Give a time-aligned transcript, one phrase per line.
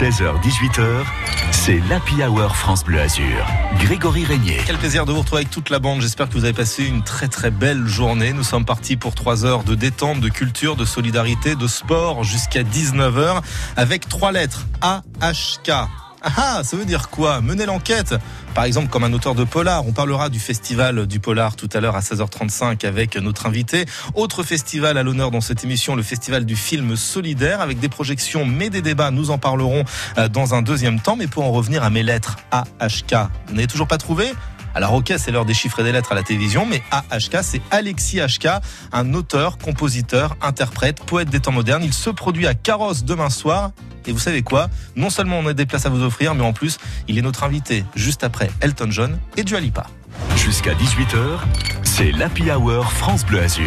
[0.00, 1.04] 16h-18h,
[1.50, 3.44] c'est l'Happy Hour France Bleu Azur.
[3.80, 4.58] Grégory Régnier.
[4.64, 6.02] Quel plaisir de vous retrouver avec toute la bande.
[6.02, 8.32] J'espère que vous avez passé une très très belle journée.
[8.32, 12.62] Nous sommes partis pour 3 heures de détente, de culture, de solidarité, de sport jusqu'à
[12.62, 13.42] 19h
[13.76, 15.88] avec trois lettres A, H, K.
[16.22, 17.40] Ah, ça veut dire quoi?
[17.40, 18.14] Mener l'enquête?
[18.54, 19.86] Par exemple comme un auteur de polar.
[19.86, 23.84] On parlera du festival du polar tout à l'heure à 16h35 avec notre invité.
[24.14, 28.44] Autre festival à l'honneur dans cette émission, le festival du film solidaire avec des projections
[28.44, 29.10] mais des débats.
[29.10, 29.84] Nous en parlerons
[30.18, 31.16] euh, dans un deuxième temps.
[31.16, 34.32] Mais pour en revenir à mes lettres A, H, K, vous n'avez toujours pas trouvé?
[34.78, 37.60] Alors ok, c'est l'heure des chiffres et des lettres à la télévision, mais AHK, c'est
[37.72, 38.46] Alexis HK,
[38.92, 41.82] un auteur, compositeur, interprète, poète des temps modernes.
[41.82, 43.72] Il se produit à Carrosse demain soir.
[44.06, 44.68] Et vous savez quoi?
[44.94, 46.78] Non seulement on a des places à vous offrir, mais en plus,
[47.08, 49.88] il est notre invité juste après Elton John et Dua Lipa.
[50.36, 51.40] Jusqu'à 18h,
[51.82, 53.64] c'est l'Happy Hour France Bleu Azur.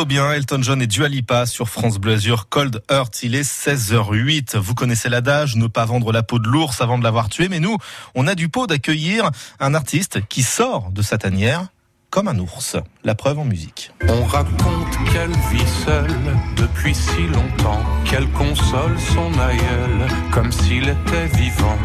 [0.00, 0.32] Bien.
[0.32, 2.16] Elton John et Dua Lipa sur France Bleu
[2.48, 3.22] Cold Heart.
[3.22, 4.56] Il est 16h08.
[4.56, 7.48] Vous connaissez l'adage, ne pas vendre la peau de l'ours avant de l'avoir tué.
[7.48, 7.76] Mais nous,
[8.14, 9.30] on a du pot d'accueillir
[9.60, 11.66] un artiste qui sort de sa tanière
[12.10, 12.76] comme un ours.
[13.04, 13.92] La preuve en musique.
[14.08, 21.26] On raconte qu'elle vit seule depuis si longtemps, qu'elle console son aïeul comme s'il était
[21.36, 21.78] vivant.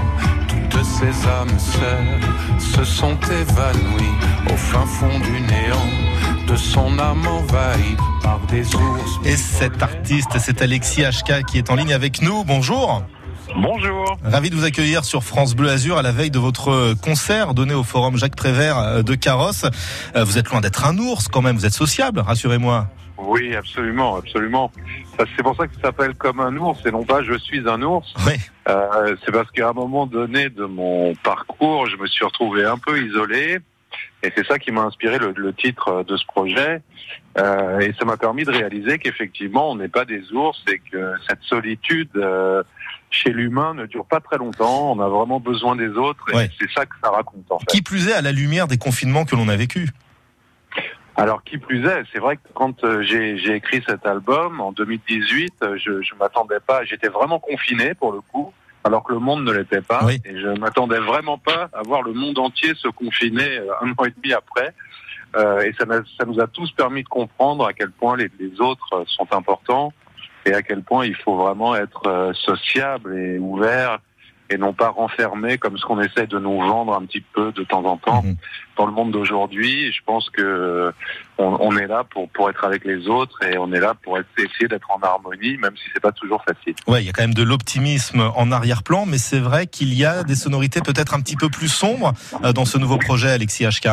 [0.48, 4.16] Toutes ces âmes seules se sont évanouies
[4.50, 6.07] au fin fond du néant
[6.48, 9.20] de son âme envahie par des ours.
[9.26, 12.46] Et cet artiste, c'est Alexis HK qui est en ligne avec nous.
[12.46, 13.04] Bonjour.
[13.56, 14.18] Bonjour.
[14.24, 17.74] Ravi de vous accueillir sur France Bleu Azur à la veille de votre concert donné
[17.74, 19.66] au Forum Jacques Prévert de Carrosse.
[20.16, 22.88] Vous êtes loin d'être un ours quand même, vous êtes sociable, rassurez-moi.
[23.18, 24.72] Oui, absolument, absolument.
[25.18, 27.82] C'est pour ça que ça s'appelle comme un ours et non pas je suis un
[27.82, 28.14] ours.
[28.26, 28.34] Oui.
[28.70, 32.78] Euh, c'est parce qu'à un moment donné de mon parcours, je me suis retrouvé un
[32.78, 33.60] peu isolé.
[34.24, 36.82] Et c'est ça qui m'a inspiré le, le, titre de ce projet.
[37.38, 41.14] Euh, et ça m'a permis de réaliser qu'effectivement, on n'est pas des ours et que
[41.30, 42.64] cette solitude euh,
[43.10, 44.92] chez l'humain ne dure pas très longtemps.
[44.92, 46.24] On a vraiment besoin des autres.
[46.32, 46.50] Et Ouais.
[46.60, 47.66] c'est ça que ça raconte en fait.
[47.68, 49.90] Qui plus est à la lumière des confinements que l'on a vécu.
[51.20, 55.54] Alors qui plus est, c'est vrai que quand euh, j'ai écrit cet album en 2018,
[55.64, 58.54] euh, je je m'attendais pas, j'étais vraiment confiné pour le coup,
[58.88, 60.20] alors que le monde ne l'était pas, Oui.
[60.26, 64.06] et je m'attendais vraiment pas à voir le monde entier se confiner euh, un an
[64.06, 64.74] et demi après.
[65.36, 65.86] Euh, et ça,
[66.26, 69.92] nous a tous permis de comprendre à quel point les, les autres sont importants
[70.46, 74.00] et à quel point il faut vraiment être euh, sociable et ouvert
[74.50, 77.64] et non pas renfermé comme ce qu'on essaie de nous vendre un petit peu de
[77.64, 78.36] temps en temps Mhm.
[78.78, 79.92] dans le monde d'aujourd'hui.
[79.92, 80.94] Je pense que
[81.38, 84.18] on, on est là pour pour être avec les autres et on est là pour
[84.18, 86.76] être- essayer d'être en harmonie, même si c'est pas toujours facile.
[86.88, 90.06] Ouais, il y a quand même de l'optimisme en arrière-plan, mais c'est vrai qu'il y
[90.06, 92.14] a des sonorités peut-être un petit peu plus sombres
[92.44, 93.90] euh, dans ce nouveau projet, Alexis HK.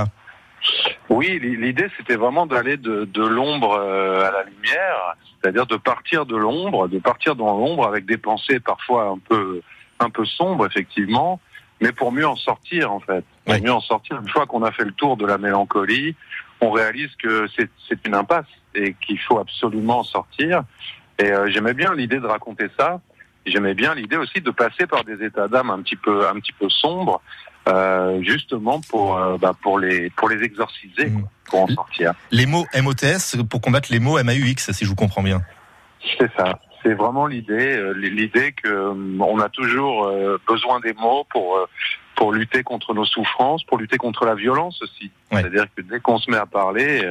[1.10, 5.76] Oui, l'i- l'idée c'était vraiment d'aller de, de l'ombre euh, à la lumière, c'est-à-dire de
[5.76, 9.60] partir de l'ombre, de partir dans l'ombre avec des pensées parfois un peu
[10.04, 11.40] un peu sombres effectivement,
[11.80, 13.24] mais pour mieux en sortir en fait.
[13.44, 16.14] Pour mieux en sortir, une fois qu'on a fait le tour de la mélancolie,
[16.60, 20.62] on réalise que c'est une impasse et qu'il faut absolument en sortir.
[21.18, 23.00] Et euh, j'aimais bien l'idée de raconter ça.
[23.46, 26.52] J'aimais bien l'idée aussi de passer par des états d'âme un petit peu un petit
[26.52, 27.20] peu sombres,
[27.68, 32.14] euh, justement pour euh, bah, pour les pour les exorciser, quoi, pour en sortir.
[32.30, 35.42] Les mots MOTS pour combattre les mots MAUX, si je vous comprends bien.
[36.18, 36.58] C'est ça.
[36.84, 41.58] C'est vraiment l'idée, euh, l'idée que euh, on a toujours euh, besoin des mots pour
[42.14, 45.10] pour lutter contre nos souffrances, pour lutter contre la violence aussi.
[45.32, 45.40] Ouais.
[45.40, 47.02] C'est-à-dire que dès qu'on se met à parler,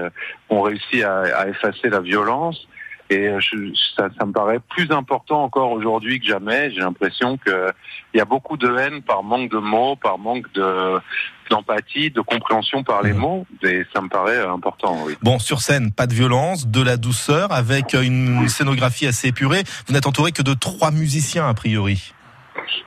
[0.49, 2.67] on réussit à, à effacer la violence.
[3.09, 6.71] Et euh, je- ça, ça me paraît plus important encore aujourd'hui que jamais.
[6.71, 7.71] J'ai l'impression que
[8.13, 11.00] il y a beaucoup de haine par manque de mots, par manque de
[11.50, 13.45] d'empathie, de compréhension par les mots.
[13.63, 14.97] Et ça me paraît important.
[15.05, 15.15] Oui.
[15.21, 19.63] Bon, sur scène, pas de violence, de la douceur, avec une scénographie assez épurée.
[19.88, 22.13] Vous n'êtes entouré que de trois musiciens, a priori.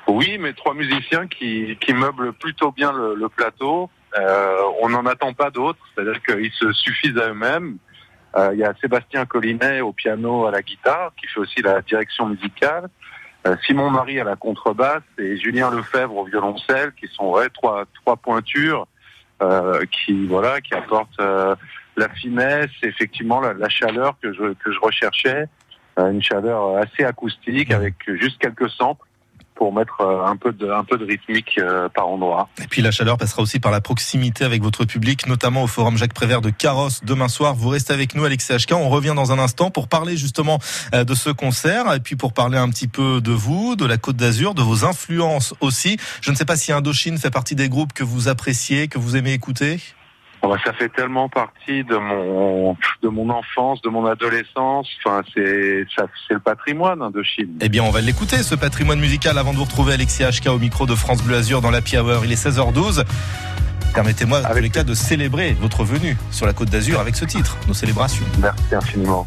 [0.08, 3.90] Oui, mais trois musiciens qui, qui meublent plutôt bien le, le plateau.
[4.19, 7.76] Euh, on n'en attend pas d'autres, c'est-à-dire qu'ils se suffisent à eux-mêmes.
[8.36, 11.80] Euh, Il y a Sébastien Collinet au piano, à la guitare, qui fait aussi la
[11.82, 12.88] direction musicale.
[13.46, 17.84] Euh, Simon Marie à la contrebasse et Julien Lefebvre au violoncelle, qui sont ouais, trois,
[18.00, 18.86] trois pointures
[19.42, 21.54] euh, qui voilà qui apportent euh,
[21.96, 25.46] la finesse, effectivement la, la chaleur que je que je recherchais,
[25.98, 29.06] Euh, une chaleur assez acoustique avec juste quelques samples
[29.56, 32.49] pour mettre euh, un peu de un peu de rythmique euh, par endroit.
[32.62, 35.97] Et puis la chaleur passera aussi par la proximité avec votre public, notamment au Forum
[35.97, 37.55] Jacques Prévert de Carrosse demain soir.
[37.55, 38.73] Vous restez avec nous, Alexis HK.
[38.73, 40.58] On revient dans un instant pour parler justement
[40.94, 43.97] euh, de ce concert et puis pour parler un petit peu de vous, de la
[43.97, 45.97] Côte d'Azur, de vos influences aussi.
[46.20, 49.17] Je ne sais pas si Indochine fait partie des groupes que vous appréciez, que vous
[49.17, 49.81] aimez écouter.
[50.46, 54.88] Bon, bah, ça fait tellement partie de mon de mon enfance, de mon adolescence.
[55.04, 57.48] Enfin, c'est c'est le patrimoine Indochine.
[57.60, 60.58] Eh bien, on va l'écouter, ce patrimoine musical, avant de vous retrouver Alexis HK au
[60.60, 62.25] micro de France Bleu Azur dans la Hour.
[62.25, 63.02] Il est 16h12.
[63.93, 67.25] Permettez-moi, dans Avec- les cas, de célébrer votre venue sur la Côte d'Azur avec ce
[67.25, 68.25] titre, nos célébrations.
[68.38, 69.26] Merci infiniment.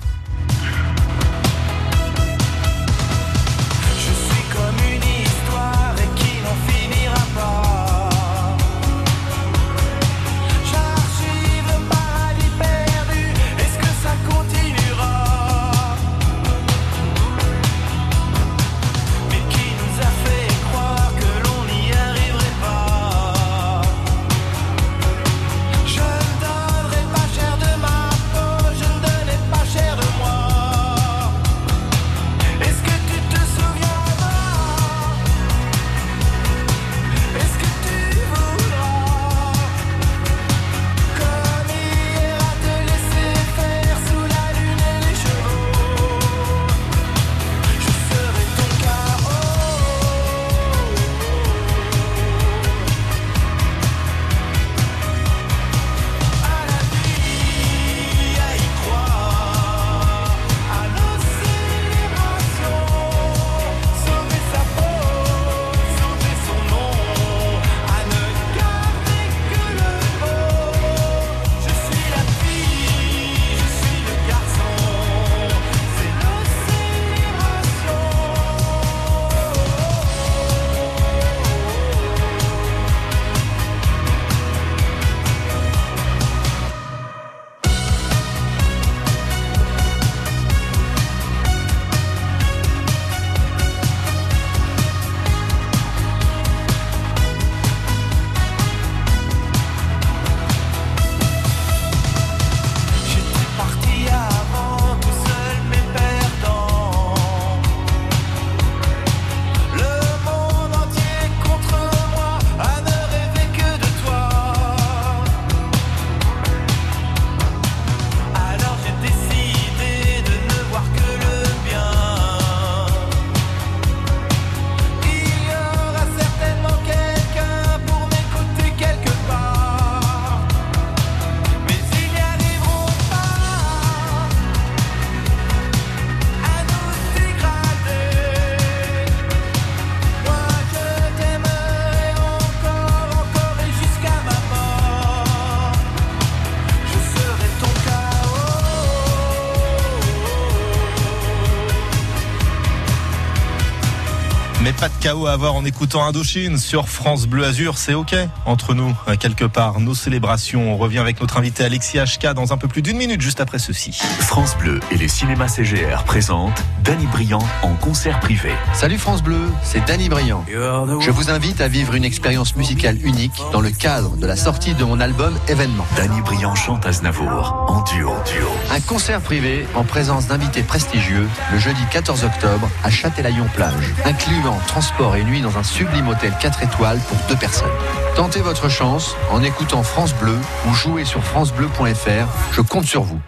[154.79, 158.73] Pas de chaos à avoir en écoutant Indochine sur France Bleu Azur, c'est ok entre
[158.73, 159.81] nous, euh, quelque part.
[159.81, 163.19] Nos célébrations, on revient avec notre invité Alexis HK dans un peu plus d'une minute,
[163.19, 163.91] juste après ceci.
[164.21, 168.51] France Bleu et les cinémas CGR présentent Danny Briand en concert privé.
[168.73, 170.45] Salut France Bleu, c'est Danny Briand.
[170.47, 174.75] Je vous invite à vivre une expérience musicale unique dans le cadre de la sortie
[174.75, 175.85] de mon album Événement.
[175.97, 178.13] Danny Briand chante Aznavour en duo.
[178.25, 178.47] duo.
[178.71, 185.15] Un concert privé en présence d'invités prestigieux le jeudi 14 octobre à Châtelaillon-Plage, incluant transport
[185.15, 187.67] et nuit dans un sublime hôtel 4 étoiles pour deux personnes.
[188.15, 192.27] Tentez votre chance en écoutant France Bleu ou jouez sur francebleu.fr.
[192.53, 193.19] Je compte sur vous.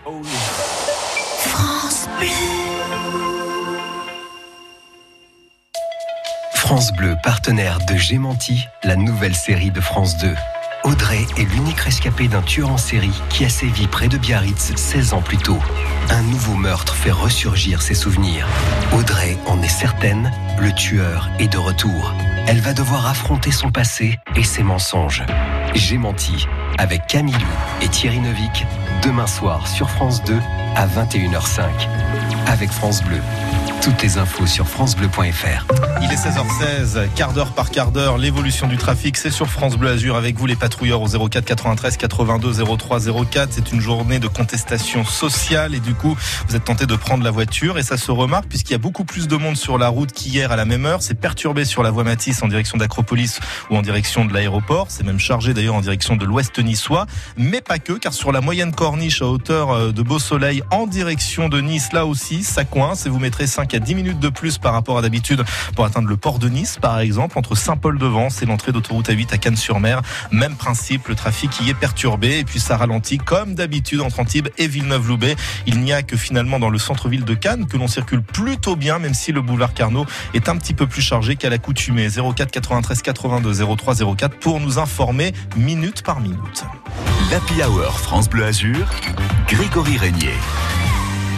[6.54, 10.36] France Bleu, partenaire de Gémenti, la nouvelle série de France 2.
[10.84, 15.14] Audrey est l'unique rescapée d'un tueur en série qui a sévi près de Biarritz 16
[15.14, 15.60] ans plus tôt.
[16.10, 18.48] Un nouveau meurtre fait ressurgir ses souvenirs.
[18.94, 20.32] Audrey en est certaine,
[20.62, 22.14] le tueur est de retour.
[22.48, 25.24] Elle va devoir affronter son passé et ses mensonges.
[25.74, 28.66] J'ai menti avec Camille Lou et Thierry Neuvik
[29.04, 30.38] demain soir sur France 2
[30.76, 31.64] à 21h05
[32.48, 33.20] avec France Bleu.
[33.82, 35.66] Toutes les infos sur francebleu.fr.
[36.04, 39.90] Il est 16h16, quart d'heure par quart d'heure, l'évolution du trafic, c'est sur France Bleu
[39.90, 43.00] Azur avec vous les patrouilleurs au 04 93 82 03
[43.32, 43.50] 04.
[43.52, 46.16] C'est une journée de contestation sociale et du coup,
[46.48, 49.04] vous êtes tenté de prendre la voiture et ça se remarque puisqu'il y a beaucoup
[49.04, 51.02] plus de monde sur la route qu'hier à la même heure.
[51.02, 53.40] C'est perturbé sur la voie Matisse en direction d'Acropolis
[53.70, 54.88] ou en direction de l'aéroport.
[54.90, 57.06] C'est même chargé d'ailleurs en direction de l'ouest niçois,
[57.38, 60.88] mais pas que car sur la moyenne corniche à hauteur euh, de Beau Soleil en
[60.88, 64.30] direction de Nice, là aussi, ça coince et vous mettrez 5 à 10 minutes de
[64.30, 65.44] plus par rapport à d'habitude
[65.76, 69.38] pour atteindre le port de Nice, par exemple, entre Saint-Paul-de-Vence et l'entrée d'autoroute A8 à
[69.38, 70.02] Cannes-sur-Mer.
[70.32, 74.50] Même principe, le trafic y est perturbé et puis ça ralentit comme d'habitude entre Antibes
[74.58, 75.36] et Villeneuve-Loubet.
[75.66, 79.00] Il n'y a que finalement dans le centre-ville de Cannes que l'on circule plutôt bien,
[79.00, 82.08] même si le boulevard Carnot est un petit peu plus chargé qu'à l'accoutumée.
[82.10, 86.66] 04 93 82 03 04 pour nous informer minute par minute.
[87.32, 88.88] L'Happy Hour France Bleu Azur,
[89.48, 90.34] Grégory Régnier.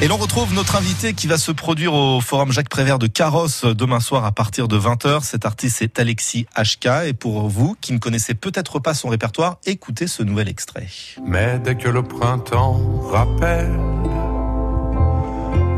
[0.02, 3.64] Et l'on retrouve notre invité qui va se produire au Forum Jacques Prévert de Carrosse
[3.64, 5.22] demain soir à partir de 20h.
[5.24, 7.08] Cet artiste est Alexis HK.
[7.08, 10.88] Et pour vous qui ne connaissez peut-être pas son répertoire, écoutez ce nouvel extrait.
[11.26, 12.82] Mais dès que le printemps
[13.12, 13.80] rappelle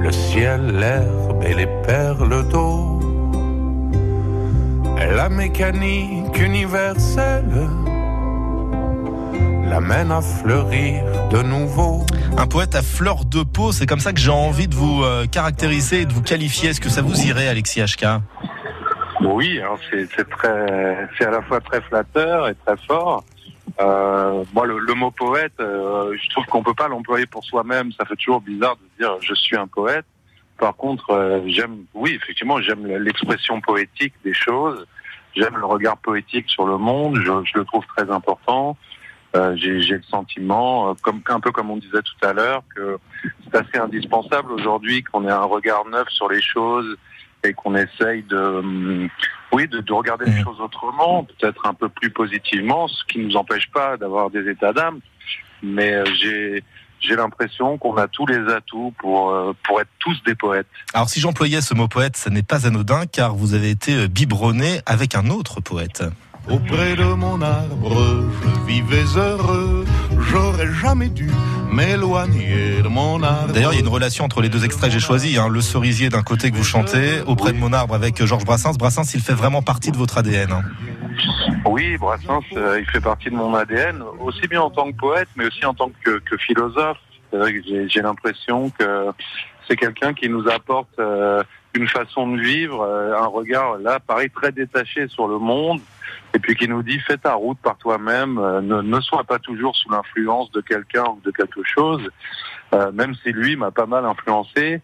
[0.06, 3.00] le ciel, l'herbe et les perles d'eau,
[4.98, 7.68] la mécanique universelle
[9.68, 12.06] l'amène à fleurir de nouveau.
[12.38, 15.26] Un poète à fleur de peau, c'est comme ça que j'ai envie de vous euh,
[15.26, 16.70] caractériser et de vous qualifier.
[16.70, 18.06] Est-ce que ça vous irait, Alexis HK
[19.22, 23.24] Oui, hein, c'est c'est très, c'est à la fois très flatteur et très fort.
[23.82, 27.92] Euh, moi, le, le mot poète, euh, je trouve qu'on peut pas l'employer pour soi-même.
[27.94, 30.06] Ça fait toujours bizarre de dire je suis un poète.
[30.58, 34.86] Par contre, euh, j'aime, oui, effectivement, j'aime l'expression poétique des choses.
[35.36, 37.18] J'aime le regard poétique sur le monde.
[37.18, 38.78] Je, je le trouve très important.
[39.36, 42.98] Euh, J'ai le sentiment, euh, comme un peu comme on disait tout à l'heure, que
[43.44, 46.96] c'est assez indispensable aujourd'hui qu'on ait un regard neuf sur les choses
[47.44, 49.10] et qu'on essaye de, hum,
[49.56, 50.44] oui, de, de regarder les Mhm.
[50.44, 54.44] choses autrement, peut-être un peu plus positivement, ce qui ne nous empêche pas d'avoir des
[54.54, 55.00] états d'âme.
[55.64, 56.64] Mais euh, j'ai
[57.06, 60.68] j'ai l'impression qu'on a tous les atouts pour euh, pour être tous des poètes.
[60.94, 64.08] Alors si j'employais ce mot poète, ce n'est pas anodin car vous avez été euh,
[64.08, 66.04] biberonné avec un autre poète.
[66.50, 67.96] Auprès de mon arbre,
[68.44, 69.86] je vivais heureux.
[70.32, 71.30] J'aurais jamais dû
[71.72, 73.54] m'éloigner de mon arbre.
[73.54, 75.38] D'ailleurs, il y a une relation entre les deux extraits que j'ai choisis.
[75.38, 75.48] hein.
[75.50, 78.74] Le cerisier d'un côté que vous chantez, auprès de mon arbre avec euh, Georges Brassens.
[78.78, 80.52] Brassens, il fait vraiment partie de votre ADN.
[80.52, 80.62] hein.
[81.66, 85.28] Oui, Brassens, euh, il fait partie de mon ADN, aussi bien en tant que poète,
[85.36, 86.98] mais aussi en tant que, que philosophe.
[87.32, 89.08] C'est vrai que j'ai j'ai l'impression que
[89.68, 94.30] c'est quelqu'un qui nous apporte euh, une façon de vivre, euh, un regard, là, pareil,
[94.30, 95.80] très détaché sur le monde,
[96.36, 99.40] et puis qui nous dit fais ta route par toi-même, euh, ne, ne sois pas
[99.40, 102.02] toujours sous l'influence de quelqu'un ou de quelque chose,
[102.74, 104.82] euh, même si lui m'a pas mal influencé,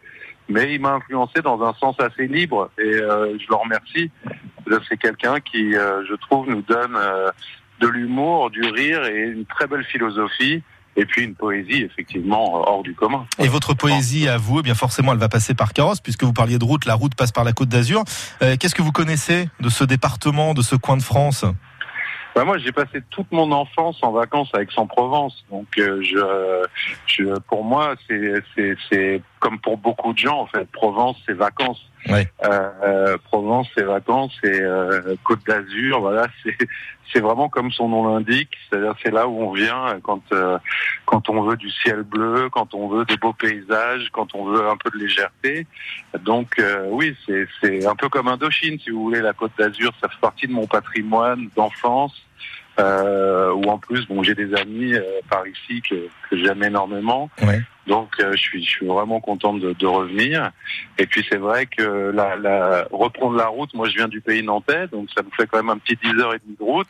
[0.48, 4.10] mais il m'a influencé dans un sens assez libre, et euh, je le remercie.
[4.88, 7.30] C'est quelqu'un qui, euh, je trouve, nous donne euh,
[7.82, 10.64] de l'humour, du rire et une très belle philosophie.
[10.98, 13.26] Et puis une poésie, effectivement, euh, hors du commun.
[13.40, 16.34] Et votre poésie à vous, eh bien forcément, elle va passer par Carrosse, puisque vous
[16.34, 16.86] parliez de route.
[16.86, 18.04] La route passe par la Côte d'Azur.
[18.42, 21.46] Euh, Qu'est-ce que vous connaissez de ce département, de ce coin de France?
[22.36, 25.46] Bah, moi, j'ai passé toute mon enfance en vacances à Aix-en-Provence.
[25.50, 26.66] Donc, euh, je,
[27.06, 30.66] je, pour moi, c'est comme pour beaucoup de gens, en fait.
[30.72, 31.86] Provence, c'est vacances.
[32.10, 32.28] Ouais.
[32.44, 36.58] Euh, Provence, c'est vacances et euh, Côte d'Azur, voilà, c'est
[37.14, 40.58] c'est vraiment comme son nom l'indique, c'est-à-dire c'est là où on vient quand euh,
[41.06, 44.68] quand on veut du ciel bleu, quand on veut des beaux paysages, quand on veut
[44.70, 45.68] un peu de légèreté.
[46.24, 50.08] Donc oui, c'est c'est un peu comme Indochine, si vous voulez, la Côte d'Azur, ça
[50.08, 52.14] fait partie de mon patrimoine d'enfance.
[52.82, 57.30] Euh, où en plus, bon, j'ai des amis euh, par ici que, que j'aime énormément.
[57.42, 57.62] Ouais.
[57.88, 60.52] Donc, euh, je suis, je suis vraiment contente de, de revenir.
[60.98, 64.44] Et puis, c'est vrai que la, la, reprendre la route, moi, je viens du pays
[64.44, 66.88] nantais, donc ça nous fait quand même un petit 10 heures et demie de route.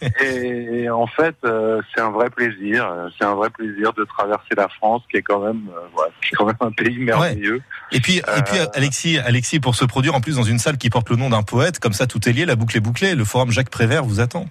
[0.22, 2.88] et, et en fait, euh, c'est un vrai plaisir.
[3.18, 5.62] C'est un vrai plaisir de traverser la France, qui est quand même,
[5.94, 7.62] voilà, qui est quand même un pays merveilleux.
[7.92, 10.90] Et puis, et puis Alexis, Alexis, pour se produire en plus dans une salle qui
[10.90, 13.14] porte le nom d'un poète, comme ça tout est lié, la boucle est bouclée.
[13.14, 14.46] Le forum Jacques Prévert vous attend.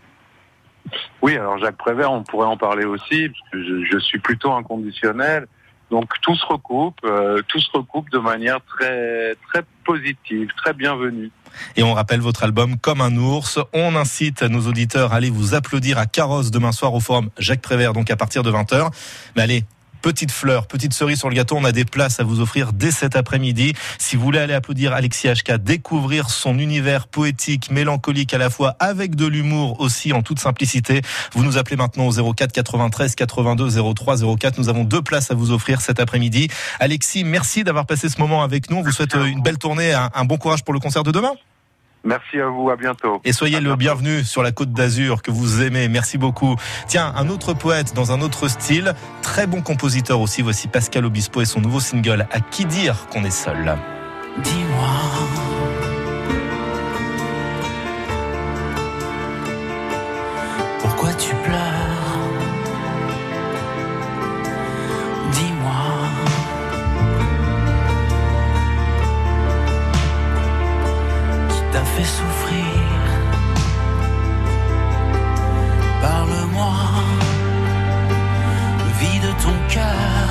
[1.21, 4.51] Oui, alors Jacques Prévert, on pourrait en parler aussi, parce que je, je suis plutôt
[4.53, 5.47] inconditionnel.
[5.91, 11.31] Donc tout se recoupe, euh, tout se recoupe de manière très très positive, très bienvenue.
[11.75, 13.59] Et on rappelle votre album Comme un ours.
[13.71, 17.61] On incite nos auditeurs à aller vous applaudir à Carrosse demain soir au forum Jacques
[17.61, 18.89] Prévert, donc à partir de 20h.
[19.35, 19.63] Mais allez,
[20.05, 22.91] petite fleur, petite cerise sur le gâteau, on a des places à vous offrir dès
[22.91, 23.73] cet après-midi.
[23.97, 28.75] Si vous voulez aller applaudir Alexis HK, découvrir son univers poétique, mélancolique à la fois,
[28.79, 31.01] avec de l'humour aussi en toute simplicité,
[31.33, 34.59] vous nous appelez maintenant au 04 93 82 03 04.
[34.59, 36.49] Nous avons deux places à vous offrir cet après-midi.
[36.79, 38.77] Alexis, merci d'avoir passé ce moment avec nous.
[38.77, 41.33] On vous souhaite une belle tournée, un bon courage pour le concert de demain.
[42.05, 43.19] Merci à vous, à bientôt.
[43.25, 43.77] Et soyez À le bientôt.
[44.01, 45.87] bienvenu sur la côte d'Azur que vous aimez.
[45.89, 46.55] Merci beaucoup.
[46.87, 50.41] Tiens, un autre poète dans un autre style, très bon compositeur aussi.
[50.43, 53.75] Voici Pascal Obispo et son nouveau single À qui dire qu'on est seul?
[54.43, 54.89] Dis-moi.
[60.81, 61.84] Pourquoi tu pleures?
[71.95, 73.01] Fait souffrir
[76.01, 76.75] Parle-moi.
[78.99, 80.27] Vide ton cœur.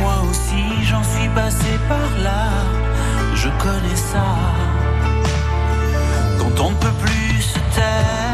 [0.00, 2.44] Moi aussi j'en suis passé par là,
[3.34, 4.28] je connais ça.
[6.38, 8.29] Quand on ne peut plus se taire,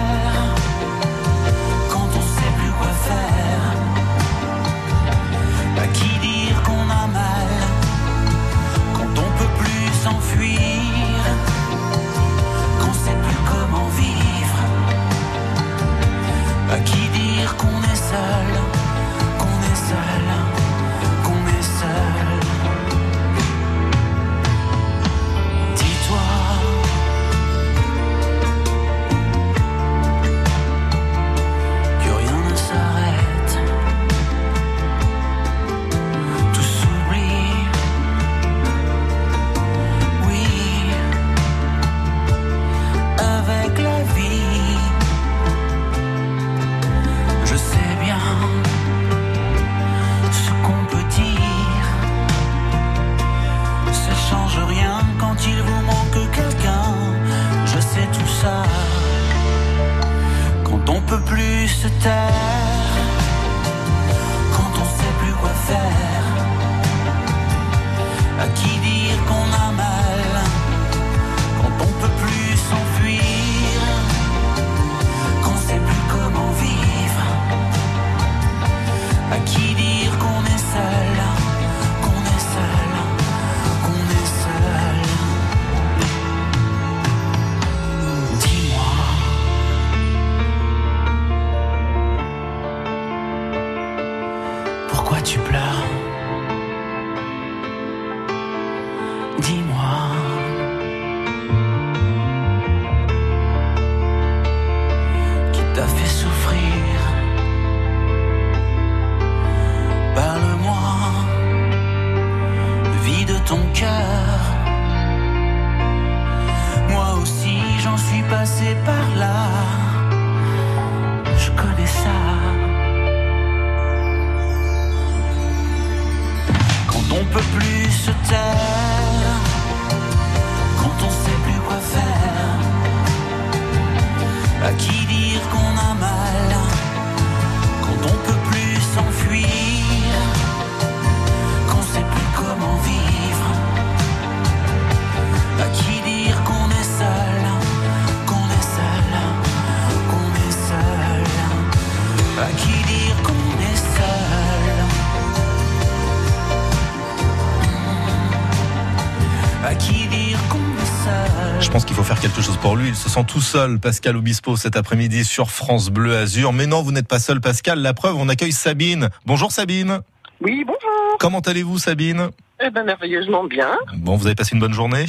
[162.86, 162.90] quelque chose pour lui.
[162.90, 166.52] Il se sent tout seul, Pascal Obispo, cet après-midi sur France Bleu Azur.
[166.52, 167.80] Mais non, vous n'êtes pas seul, Pascal.
[167.80, 169.10] La preuve, on accueille Sabine.
[169.24, 170.00] Bonjour Sabine.
[170.40, 171.18] Oui, bonjour.
[171.18, 172.28] Comment allez-vous, Sabine?
[172.64, 173.70] Eh ben, merveilleusement bien.
[173.94, 175.06] Bon, vous avez passé une bonne journée?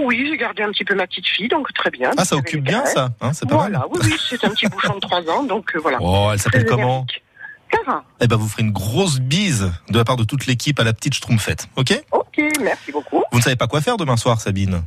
[0.00, 2.10] Oui, j'ai gardé un petit peu ma petite fille, donc très bien.
[2.16, 4.66] Ah, ça occupe bien, ça hein, C'est pas Voilà, mal oui, oui, c'est un petit
[4.66, 5.98] bouchon de 3 ans, donc euh, voilà.
[6.00, 7.06] Oh, elle s'appelle comment?
[7.68, 8.02] Clara.
[8.20, 10.92] Eh ben, vous ferez une grosse bise de la part de toute l'équipe à la
[10.94, 11.68] petite Schtroumpfette.
[11.76, 12.02] Ok?
[12.10, 13.22] Ok, merci beaucoup.
[13.32, 14.82] Vous ne savez pas quoi faire demain soir, Sabine?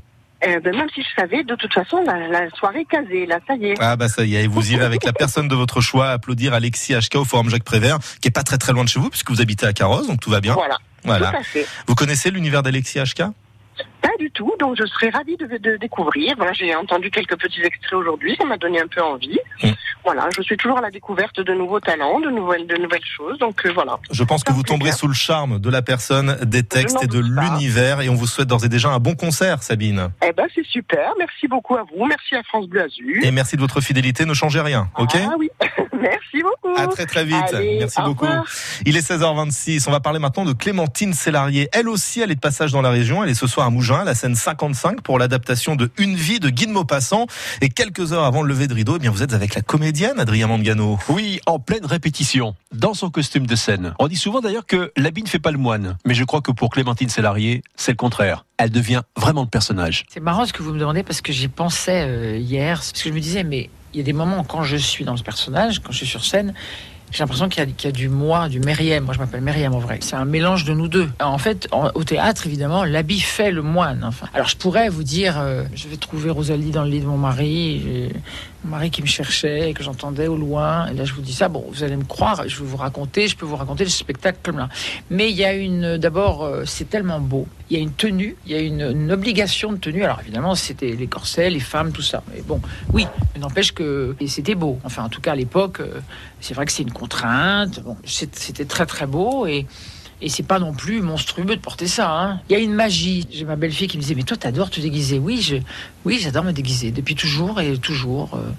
[0.48, 3.40] Eh ben, même si je savais, de toute façon, la, la soirée est casée, là,
[3.48, 3.74] ça y est.
[3.80, 6.54] Ah bah ça y est, et vous irez avec la personne de votre choix applaudir
[6.54, 9.10] Alexis HK au Forum Jacques Prévert, qui est pas très très loin de chez vous,
[9.10, 10.54] puisque vous habitez à Carrosse, donc tout va bien.
[10.54, 11.32] Voilà, Voilà.
[11.32, 11.66] tout à fait.
[11.88, 13.24] Vous connaissez l'univers d'Alexis HK
[14.02, 16.36] Pas du tout, donc je serais ravie de, de découvrir.
[16.38, 19.40] Voilà, j'ai entendu quelques petits extraits aujourd'hui, ça m'a donné un peu envie.
[19.64, 19.70] Mm.
[20.06, 23.40] Voilà, je suis toujours à la découverte de nouveaux talents, de nouvelles, de nouvelles choses,
[23.40, 23.98] donc euh, voilà.
[24.12, 27.20] Je pense que vous tomberez sous le charme de la personne, des textes et de
[27.20, 30.10] l'univers, et on vous souhaite d'ores et déjà un bon concert, Sabine.
[30.24, 31.12] Eh ben, c'est super.
[31.18, 32.06] Merci beaucoup à vous.
[32.06, 33.24] Merci à France Bleu Azur.
[33.24, 35.16] Et merci de votre fidélité, ne changez rien, ok?
[35.16, 35.50] Ah oui.
[36.02, 36.76] Merci beaucoup.
[36.78, 37.54] À très très vite.
[37.54, 38.26] Allez, Merci au beaucoup.
[38.26, 38.46] revoir.
[38.86, 39.86] Il est 16h26.
[39.88, 41.70] On va parler maintenant de Clémentine Célarier.
[41.72, 43.24] Elle aussi, elle est de passage dans la région.
[43.24, 46.40] Elle est ce soir à Mougins, à la scène 55, pour l'adaptation de Une vie
[46.40, 47.28] de Guy de Maupassant.
[47.62, 49.62] Et quelques heures avant le lever de rideau, eh bien, vous êtes avec la
[49.96, 51.00] comédienne Adrien Mangano.
[51.08, 53.94] Oui, en pleine répétition, dans son costume de scène.
[53.98, 56.52] On dit souvent d'ailleurs que l'habit ne fait pas le moine, mais je crois que
[56.52, 58.44] pour Clémentine Célarier, c'est le contraire.
[58.58, 60.06] Elle devient vraiment le personnage.
[60.10, 62.80] C'est marrant ce que vous me demandez parce que j'y pensais euh, hier.
[62.80, 65.16] Parce que je me disais, mais il y a des moments quand je suis dans
[65.16, 66.54] ce personnage, quand je suis sur scène,
[67.12, 69.06] j'ai l'impression qu'il y, a- qu'il y a du moi, du Meriem.
[69.06, 70.00] Moi, je m'appelle Meriem en vrai.
[70.02, 71.10] C'est un mélange de nous deux.
[71.22, 74.04] En fait, en- au théâtre, évidemment, l'habit fait le moine.
[74.04, 77.06] Enfin, alors, je pourrais vous dire, euh, je vais trouver Rosalie dans le lit de
[77.06, 78.10] mon mari.
[78.66, 80.88] Mari qui me cherchait et que j'entendais au loin.
[80.88, 81.48] Et là, je vous dis ça.
[81.48, 82.48] Bon, vous allez me croire.
[82.48, 83.28] Je vais vous raconter.
[83.28, 84.68] Je peux vous raconter le spectacle comme.
[85.10, 85.98] Mais il y a une.
[85.98, 87.48] D'abord, euh, c'est tellement beau.
[87.70, 88.36] Il y a une tenue.
[88.46, 90.04] Il y a une, une obligation de tenue.
[90.04, 92.24] Alors, évidemment, c'était les corsets, les femmes, tout ça.
[92.34, 92.62] Mais bon,
[92.94, 93.08] oui.
[93.40, 94.80] N'empêche que c'était beau.
[94.84, 96.00] Enfin, en tout cas, à l'époque, euh,
[96.40, 97.82] c'est vrai que c'est une contrainte.
[97.82, 99.66] Bon, c'était très très beau et.
[100.22, 102.10] Et c'est pas non plus monstrueux de porter ça.
[102.10, 102.40] hein.
[102.50, 103.28] Il y a une magie.
[103.32, 105.62] J'ai ma belle-fille qui me disait Mais toi, t'adores te déguiser Oui,
[106.06, 106.92] oui j'adore me déguiser.
[106.92, 108.36] Depuis toujours et toujours.
[108.36, 108.50] euh,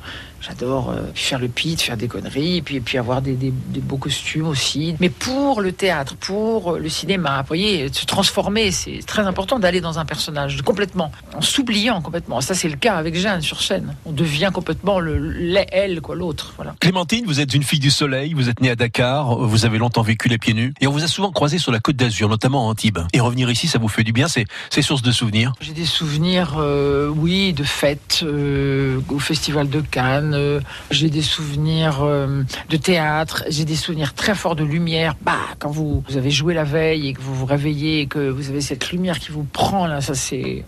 [0.40, 3.52] j'adore euh, faire le pitch, faire des conneries, et puis, et puis avoir des, des-
[3.52, 4.94] des beaux costumes aussi.
[5.00, 9.58] Mais pour le théâtre, pour euh, le cinéma, vous voyez, se transformer, c'est très important
[9.58, 12.40] d'aller dans un personnage complètement, en s'oubliant complètement.
[12.40, 13.94] Ça, c'est le cas avec Jeanne sur scène.
[14.04, 16.52] On devient complètement le, le- elle, quoi, l'autre.
[16.56, 16.74] Voilà.
[16.80, 20.02] Clémentine, vous êtes une fille du soleil, vous êtes née à Dakar, vous avez longtemps
[20.02, 22.66] vécu les pieds nus, et on vous a souvent croisé sur la côte d'Azur, notamment
[22.66, 22.98] à Antibes.
[23.12, 25.52] Et revenir ici, ça vous fait du bien, c'est c'est source de souvenirs.
[25.60, 30.25] J'ai des souvenirs, euh, oui, de fêtes euh, au Festival de Cannes.
[30.34, 30.60] Euh,
[30.90, 33.44] j'ai des souvenirs euh, de théâtre.
[33.48, 35.16] J'ai des souvenirs très forts de lumière.
[35.22, 38.28] Bah, quand vous, vous avez joué la veille et que vous vous réveillez et que
[38.28, 40.64] vous avez cette lumière qui vous prend là, ça c'est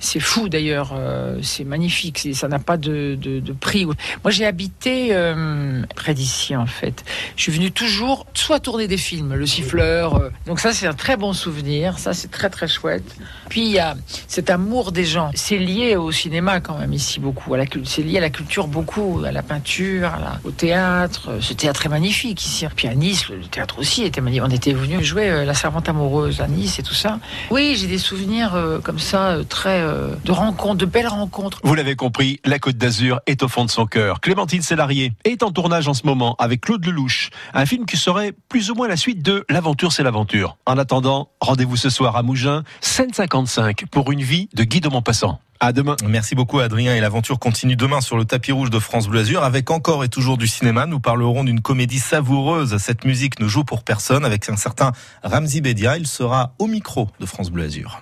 [0.00, 0.92] c'est fou d'ailleurs.
[0.96, 2.26] euh, c'est magnifique.
[2.34, 3.18] Ça n'a pas de,
[3.60, 3.84] prix.
[3.84, 3.94] Moi,
[4.28, 7.04] j'ai habité euh, près d'ici en fait.
[7.36, 10.16] Je suis venu toujours soit tourner des films, Le Siffleur.
[10.16, 11.98] euh, donc ça c'est un très bon souvenir.
[11.98, 13.04] Ça c'est très très chouette.
[13.48, 13.94] Puis il y a
[14.26, 15.30] cet amour des gens.
[15.34, 17.54] C'est lié au cinéma quand même ici beaucoup.
[17.84, 21.32] C'est lié à la culture beaucoup, à la peinture, à la- au théâtre.
[21.40, 22.64] Ce théâtre est magnifique ici.
[22.74, 24.44] Puis à Nice, le, théâtre aussi était magnifique.
[24.46, 27.18] On était venu jouer La Servante amoureuse à Nice et tout ça.
[27.50, 31.60] Oui, j'ai des souvenirs comme ça, très euh, de rencontres, de belles rencontres.
[31.64, 34.20] Vous l'avez compris, la Côte d'Azur est au fond de son cœur.
[34.20, 38.32] Clémentine Célarier est en tournage en ce moment avec Claude Lelouch, un film qui serait
[38.48, 40.56] plus ou moins la suite de L'aventure c'est l'aventure.
[40.66, 44.88] En attendant, rendez-vous ce soir à Mougins, scène 55 pour une vie de Guy de
[44.88, 45.40] Maupassant.
[45.62, 45.96] À demain.
[46.06, 49.44] Merci beaucoup Adrien et l'aventure continue demain sur le tapis rouge de France Bleu Azur
[49.44, 50.86] avec encore et toujours du cinéma.
[50.86, 52.78] Nous parlerons d'une comédie savoureuse.
[52.78, 55.98] Cette musique ne joue pour personne avec un certain Ramzi Bedia.
[55.98, 58.00] Il sera au micro de France Bleu Azur.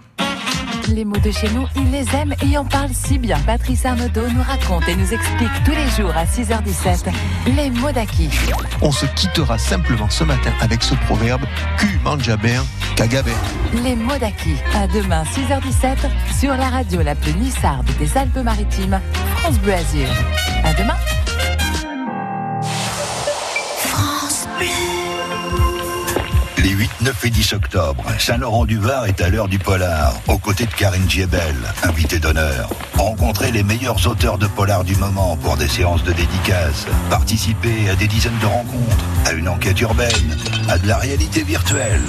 [0.94, 3.38] Les mots de chez nous, ils les aiment et en parlent si bien.
[3.40, 7.12] Patrice Arnaudot nous raconte et nous explique tous les jours à 6h17
[7.57, 8.31] les mots d'acquis.
[8.81, 11.42] On se quittera simplement ce matin avec ce proverbe
[11.79, 12.64] Q mangea bien,
[12.96, 13.37] caga bien.
[13.85, 14.57] Les mots d'acquis.
[14.74, 19.01] À demain 6h17 sur la radio la plus nissarde des Alpes-Maritimes,
[19.37, 20.09] France Bleu Azur.
[20.64, 20.96] À demain.
[27.09, 31.57] 9 et 10 octobre, Saint-Laurent-du-Var est à l'heure du polar, aux côtés de Karine Giebel,
[31.83, 32.68] invitée d'honneur.
[32.99, 36.87] Rencontrez les meilleurs auteurs de polar du moment pour des séances de dédicaces.
[37.09, 40.37] Participez à des dizaines de rencontres, à une enquête urbaine,
[40.68, 42.03] à de la réalité virtuelle.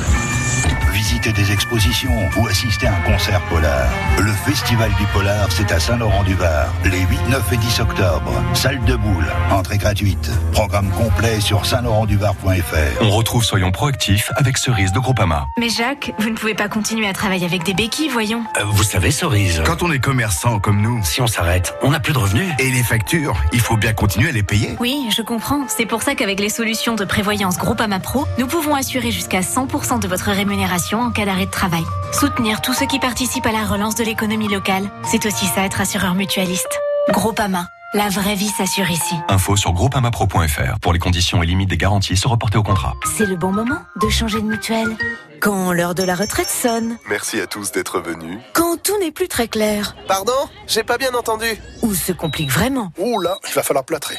[1.19, 3.89] Visiter des expositions ou assister à un concert polar.
[4.19, 8.31] Le Festival du Polar, c'est à Saint-Laurent-du-Var, les 8, 9 et 10 octobre.
[8.53, 10.31] Salle de boule, entrée gratuite.
[10.53, 13.01] Programme complet sur saint-laurent-du-var.fr.
[13.01, 15.47] On retrouve Soyons proactifs avec Cerise de Groupama.
[15.57, 18.45] Mais Jacques, vous ne pouvez pas continuer à travailler avec des béquilles, voyons.
[18.57, 21.99] Euh, vous savez, Cerise, quand on est commerçant comme nous, si on s'arrête, on n'a
[21.99, 22.49] plus de revenus.
[22.59, 24.77] Et les factures, il faut bien continuer à les payer.
[24.79, 25.65] Oui, je comprends.
[25.67, 29.99] C'est pour ça qu'avec les solutions de prévoyance Groupama Pro, nous pouvons assurer jusqu'à 100%
[29.99, 31.83] de votre rémunération en cas d'arrêt de travail.
[32.11, 35.81] Soutenir tous ceux qui participent à la relance de l'économie locale, c'est aussi ça être
[35.81, 36.79] assureur mutualiste.
[37.09, 37.67] Groupama.
[37.95, 39.15] La vraie vie s'assure ici.
[39.29, 40.79] Info sur groupamapro.fr.
[40.79, 42.93] Pour les conditions et limites des garanties, se reporter au contrat.
[43.17, 44.95] C'est le bon moment de changer de mutuelle.
[45.41, 46.97] Quand l'heure de la retraite sonne.
[47.07, 48.39] Merci à tous d'être venus.
[48.53, 49.95] Quand tout n'est plus très clair.
[50.07, 50.33] Pardon
[50.67, 51.45] J'ai pas bien entendu.
[51.81, 52.91] Ou se complique vraiment.
[52.97, 54.17] Ouh là, il va falloir plâtrer.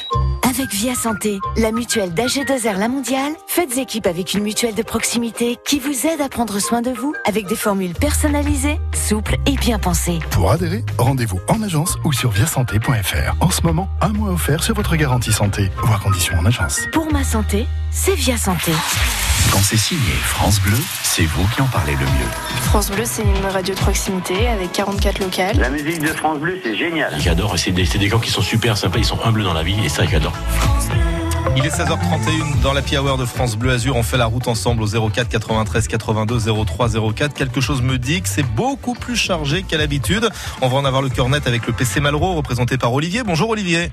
[0.49, 5.57] Avec Via Santé, la mutuelle d'AG2R La Mondiale, faites équipe avec une mutuelle de proximité
[5.63, 9.77] qui vous aide à prendre soin de vous avec des formules personnalisées, souples et bien
[9.77, 10.19] pensées.
[10.31, 13.35] Pour adhérer, rendez-vous en agence ou sur viasanté.fr.
[13.39, 15.69] En ce moment, un mois offert sur votre garantie santé.
[15.83, 16.81] Voir conditions en agence.
[16.91, 18.71] Pour ma santé, c'est Via Santé.
[19.49, 22.31] Quand c'est signé France Bleu, c'est vous qui en parlez le mieux.
[22.63, 25.57] France Bleu, c'est une radio de proximité avec 44 locales.
[25.57, 27.13] La musique de France Bleu, c'est génial.
[27.19, 29.77] J'adore, c'est des, des gens qui sont super sympas, ils sont humbles dans la vie
[29.83, 30.33] et ça j'adore.
[31.57, 33.95] Il est 16h31 dans la Hour de France Bleu Azur.
[33.95, 37.33] On fait la route ensemble au 04 93 82 03 04.
[37.33, 40.29] Quelque chose me dit que c'est beaucoup plus chargé qu'à l'habitude.
[40.61, 43.23] On va en avoir le cœur net avec le PC Malraux représenté par Olivier.
[43.23, 43.91] Bonjour Olivier.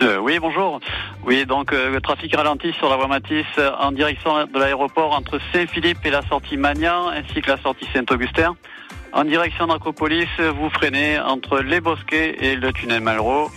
[0.00, 0.78] Euh, oui, bonjour.
[1.24, 5.12] Oui, donc euh, le trafic ralentit sur la voie Matisse euh, en direction de l'aéroport
[5.12, 8.54] entre Saint-Philippe et la sortie Magnan, ainsi que la sortie Saint-Augustin.
[9.12, 13.50] En direction d'Acropolis, vous freinez entre les Bosquets et le tunnel Malraux.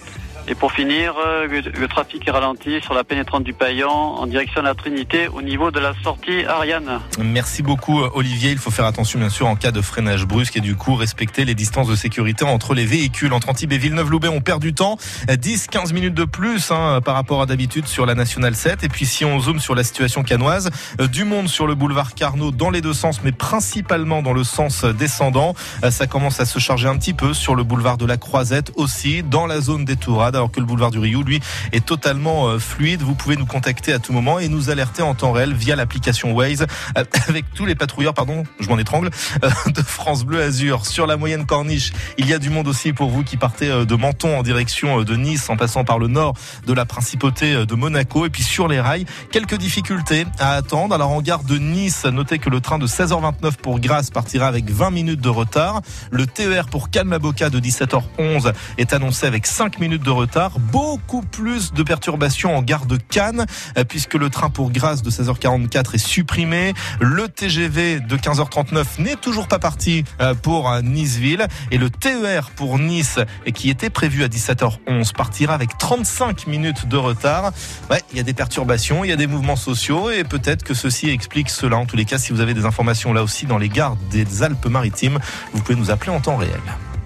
[0.48, 4.62] Et pour finir, euh, le, trafic est ralenti sur la pénétrante du Paillon en direction
[4.62, 7.00] de la Trinité au niveau de la sortie Ariane.
[7.20, 8.52] Merci beaucoup Olivier.
[8.52, 11.46] Il faut faire attention bien sûr en cas de freinage brusque et du coup respecter
[11.46, 13.34] les distances de sécurité entre les véhicules.
[13.34, 14.98] Entre Antibes et Villeneuve-Loubet, on perd du temps.
[15.28, 18.84] 10-15 minutes de plus hein, par rapport à d'habitude sur la Nationale 7.
[18.84, 22.16] Et puis si on zoome sur la situation canoise, euh, du monde sur le boulevard
[22.16, 25.54] Carnot dans les deux sens, mais principalement dans le sens descendant.
[25.84, 28.72] Euh, ça commence à se charger un petit peu sur le boulevard de la Croisette
[28.76, 31.40] aussi, dans la zone des Tourades alors que le boulevard du Rio, lui,
[31.72, 33.02] est totalement euh, fluide.
[33.02, 36.34] Vous pouvez nous contacter à tout moment et nous alerter en temps réel via l'application
[36.34, 36.66] Waze
[36.98, 39.10] euh, avec tous les patrouilleurs, pardon, je m'en étrangle,
[39.44, 40.86] euh, de France Bleu Azur.
[40.86, 43.96] Sur la moyenne corniche, il y a du monde aussi pour vous qui partez de
[43.96, 46.34] Menton en direction de Nice en passant par le nord
[46.66, 48.26] de la principauté de Monaco.
[48.26, 50.96] Et puis sur les rails, quelques difficultés à attendre.
[50.96, 54.70] Alors en gare de Nice, notez que le train de 16h29 pour Grasse partira avec
[54.70, 55.82] 20 minutes de retard.
[56.12, 60.21] Le TER pour Calmaboca de 17h11 est annoncé avec 5 minutes de retard.
[60.60, 63.46] Beaucoup plus de perturbations en gare de Cannes,
[63.78, 66.74] euh, puisque le train pour Grasse de 16h44 est supprimé.
[67.00, 71.48] Le TGV de 15h39 n'est toujours pas parti euh, pour euh, Niceville.
[71.72, 73.20] Et le TER pour Nice,
[73.54, 77.52] qui était prévu à 17h11, partira avec 35 minutes de retard.
[77.90, 80.74] Ouais, il y a des perturbations, il y a des mouvements sociaux, et peut-être que
[80.74, 81.78] ceci explique cela.
[81.78, 84.44] En tous les cas, si vous avez des informations là aussi dans les gares des
[84.44, 85.20] Alpes-Maritimes,
[85.54, 86.62] vous pouvez nous appeler en temps réel.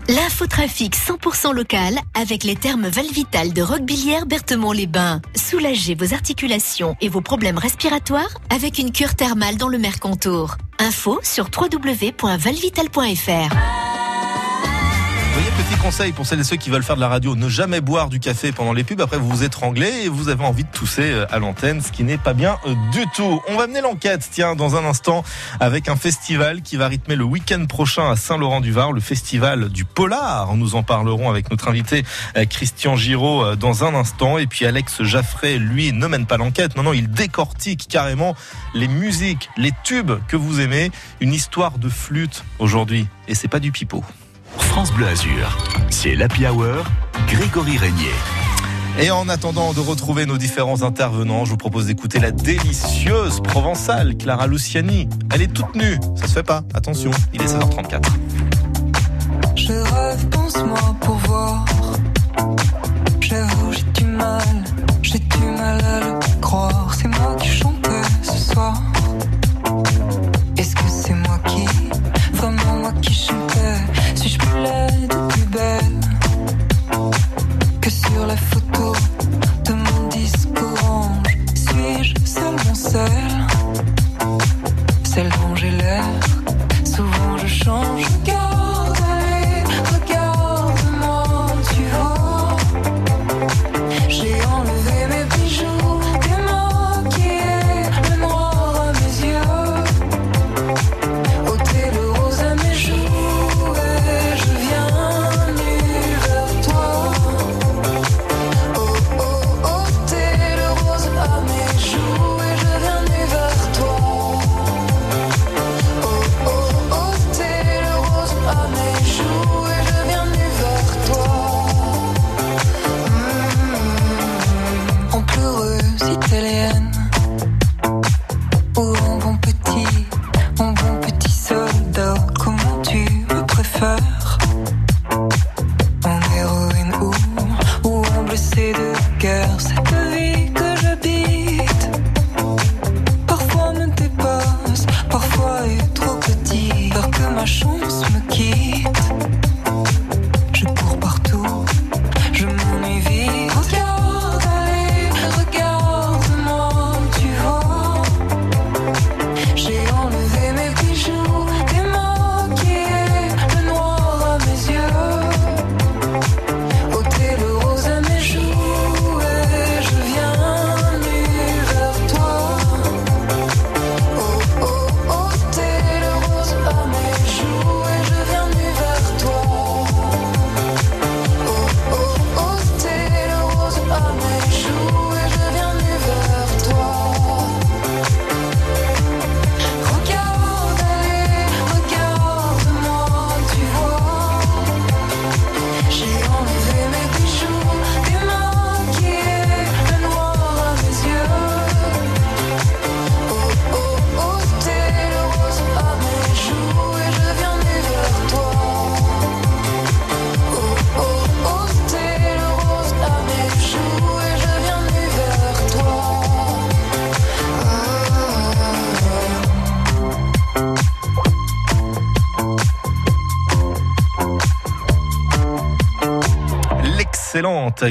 [0.08, 5.20] L'infotrafic 100% local avec les termes Valvital de Roquebillière Berthemont-les-Bains.
[5.36, 10.58] Soulagez vos articulations et vos problèmes respiratoires avec une cure thermale dans le Mercontour.
[10.78, 13.95] Info sur www.valvital.fr.
[15.58, 18.10] Petit conseil pour celles et ceux qui veulent faire de la radio, ne jamais boire
[18.10, 19.00] du café pendant les pubs.
[19.00, 22.04] Après, vous vous étranglez et vous avez envie de tousser euh, à l'antenne, ce qui
[22.04, 23.42] n'est pas bien euh, du tout.
[23.48, 25.24] On va mener l'enquête, tiens, dans un instant,
[25.62, 30.58] avec un festival qui va rythmer le week-end prochain à Saint-Laurent-du-Var, le festival du Polar.
[30.58, 32.04] Nous en parlerons avec notre invité
[32.36, 34.38] euh, Christian Giraud dans un instant.
[34.38, 36.76] Et puis Alex Jaffray, lui, ne mène pas l'enquête.
[36.76, 38.36] Non, non, il décortique carrément
[38.74, 40.92] les musiques, les tubes que vous aimez.
[41.22, 43.08] Une histoire de flûte aujourd'hui.
[43.30, 44.04] Et c'est pas du pipeau.
[44.60, 45.58] France Bleu Azur,
[45.90, 46.84] c'est l'Happy Hour,
[47.28, 48.12] Grégory Régnier.
[49.00, 54.16] Et en attendant de retrouver nos différents intervenants, je vous propose d'écouter la délicieuse provençale
[54.18, 55.10] Clara Luciani.
[55.34, 58.04] Elle est toute nue, ça se fait pas, attention, il est 16h34.
[59.56, 61.66] Je rêve, pense-moi pour voir.
[63.20, 64.42] J'avoue, j'ai du mal,
[65.02, 66.94] j'ai du mal à le croire.
[66.96, 67.90] C'est moi qui chantais
[68.22, 68.82] ce soir.
[82.90, 83.25] Seulement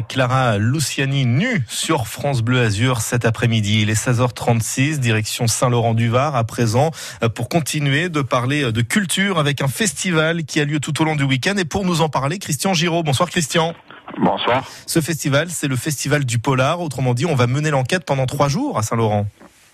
[0.08, 3.82] Clara Luciani nue sur France Bleu Azur cet après-midi.
[3.82, 6.90] Il est 16h36, direction Saint-Laurent-du-Var à présent
[7.22, 11.04] euh, pour continuer de parler de culture avec un festival qui a lieu tout au
[11.04, 11.54] long du week-end.
[11.56, 13.02] Et pour nous en parler, Christian Giraud.
[13.02, 13.74] Bonsoir Christian.
[14.18, 14.64] Bonsoir.
[14.86, 16.80] Ce festival, c'est le festival du polar.
[16.80, 19.26] Autrement dit, on va mener l'enquête pendant trois jours à Saint-Laurent.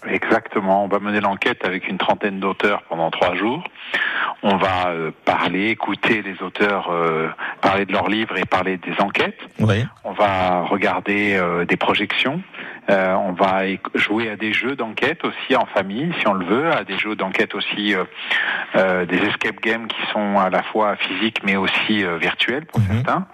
[0.09, 0.85] Exactement.
[0.85, 3.63] On va mener l'enquête avec une trentaine d'auteurs pendant trois jours.
[4.43, 7.29] On va euh, parler, écouter les auteurs euh,
[7.61, 9.39] parler de leurs livres et parler des enquêtes.
[9.59, 9.85] Oui.
[10.05, 12.43] On va regarder euh, des projections.
[12.91, 13.63] Euh, on va
[13.95, 17.15] jouer à des jeux d'enquête aussi en famille, si on le veut, à des jeux
[17.15, 18.05] d'enquête aussi, euh,
[18.75, 22.81] euh, des escape games qui sont à la fois physiques mais aussi euh, virtuels pour
[22.83, 23.27] certains.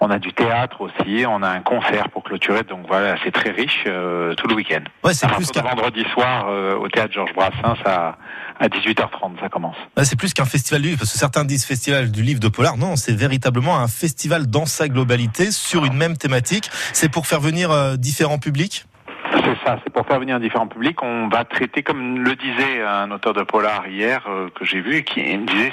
[0.00, 3.50] On a du théâtre aussi, on a un concert pour clôturer, donc voilà, c'est très
[3.50, 4.82] riche tout le week-end.
[5.04, 6.48] Ouais, c'est plus de vendredi soir
[6.80, 8.16] au théâtre Georges Brassens à,
[8.60, 9.76] à 18h30, ça commence.
[9.96, 12.48] Ah, c'est plus qu'un festival du livre, parce que certains disent festival du livre de
[12.48, 12.76] polar.
[12.76, 16.70] Non, c'est véritablement un festival dans sa globalité sur une même thématique.
[16.92, 18.84] C'est pour faire venir euh, différents publics?
[19.32, 21.02] C'est ça, c'est pour faire venir différents publics.
[21.02, 25.02] On va traiter, comme le disait un auteur de polar hier euh, que j'ai vu,
[25.02, 25.72] qui me disait,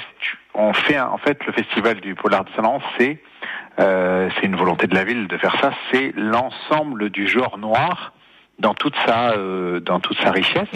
[0.54, 3.20] on fait un- en fait le festival du polar de Saint-Laurent, c'est
[3.78, 5.70] euh, c'est une volonté de la ville de faire ça.
[5.92, 8.12] C'est l'ensemble du genre noir
[8.58, 10.68] dans toute sa euh, dans toute sa richesse.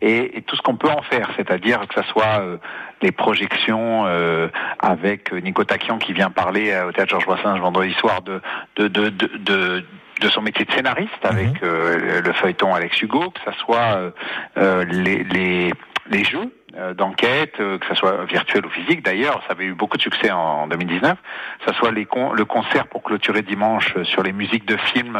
[0.00, 2.58] Et, et tout ce qu'on peut en faire, c'est-à-dire que ce soit euh,
[3.02, 4.46] les projections euh,
[4.78, 8.40] avec Nico Takian qui vient parler euh, au théâtre Georges Brassens vendredi soir de
[8.76, 9.84] de de de,
[10.20, 14.10] de son métier de scénariste avec euh, le feuilleton Alex Hugo, que ça soit euh,
[14.56, 15.72] euh, les, les,
[16.10, 19.04] les jeux euh, d'enquête, euh, que ça soit virtuel ou physique.
[19.04, 21.16] D'ailleurs, ça avait eu beaucoup de succès en, 2019,
[21.60, 25.18] que ça soit les con- le concert pour clôturer dimanche sur les musiques de films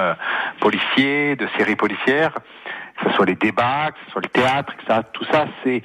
[0.61, 2.35] policiers, de séries policières,
[2.99, 5.01] que ce soit les débats, que ce soit le théâtre, etc.
[5.13, 5.83] Tout ça, c'est,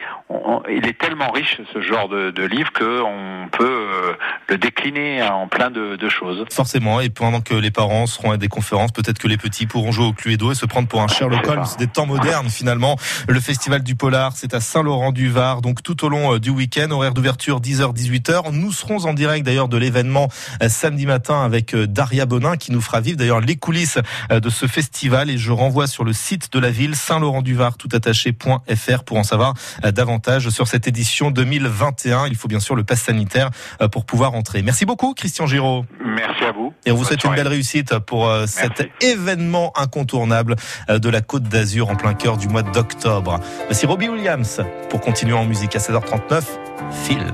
[0.70, 4.14] il est tellement riche ce genre de, de livre qu'on peut euh,
[4.49, 6.45] le décliner en plein de, de choses.
[6.51, 9.91] Forcément, et pendant que les parents seront à des conférences, peut-être que les petits pourront
[9.91, 12.97] jouer au Cluedo et se prendre pour un Sherlock Holmes des temps modernes finalement.
[13.28, 17.14] Le Festival du Polar, c'est à Saint-Laurent-du-Var, donc tout au long euh, du week-end, horaire
[17.14, 18.51] d'ouverture 10h-18h.
[18.51, 20.30] Nous serons en direct d'ailleurs de l'événement
[20.61, 23.99] euh, samedi matin avec euh, Daria Bonin qui nous fera vivre d'ailleurs les coulisses
[24.30, 29.18] de ce festival et je renvoie sur le site de la ville Saint-Laurent-du-Var toutattaché.fr pour
[29.18, 32.28] en savoir euh, davantage sur cette édition 2021.
[32.28, 33.49] Il faut bien sûr le pass sanitaire
[33.82, 34.62] euh, pour pouvoir entrer.
[34.62, 35.86] Merci beaucoup Christian Giraud.
[36.04, 36.74] Merci à vous.
[36.86, 40.56] Et on vous souhaite une belle réussite pour euh, cet événement incontournable
[40.89, 43.39] de la Côte d'Azur en plein cœur du mois d'octobre.
[43.68, 46.43] Voici Robbie Williams pour continuer en musique à 16h39.
[46.91, 47.34] Phil.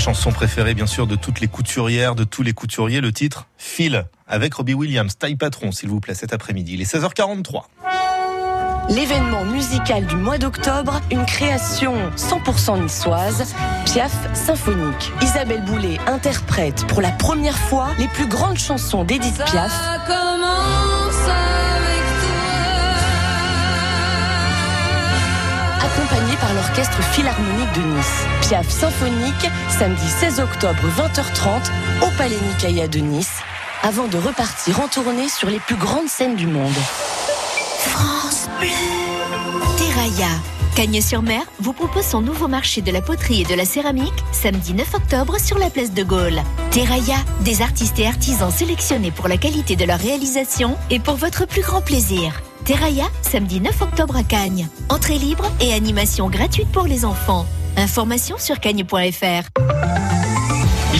[0.00, 4.06] Chanson préférée, bien sûr, de toutes les couturières, de tous les couturiers, le titre Phil,
[4.26, 6.72] avec Robbie Williams, taille patron, s'il vous plaît, cet après-midi.
[6.74, 7.64] Il est 16h43.
[8.88, 15.12] L'événement musical du mois d'octobre, une création 100% niçoise, Piaf symphonique.
[15.20, 19.70] Isabelle Boulet interprète pour la première fois les plus grandes chansons d'Edith Piaf.
[25.96, 28.24] Accompagnée par l'Orchestre Philharmonique de Nice.
[28.42, 33.40] Piaf symphonique, samedi 16 octobre 20h30 au Palais Nicaïa de Nice,
[33.82, 36.74] avant de repartir en tournée sur les plus grandes scènes du monde.
[37.78, 38.68] France Bleu.
[39.78, 40.28] Terraia.
[40.76, 44.94] Cagnes-sur-Mer vous propose son nouveau marché de la poterie et de la céramique samedi 9
[44.94, 46.40] octobre sur la place de Gaulle.
[46.70, 51.46] Terraia, des artistes et artisans sélectionnés pour la qualité de leur réalisation et pour votre
[51.46, 52.32] plus grand plaisir.
[52.70, 54.68] Terraia, samedi 9 octobre à Cagnes.
[54.90, 57.44] Entrée libre et animation gratuite pour les enfants.
[57.76, 59.89] Information sur cagnes.fr.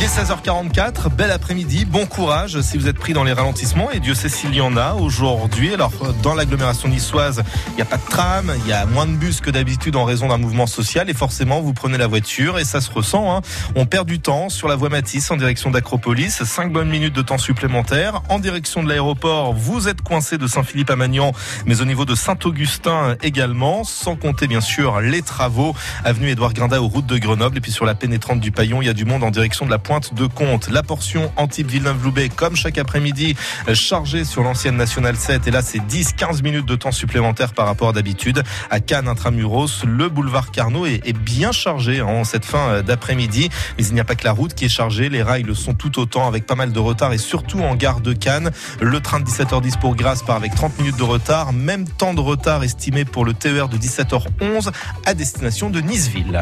[0.00, 4.00] Il est 16h44, bel après-midi, bon courage si vous êtes pris dans les ralentissements et
[4.00, 5.74] Dieu sait s'il y en a aujourd'hui.
[5.74, 5.92] Alors
[6.22, 9.42] dans l'agglomération niçoise, il n'y a pas de tram, il y a moins de bus
[9.42, 12.80] que d'habitude en raison d'un mouvement social et forcément vous prenez la voiture et ça
[12.80, 13.36] se ressent.
[13.36, 13.42] Hein.
[13.76, 17.20] On perd du temps sur la voie Matisse en direction d'Acropolis, 5 bonnes minutes de
[17.20, 18.22] temps supplémentaire.
[18.30, 21.32] En direction de l'aéroport, vous êtes coincé de Saint-Philippe à Magnan,
[21.66, 25.74] mais au niveau de Saint-Augustin également, sans compter bien sûr les travaux.
[26.06, 28.86] Avenue Édouard Grinda aux routes de Grenoble et puis sur la pénétrante du Paillon, il
[28.86, 30.70] y a du monde en direction de la pointe de Comte.
[30.70, 33.34] La portion Antibes Villeneuve-Loubet, comme chaque après-midi,
[33.74, 35.48] chargée sur l'ancienne Nationale 7.
[35.48, 38.44] Et là, c'est 10-15 minutes de temps supplémentaire par rapport à d'habitude.
[38.70, 43.48] À Cannes, Intramuros, le boulevard Carnot est, est bien chargé en cette fin d'après-midi.
[43.78, 45.08] Mais il n'y a pas que la route qui est chargée.
[45.08, 48.00] Les rails le sont tout autant avec pas mal de retard et surtout en gare
[48.00, 48.52] de Cannes.
[48.80, 51.52] Le train de 17h10 pour Grasse part avec 30 minutes de retard.
[51.52, 54.70] Même temps de retard estimé pour le TER de 17h11
[55.04, 56.40] à destination de Niceville.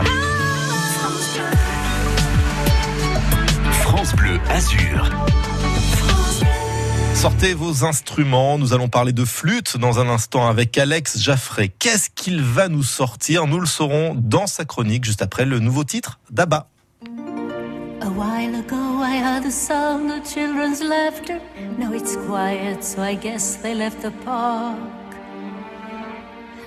[4.09, 5.11] France Bleu Azur.
[7.14, 11.68] Sortez vos instruments, nous allons parler de flûte dans un instant avec Alex Jaffray.
[11.68, 13.46] Qu'est-ce qu'il va nous sortir?
[13.46, 16.68] Nous le saurons dans sa chronique juste après le nouveau titre d'Abba.
[18.00, 21.40] A while ago I heard the sound of children's laughter.
[21.78, 24.76] Now it's quiet, so I guess they left the park.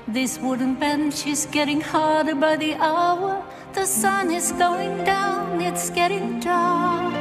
[0.08, 3.42] This wooden bench is getting harder by the hour.
[3.74, 7.21] The sun is going down, it's getting dark.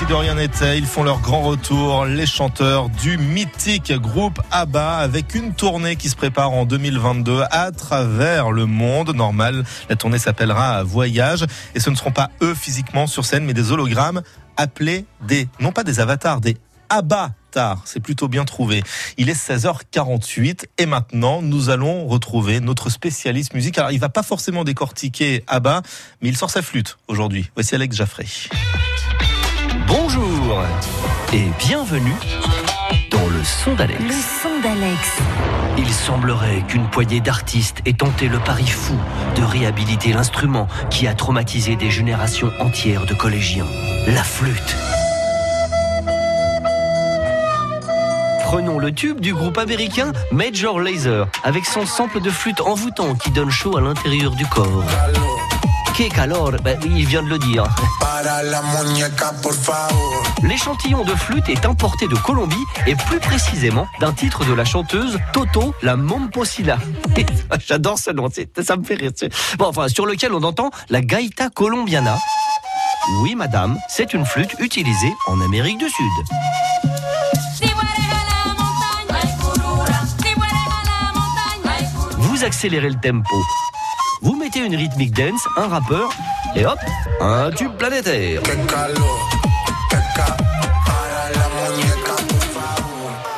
[0.00, 4.96] Si de rien n'était, ils font leur grand retour, les chanteurs du mythique groupe ABBA,
[4.96, 9.14] avec une tournée qui se prépare en 2022 à travers le monde.
[9.14, 11.44] Normal, la tournée s'appellera Voyage,
[11.74, 14.22] et ce ne seront pas eux physiquement sur scène, mais des hologrammes
[14.56, 16.56] appelés des, non pas des avatars, des
[16.88, 17.82] avatars.
[17.84, 18.82] C'est plutôt bien trouvé.
[19.18, 23.76] Il est 16h48 et maintenant nous allons retrouver notre spécialiste musique.
[23.76, 25.82] Alors il va pas forcément décortiquer ABBA,
[26.22, 27.50] mais il sort sa flûte aujourd'hui.
[27.54, 28.24] Voici Alex Jaffrey.
[29.90, 30.62] Bonjour
[31.32, 32.14] et bienvenue
[33.10, 34.00] dans le son d'Alex.
[34.00, 35.18] Le son d'Alex.
[35.78, 38.94] Il semblerait qu'une poignée d'artistes ait tenté le pari fou
[39.34, 43.66] de réhabiliter l'instrument qui a traumatisé des générations entières de collégiens,
[44.06, 44.76] la flûte.
[48.44, 53.32] Prenons le tube du groupe américain Major Lazer avec son sample de flûte envoûtant qui
[53.32, 54.84] donne chaud à l'intérieur du corps.
[55.96, 57.64] Que calor, ben oui, il vient de le dire.
[60.42, 65.18] L'échantillon de flûte est importé de Colombie et plus précisément d'un titre de la chanteuse
[65.32, 66.78] Toto la Momposilla.
[67.66, 68.28] J'adore ce nom,
[68.62, 69.10] ça me fait rire.
[69.58, 72.16] Bon, enfin, sur lequel on entend la gaita colombiana.
[73.22, 76.06] Oui, madame, c'est une flûte utilisée en Amérique du Sud.
[82.18, 83.36] Vous accélérez le tempo.
[84.22, 86.10] Vous mettez une rythmique dance, un rappeur,
[86.54, 86.78] et hop,
[87.22, 88.42] un tube planétaire.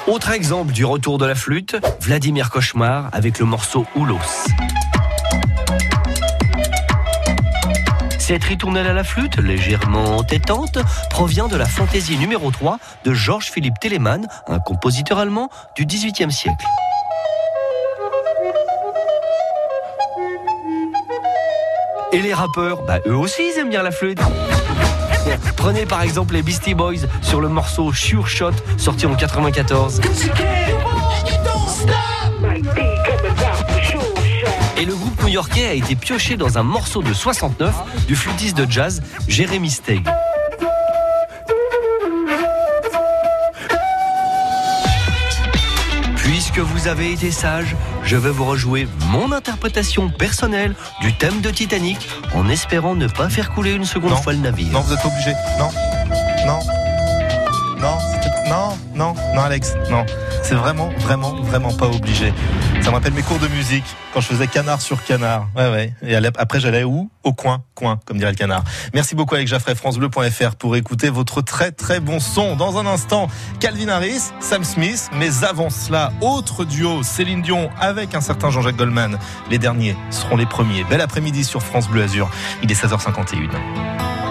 [0.08, 4.18] Autre exemple du retour de la flûte, Vladimir Cauchemar avec le morceau Oulos.
[8.18, 10.78] Cette ritournelle à la flûte, légèrement entêtante,
[11.10, 16.32] provient de la fantaisie numéro 3 de Georges Philippe Telemann, un compositeur allemand du XVIIIe
[16.32, 16.66] siècle.
[22.12, 24.18] Et les rappeurs, bah eux aussi ils aiment bien la flûte.
[25.56, 30.00] Prenez par exemple les Beastie Boys sur le morceau Sure Shot sorti en 94.
[34.76, 37.74] Et le groupe new-yorkais a été pioché dans un morceau de 69
[38.06, 40.02] du flûtiste de jazz Jeremy Steig.
[46.52, 47.74] Puisque vous avez été sage,
[48.04, 53.30] je vais vous rejouer mon interprétation personnelle du thème de Titanic en espérant ne pas
[53.30, 54.70] faire couler une seconde fois le navire.
[54.72, 55.32] Non, vous êtes obligé.
[55.58, 55.70] Non.
[56.46, 56.58] Non.
[57.80, 57.96] Non.
[58.52, 58.76] Non.
[58.94, 59.14] Non.
[59.34, 59.74] Non, Alex.
[59.90, 60.04] Non.
[60.42, 62.34] C'est vraiment, vraiment, vraiment pas obligé.
[62.82, 65.48] Ça me rappelle mes cours de musique quand je faisais canard sur canard.
[65.56, 65.94] Ouais, ouais.
[66.02, 67.10] Et après, j'allais où?
[67.24, 68.62] Au coin, coin, comme dirait le canard.
[68.92, 72.54] Merci beaucoup, Alex Jaffray, FranceBleu.fr pour écouter votre très, très bon son.
[72.54, 73.28] Dans un instant,
[73.58, 75.08] Calvin Harris, Sam Smith.
[75.14, 79.18] Mais avant cela, autre duo, Céline Dion avec un certain Jean-Jacques Goldman.
[79.48, 80.84] Les derniers seront les premiers.
[80.84, 82.28] Bel après-midi sur France Bleu Azur.
[82.62, 84.21] Il est 16h51.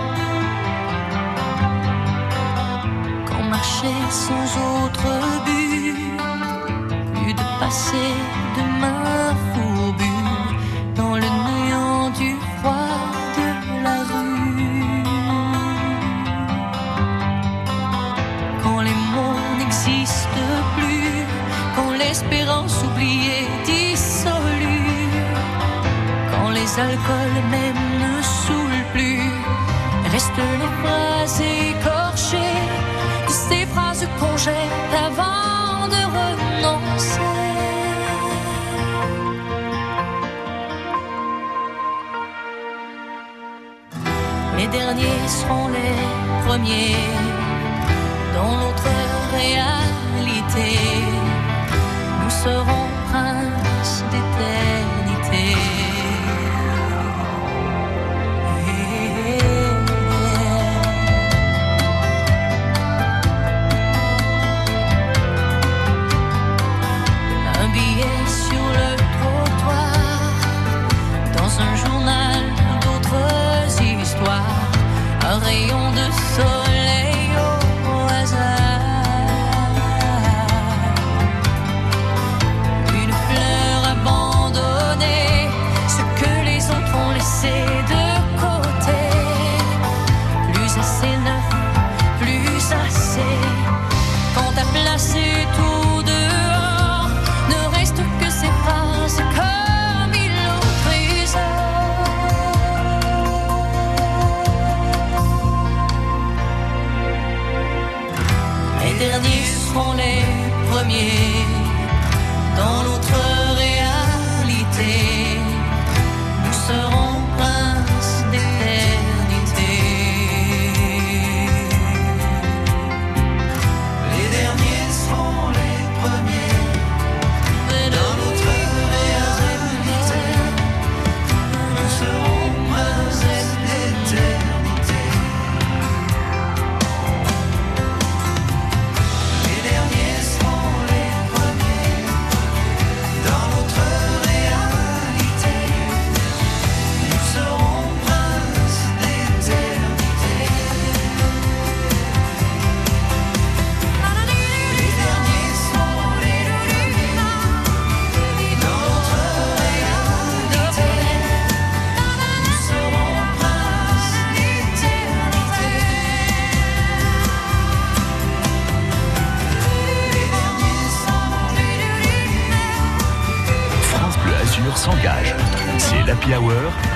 [4.34, 5.12] Autre
[5.46, 5.96] but,
[7.16, 8.08] plus de passé
[8.58, 10.28] de main fourbue
[10.96, 13.00] dans le néant du froid
[13.38, 13.48] de
[13.86, 15.04] la rue.
[18.64, 21.26] Quand les mots n'existent plus,
[21.76, 25.10] quand l'espérance oubliée dissolue,
[26.32, 29.22] quand les alcools même ne saoulent plus,
[30.12, 31.74] restent les phrases ces
[34.38, 37.20] jette avant de renoncer.
[44.58, 45.98] Les derniers seront les
[46.46, 46.96] premiers
[48.36, 48.94] dans notre
[49.38, 50.70] réalité.
[52.22, 55.81] Nous serons princes d'éternité.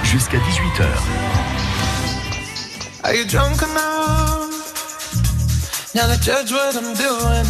[0.04, 0.86] Jusqu'à 18h.
[3.04, 4.52] Are you drunk enough?
[5.94, 7.46] Now to judge what I'm doing?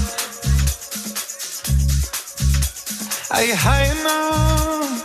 [3.31, 5.03] Are you high enough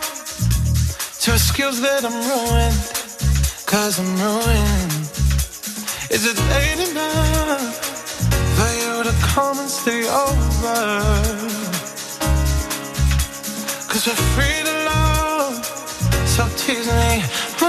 [1.21, 2.81] to excuse that I'm ruined?
[3.65, 5.09] Cause I'm ruined.
[6.09, 7.75] Is it late enough
[8.55, 11.01] for you to come and stay over?
[13.89, 14.70] Cause we're free to
[16.79, 17.23] me.
[17.61, 17.67] Ooh.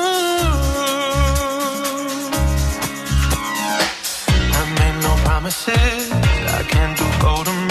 [4.55, 6.13] I made no promises.
[6.13, 7.62] I can't do golden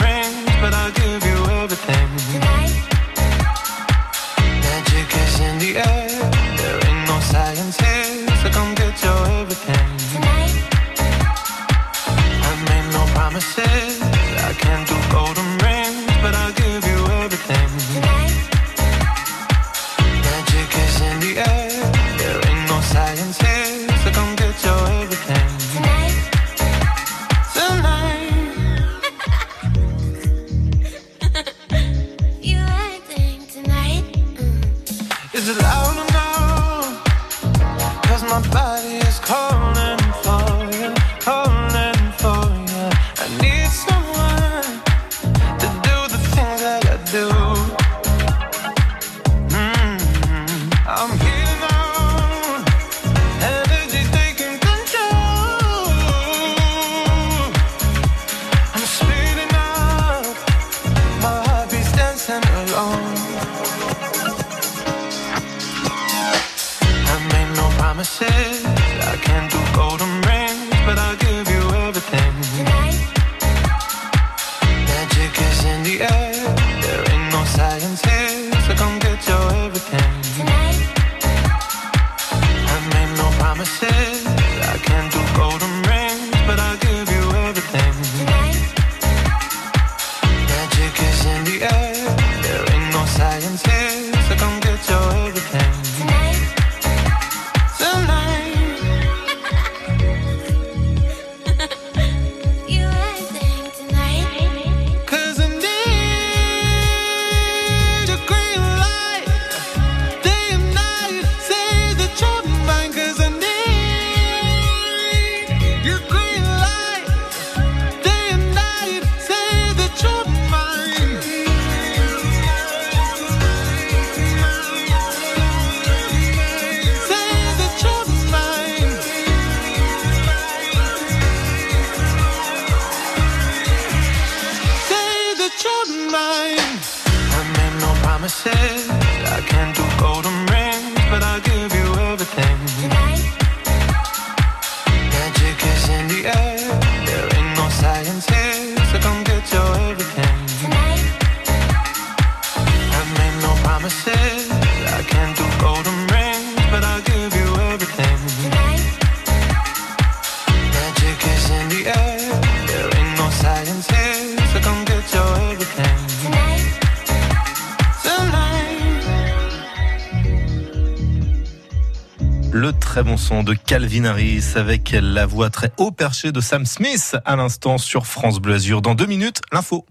[173.31, 178.05] de Calvin Harris avec la voix très haut perchée de Sam Smith à l'instant sur
[178.05, 178.81] France Bleu Azur.
[178.81, 179.85] Dans deux minutes, l'info.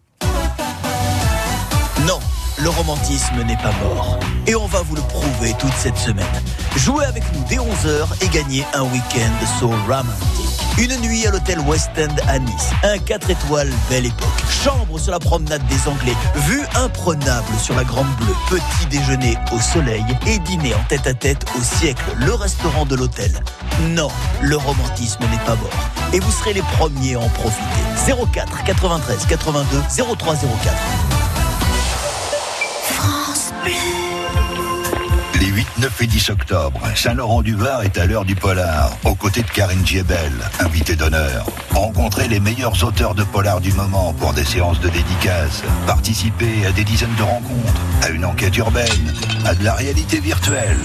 [2.06, 2.20] Non,
[2.62, 4.20] le romantisme n'est pas mort.
[4.46, 6.26] Et on va vous le prouver toute cette semaine.
[6.76, 10.59] Jouez avec nous dès 11h et gagnez un week-end so romantique.
[10.78, 12.70] Une nuit à l'hôtel West End à Nice.
[12.82, 14.28] Un 4 étoiles belle époque.
[14.64, 16.14] Chambre sur la promenade des Anglais.
[16.36, 18.34] Vue imprenable sur la Grande Bleue.
[18.48, 22.04] Petit déjeuner au soleil et dîner en tête à tête au siècle.
[22.16, 23.32] Le restaurant de l'hôtel.
[23.88, 24.08] Non,
[24.40, 25.70] le romantisme n'est pas mort.
[26.12, 27.62] Et vous serez les premiers à en profiter.
[28.32, 29.82] 04 93 82
[30.16, 30.74] 0304.
[32.94, 33.99] France Les
[35.60, 39.86] 8, 9 et 10 octobre, Saint-Laurent-du-Var est à l'heure du polar, aux côtés de Karine
[39.86, 41.44] Giebel, invitée d'honneur.
[41.74, 45.62] Rencontrez les meilleurs auteurs de polar du moment pour des séances de dédicaces.
[45.86, 50.78] Participez à des dizaines de rencontres, à une enquête urbaine, à de la réalité virtuelle.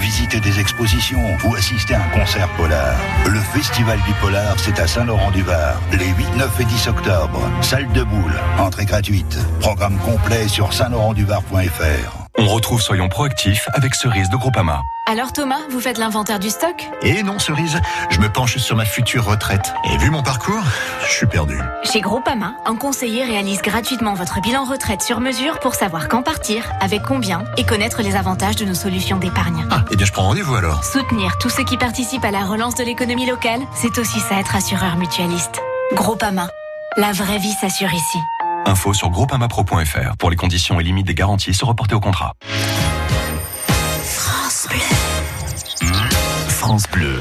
[0.00, 2.94] Visitez des expositions ou assister à un concert polar.
[3.26, 7.40] Le Festival du Polar, c'est à Saint-Laurent-du-Var, les 8, 9 et 10 octobre.
[7.62, 9.36] Salle de boule, entrée gratuite.
[9.58, 12.21] Programme complet sur saint-laurent-du-var.fr.
[12.38, 14.80] On retrouve Soyons proactifs avec Cerise de Groupama.
[15.06, 16.88] Alors Thomas, vous faites l'inventaire du stock?
[17.02, 17.78] Et non, Cerise,
[18.08, 19.74] je me penche sur ma future retraite.
[19.84, 20.62] Et vu mon parcours,
[21.06, 21.58] je suis perdu.
[21.84, 26.64] Chez Groupama, un conseiller réalise gratuitement votre bilan retraite sur mesure pour savoir quand partir,
[26.80, 29.66] avec combien et connaître les avantages de nos solutions d'épargne.
[29.90, 30.82] Eh bien, je prends rendez-vous alors.
[30.84, 34.56] Soutenir tous ceux qui participent à la relance de l'économie locale, c'est aussi ça être
[34.56, 35.60] assureur mutualiste.
[35.92, 36.48] Groupama,
[36.96, 38.18] la vraie vie s'assure ici.
[38.66, 40.16] Info sur groupamapro.fr.
[40.18, 42.34] Pour les conditions et limites des garanties, se reporter au contrat.
[44.00, 45.88] France Bleu.
[46.48, 47.20] France Bleu.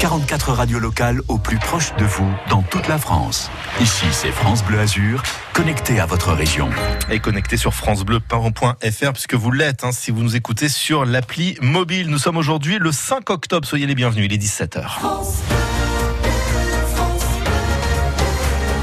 [0.00, 3.50] 44 radios locales au plus proche de vous dans toute la France.
[3.80, 5.22] Ici, c'est France Bleu Azur,
[5.52, 6.70] connecté à votre région.
[7.10, 12.08] Et connecté sur francebleu.fr puisque vous l'êtes hein, si vous nous écoutez sur l'appli mobile.
[12.08, 13.66] Nous sommes aujourd'hui le 5 octobre.
[13.66, 14.26] Soyez les bienvenus.
[14.26, 14.84] Il est 17h.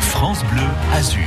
[0.02, 1.22] France Bleu Azur.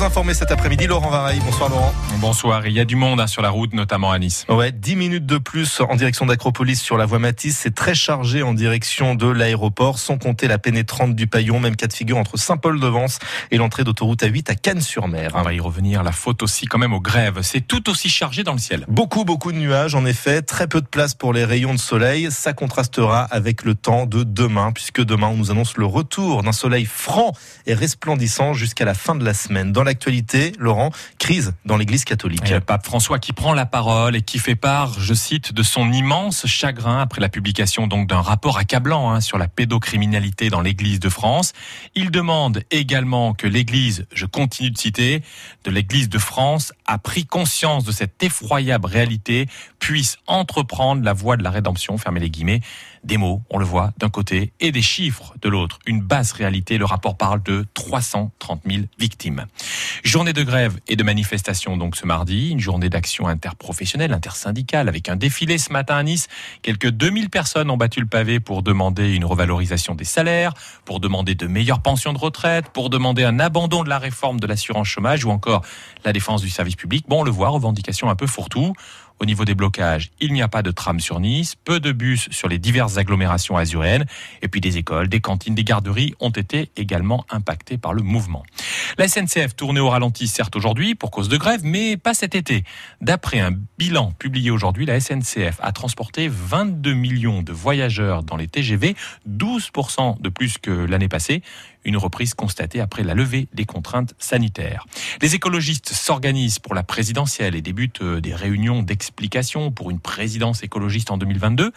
[0.00, 1.42] Vous informer cet après-midi, Laurent Vareille.
[1.44, 1.92] Bonsoir Laurent.
[2.20, 2.66] Bonsoir.
[2.66, 4.46] Il y a du monde hein, sur la route, notamment à Nice.
[4.48, 7.58] Ouais, 10 minutes de plus en direction d'Acropolis sur la voie Matisse.
[7.58, 11.60] C'est très chargé en direction de l'aéroport, sans compter la pénétrante du Paillon.
[11.60, 13.18] Même cas de figure entre Saint-Paul-de-Vence
[13.50, 15.32] et l'entrée d'autoroute A8 à Cannes-sur-Mer.
[15.34, 16.02] On va y revenir.
[16.02, 17.40] La faute aussi quand même aux grèves.
[17.42, 18.86] C'est tout aussi chargé dans le ciel.
[18.88, 20.40] Beaucoup, beaucoup de nuages, en effet.
[20.40, 22.28] Très peu de place pour les rayons de soleil.
[22.30, 26.52] Ça contrastera avec le temps de demain, puisque demain, on nous annonce le retour d'un
[26.52, 27.32] soleil franc
[27.66, 29.72] et resplendissant jusqu'à la fin de la semaine.
[29.72, 32.48] dans l'actualité, Laurent, crise dans l'Église catholique.
[32.48, 35.92] Le pape François qui prend la parole et qui fait part, je cite, de son
[35.92, 41.00] immense chagrin après la publication donc d'un rapport accablant hein, sur la pédocriminalité dans l'Église
[41.00, 41.54] de France.
[41.96, 45.24] Il demande également que l'Église, je continue de citer,
[45.64, 49.48] de l'Église de France a pris conscience de cette effroyable réalité,
[49.80, 52.60] puisse entreprendre la voie de la rédemption, fermez les guillemets,
[53.04, 55.78] des mots, on le voit, d'un côté, et des chiffres de l'autre.
[55.86, 59.46] Une basse réalité, le rapport parle de 330 000 victimes.
[60.04, 65.08] Journée de grève et de manifestation donc ce mardi, une journée d'action interprofessionnelle, intersyndicale, avec
[65.08, 66.28] un défilé ce matin à Nice.
[66.62, 70.52] Quelques 2000 personnes ont battu le pavé pour demander une revalorisation des salaires,
[70.84, 74.46] pour demander de meilleures pensions de retraite, pour demander un abandon de la réforme de
[74.46, 75.62] l'assurance chômage ou encore
[76.04, 77.06] la défense du service public.
[77.08, 78.74] Bon, on le voit, revendication un peu fourre-tout.
[79.20, 82.28] Au niveau des blocages, il n'y a pas de tram sur Nice, peu de bus
[82.30, 84.06] sur les diverses agglomérations azuréennes,
[84.40, 88.42] et puis des écoles, des cantines, des garderies ont été également impactées par le mouvement.
[88.96, 92.64] La SNCF tournée au ralenti certes aujourd'hui pour cause de grève, mais pas cet été.
[93.02, 98.48] D'après un bilan publié aujourd'hui, la SNCF a transporté 22 millions de voyageurs dans les
[98.48, 98.96] TGV,
[99.28, 101.42] 12% de plus que l'année passée
[101.84, 104.86] une reprise constatée après la levée des contraintes sanitaires.
[105.22, 110.62] Les écologistes s'organisent pour la présidentielle et débutent euh, des réunions d'explication pour une présidence
[110.62, 111.72] écologiste en 2022.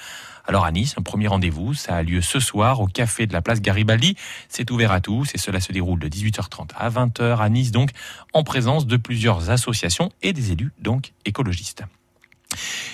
[0.46, 3.42] Alors à Nice, un premier rendez-vous, ça a lieu ce soir au café de la
[3.42, 4.16] place Garibaldi.
[4.50, 7.92] C'est ouvert à tous et cela se déroule de 18h30 à 20h à Nice, donc
[8.34, 11.84] en présence de plusieurs associations et des élus donc écologistes.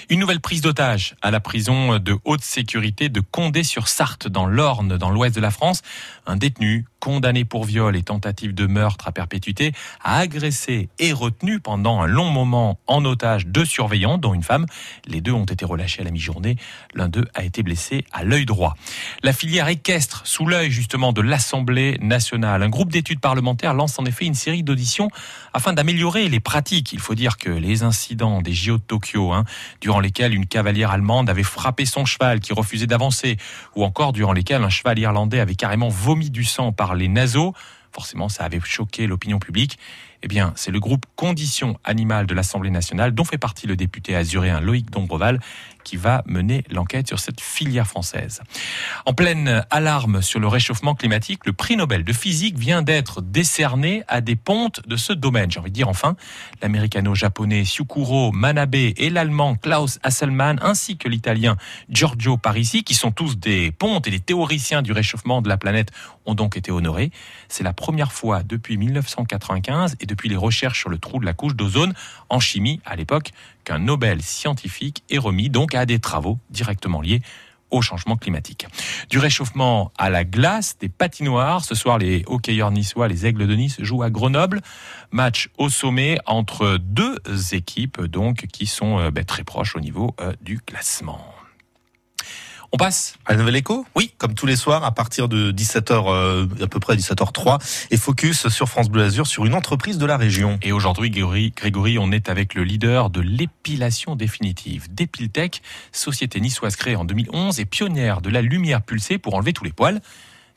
[0.10, 5.10] Une nouvelle prise d'otage à la prison de haute sécurité de Condé-sur-Sarthe dans l'Orne, dans
[5.10, 5.82] l'ouest de la France.
[6.26, 9.74] Un détenu condamné pour viol et tentative de meurtre à perpétuité
[10.04, 14.66] a agressé et retenu pendant un long moment en otage deux surveillants, dont une femme.
[15.06, 16.58] Les deux ont été relâchés à la mi-journée.
[16.94, 18.76] L'un d'eux a été blessé à l'œil droit.
[19.24, 22.64] La filière équestre, sous l'œil justement de l'Assemblée nationale.
[22.64, 25.10] Un groupe d'études parlementaires lance en effet une série d'auditions
[25.54, 26.94] afin d'améliorer les pratiques.
[26.94, 29.46] Il faut dire que les incidents des JO de Tokyo, hein,
[29.82, 33.38] durant lesquels une cavalière allemande avait frappé son cheval qui refusait d'avancer,
[33.76, 37.54] ou encore durant lesquels un cheval irlandais avait carrément vomi du sang par les naseaux,
[37.92, 39.78] forcément ça avait choqué l'opinion publique.
[40.22, 44.16] Eh bien, c'est le groupe Conditions animales de l'Assemblée nationale, dont fait partie le député
[44.16, 45.40] azuréen Loïc Dombreval,
[45.84, 48.42] qui va mener l'enquête sur cette filière française.
[49.06, 54.04] En pleine alarme sur le réchauffement climatique, le prix Nobel de physique vient d'être décerné
[54.08, 55.52] à des pontes de ce domaine.
[55.52, 56.16] J'ai envie de dire enfin,
[56.62, 61.58] l'américano-japonais Syukuro Manabe et l'allemand Klaus Hasselmann, ainsi que l'italien
[61.90, 65.92] Giorgio Parisi, qui sont tous des pontes et des théoriciens du réchauffement de la planète,
[66.26, 67.12] ont donc été honorés.
[67.48, 71.34] C'est la première fois depuis 1995 et depuis les recherches sur le trou de la
[71.34, 71.94] couche d'ozone
[72.30, 73.32] en chimie à l'époque
[73.70, 77.22] qu'un Nobel scientifique est remis donc à des travaux directement liés
[77.70, 78.66] au changement climatique.
[79.12, 81.64] Du réchauffement à la glace, des patinoires.
[81.64, 84.62] Ce soir, les hockeyeurs niçois, les Aigles de Nice, jouent à Grenoble.
[85.12, 87.20] Match au sommet entre deux
[87.52, 88.02] équipes
[88.52, 91.24] qui sont euh, ben, très proches au niveau euh, du classement.
[92.72, 96.04] On passe à la Nouvelle Écho Oui, comme tous les soirs, à partir de 17h,
[96.08, 97.58] euh, à peu près 17h03,
[97.90, 100.60] et focus sur France Bleu Azur sur une entreprise de la région.
[100.62, 106.96] Et aujourd'hui, Grégory, on est avec le leader de l'épilation définitive, Depiltech, société niçoise créée
[106.96, 110.00] en 2011 et pionnière de la lumière pulsée pour enlever tous les poils.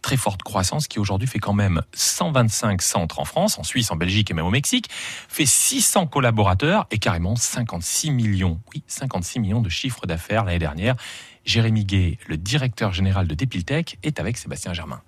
[0.03, 3.97] Très forte croissance qui aujourd'hui fait quand même 125 centres en France, en Suisse, en
[3.97, 9.61] Belgique et même au Mexique, fait 600 collaborateurs et carrément 56 millions, oui, 56 millions
[9.61, 10.97] de chiffres d'affaires l'année dernière.
[11.45, 15.01] Jérémy Gay, le directeur général de Depiltech, est avec Sébastien Germain.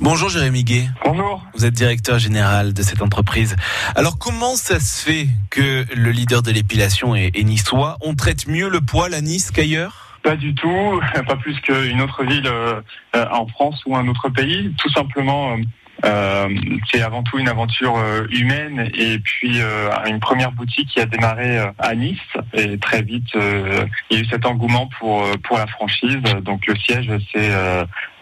[0.00, 0.88] Bonjour Jérémy Gay.
[1.04, 1.44] Bonjour.
[1.54, 3.56] Vous êtes directeur général de cette entreprise.
[3.94, 7.98] Alors comment ça se fait que le leader de l'épilation est, est niçois?
[8.00, 10.18] On traite mieux le poil à Nice qu'ailleurs?
[10.22, 12.80] Pas du tout, pas plus qu'une autre ville euh,
[13.14, 14.74] euh, en France ou un autre pays.
[14.78, 15.58] Tout simplement,
[16.04, 16.48] euh,
[16.90, 21.06] c'est avant tout une aventure euh, humaine et puis euh, une première boutique qui a
[21.06, 22.18] démarré euh, à Nice
[22.54, 26.22] et très vite euh, il y a eu cet engouement pour euh, pour la franchise.
[26.42, 27.52] Donc le siège s'est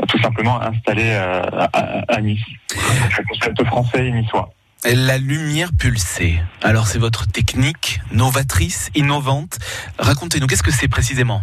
[0.09, 1.43] tout simplement installé à,
[2.09, 2.41] à Nice.
[3.19, 4.53] Un concept français et niçois.
[4.85, 6.41] La lumière pulsée.
[6.63, 9.59] Alors c'est votre technique novatrice, innovante.
[9.99, 11.43] Racontez-nous, qu'est-ce que c'est précisément?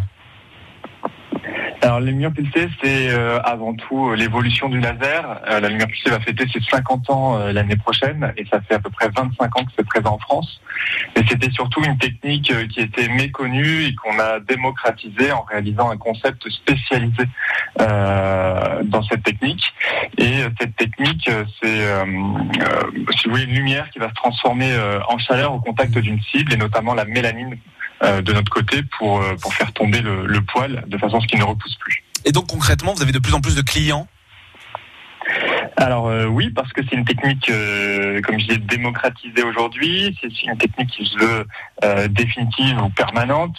[1.80, 5.40] Alors, la lumière pulsée, c'est euh, avant tout euh, l'évolution du laser.
[5.48, 8.74] Euh, la lumière pulsée va fêter ses 50 ans euh, l'année prochaine et ça fait
[8.74, 10.60] à peu près 25 ans que c'est présent en France.
[11.16, 15.90] Mais c'était surtout une technique euh, qui était méconnue et qu'on a démocratisée en réalisant
[15.90, 17.24] un concept spécialisé
[17.78, 19.62] dans cette technique.
[20.16, 21.30] Et cette technique,
[21.62, 21.84] c'est,
[23.16, 24.72] si vous voulez, une lumière qui va se transformer
[25.08, 27.56] en chaleur au contact d'une cible et notamment la mélanine
[28.02, 31.26] de notre côté pour, euh, pour faire tomber le, le poil de façon à ce
[31.26, 32.02] qu'il ne repousse plus.
[32.24, 34.06] Et donc concrètement, vous avez de plus en plus de clients?
[35.76, 40.16] Alors euh, oui, parce que c'est une technique, euh, comme je disais, démocratisée aujourd'hui.
[40.20, 41.46] C'est une technique qui se veut
[41.84, 43.56] euh, définitive ou permanente.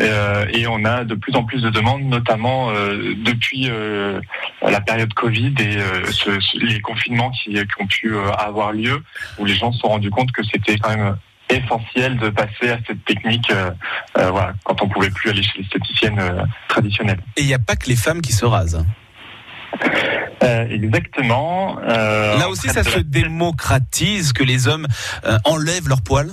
[0.00, 4.20] Euh, et on a de plus en plus de demandes, notamment euh, depuis euh,
[4.62, 9.02] la période Covid et euh, ce- les confinements qui, qui ont pu euh, avoir lieu,
[9.38, 11.16] où les gens se sont rendus compte que c'était quand même
[11.50, 13.70] essentiel de passer à cette technique euh,
[14.18, 17.20] euh, voilà, quand on pouvait plus aller chez l'esthéticienne euh, traditionnelle.
[17.36, 18.84] Et il n'y a pas que les femmes qui se rasent.
[20.42, 21.78] Euh, exactement.
[21.82, 24.86] Euh, Là aussi, ça se démocratise que les hommes
[25.24, 26.30] euh, enlèvent leurs poils.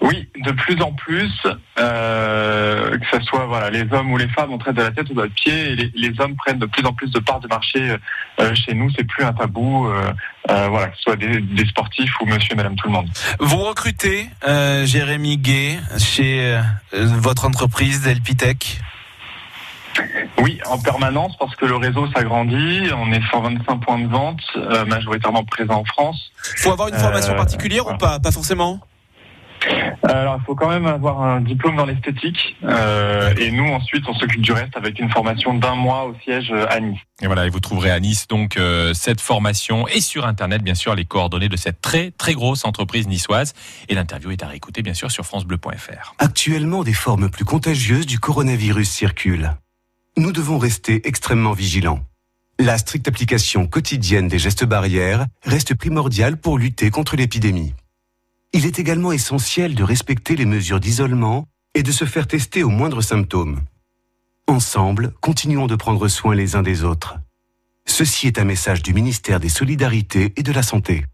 [0.00, 1.32] Oui, de plus en plus,
[1.78, 5.10] euh, que ce soit voilà les hommes ou les femmes, on traite de la tête
[5.10, 7.40] ou de la pied, et les, les hommes prennent de plus en plus de parts
[7.40, 7.96] de marché
[8.40, 8.90] euh, chez nous.
[8.96, 10.12] C'est plus un tabou, euh,
[10.46, 13.08] voilà, que ce soit des, des sportifs ou Monsieur et Madame tout le monde.
[13.40, 14.28] Vous recrutez
[14.84, 16.60] Jérémy Gay chez
[16.92, 18.80] votre entreprise Delpitech?
[20.42, 22.90] Oui, en permanence parce que le réseau s'agrandit.
[22.94, 24.42] On est 125 points de vente,
[24.86, 26.30] majoritairement présents en France.
[26.58, 27.96] faut avoir une formation particulière voilà.
[27.96, 28.20] ou pas?
[28.20, 28.80] Pas forcément?
[30.02, 32.56] Alors, il faut quand même avoir un diplôme dans l'esthétique.
[32.64, 36.50] euh, et nous, ensuite, on s'occupe du reste avec une formation d'un mois au siège
[36.52, 36.98] euh, à Nice.
[37.22, 40.74] Et voilà, et vous trouverez à Nice donc euh, cette formation et sur internet bien
[40.74, 43.54] sûr les coordonnées de cette très très grosse entreprise niçoise.
[43.88, 46.14] Et l'interview est à réécouter bien sûr sur francebleu.fr.
[46.18, 49.52] Actuellement, des formes plus contagieuses du coronavirus circulent.
[50.16, 52.00] Nous devons rester extrêmement vigilants.
[52.58, 57.74] La stricte application quotidienne des gestes barrières reste primordiale pour lutter contre l'épidémie.
[58.56, 62.70] Il est également essentiel de respecter les mesures d'isolement et de se faire tester aux
[62.70, 63.60] moindres symptômes.
[64.46, 67.18] Ensemble, continuons de prendre soin les uns des autres.
[67.84, 71.04] Ceci est un message du ministère des Solidarités et de la Santé.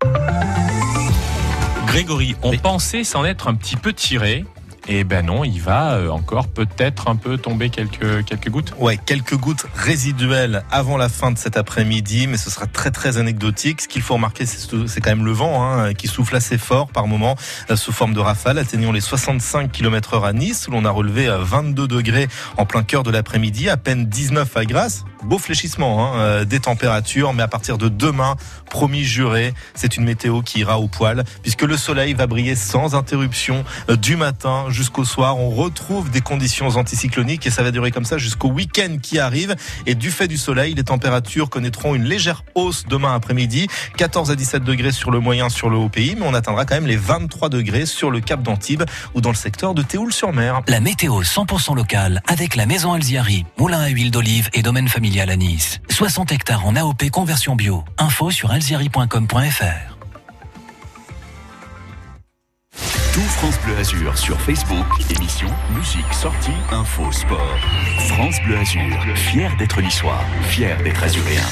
[1.88, 4.44] Grégory, on pensait s'en être un petit peu tiré.
[4.88, 8.74] Et ben non, il va euh, encore peut-être un peu tomber quelques, quelques gouttes.
[8.78, 13.16] Ouais, quelques gouttes résiduelles avant la fin de cet après-midi, mais ce sera très très
[13.16, 13.82] anecdotique.
[13.82, 17.06] Ce qu'il faut remarquer, c'est quand même le vent hein, qui souffle assez fort par
[17.06, 17.36] moment
[17.70, 20.90] euh, sous forme de rafale, atteignant les 65 km heure à Nice, où l'on a
[20.90, 22.26] relevé euh, 22 degrés
[22.56, 25.04] en plein cœur de l'après-midi, à peine 19 à Grasse.
[25.22, 28.36] Beau fléchissement hein, euh, des températures, mais à partir de demain,
[28.68, 32.96] promis juré, c'est une météo qui ira au poil, puisque le soleil va briller sans
[32.96, 35.38] interruption euh, du matin jusqu'au soir.
[35.38, 39.54] On retrouve des conditions anticycloniques et ça va durer comme ça jusqu'au week-end qui arrive.
[39.86, 43.68] Et du fait du soleil, les températures connaîtront une légère hausse demain après-midi.
[43.96, 46.74] 14 à 17 degrés sur le moyen sur le haut pays, mais on atteindra quand
[46.74, 50.62] même les 23 degrés sur le cap d'Antibes ou dans le secteur de Théoul-sur-Mer.
[50.68, 55.30] La météo 100% locale avec la maison Alziari, moulin à huile d'olive et domaine familial
[55.30, 55.80] à Nice.
[55.90, 57.84] 60 hectares en AOP conversion bio.
[57.98, 60.01] Info sur alziari.com.fr.
[63.12, 65.46] Tout France Bleu Azur sur Facebook, émission,
[65.76, 67.58] musique, sortie, info, sport.
[68.08, 68.80] France Bleu Azur,
[69.14, 71.42] fier d'être niçois, fier d'être azuréen.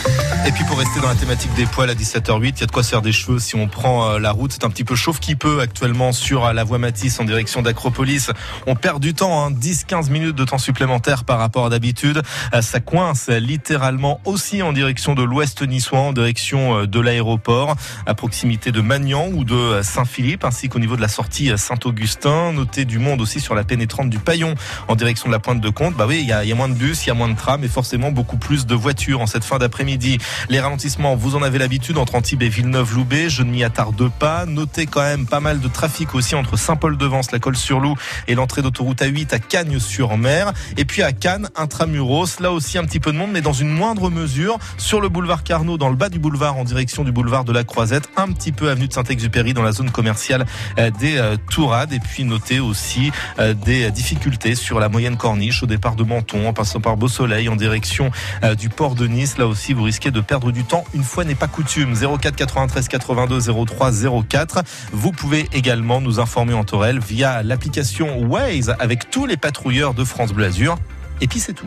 [0.46, 2.72] Et puis pour rester dans la thématique des poils à 17h08, il y a de
[2.72, 4.52] quoi se faire des cheveux si on prend euh, la route.
[4.52, 7.60] C'est un petit peu chauffe qui peut actuellement sur euh, la voie Matisse en direction
[7.60, 8.30] d'Acropolis.
[8.66, 12.22] On perd du temps, hein, 10-15 minutes de temps supplémentaire par rapport à d'habitude.
[12.54, 18.14] Euh, Ça coince littéralement aussi en direction de l'ouest niçois, en direction de l'aéroport, à
[18.14, 22.54] proximité de Magnan ou de Saint-Philippe, ainsi qu'au niveau de la sortie Saint-Augustin.
[22.54, 24.54] Notez du monde aussi sur la pénétrante du Paillon
[24.88, 25.94] en direction de la pointe de Comte.
[25.94, 27.68] Bah oui, il y a, moins de bus, il y a moins de trams et
[27.68, 30.16] forcément beaucoup plus de voitures en cette fin d'après-midi.
[30.48, 33.28] Les ralentissements, vous en avez l'habitude entre Antibes et Villeneuve-Loubet.
[33.28, 34.46] Je ne m'y attarde pas.
[34.46, 37.96] Notez quand même pas mal de trafic aussi entre Saint-Paul-de-Vence, la Colle-sur-Loup
[38.26, 40.54] et l'entrée d'autoroute A8 à Cagnes-sur-Mer.
[40.78, 43.68] Et puis à Cannes, intramuros, là aussi un petit peu de monde, mais dans une
[43.68, 47.44] moindre mesure sur le boulevard Carnot, dans le bas du boulevard en direction du boulevard
[47.44, 50.46] de la Croisette, un petit peu avenue de Saint-Exupéry dans la zone commerciale
[50.78, 51.92] euh, des euh, Tourades.
[51.92, 56.48] Et puis notez aussi euh, des difficultés sur la moyenne corniche au départ de Menton,
[56.48, 58.10] en passant par Beau-Soleil en direction
[58.44, 59.38] euh, du port de Nice.
[59.38, 61.94] Là aussi, vous risquez de perdre du temps une fois n'est pas coutume.
[61.94, 63.90] 04 93 82 03
[64.28, 64.62] 04.
[64.92, 70.04] Vous pouvez également nous informer en Torel via l'application Waze avec tous les patrouilleurs de
[70.04, 70.76] France Bleu Azur.
[71.20, 71.66] Et puis c'est tout.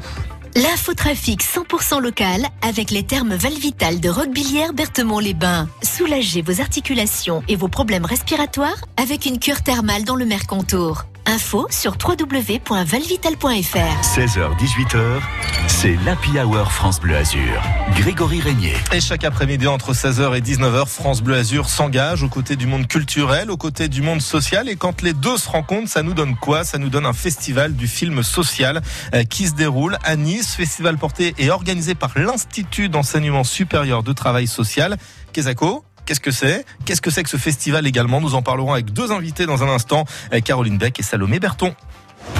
[0.56, 5.68] L'infotrafic 100% local avec les thermes Valvital de Roquebillière Berthemont-les-Bains.
[5.82, 11.06] Soulagez vos articulations et vos problèmes respiratoires avec une cure thermale dans le Mercontour.
[11.26, 13.78] Info sur www.valvital.fr.
[14.04, 15.22] 16h-18h,
[15.68, 17.62] c'est l'Happy Hour France Bleu Azur.
[17.96, 18.74] Grégory Régnier.
[18.92, 22.88] Et chaque après-midi entre 16h et 19h, France Bleu Azur s'engage aux côtés du monde
[22.88, 24.68] culturel, aux côtés du monde social.
[24.68, 26.66] Et quand les deux se rencontrent, ça nous donne quoi?
[26.66, 28.82] Ça nous donne un festival du film social
[29.14, 30.56] euh, qui se déroule à Nice.
[30.56, 34.98] Festival porté et organisé par l'Institut d'enseignement supérieur de travail social.
[35.32, 36.66] Kesako Qu'est-ce que c'est?
[36.86, 38.20] Qu'est-ce que c'est que ce festival également?
[38.20, 41.74] Nous en parlerons avec deux invités dans un instant, euh, Caroline Beck et Salomé Berton.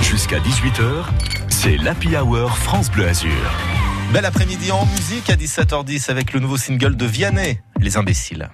[0.02, 1.06] Jusqu'à 18h,
[1.48, 3.32] c'est l'Happy Hour France Bleu Azur.
[4.12, 8.50] Bel après-midi en musique à 17h10 avec le nouveau single de Vianney, Les Imbéciles.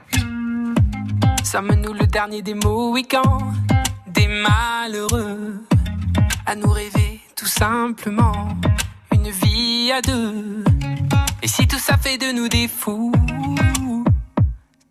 [1.43, 3.53] Sommes-nous le dernier des Mohicans,
[4.07, 5.65] des malheureux,
[6.45, 8.49] à nous rêver tout simplement
[9.11, 10.63] une vie à deux?
[11.41, 13.11] Et si tout ça fait de nous des fous,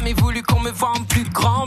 [0.00, 1.66] Jamais voulu qu'on me voie en plus grand,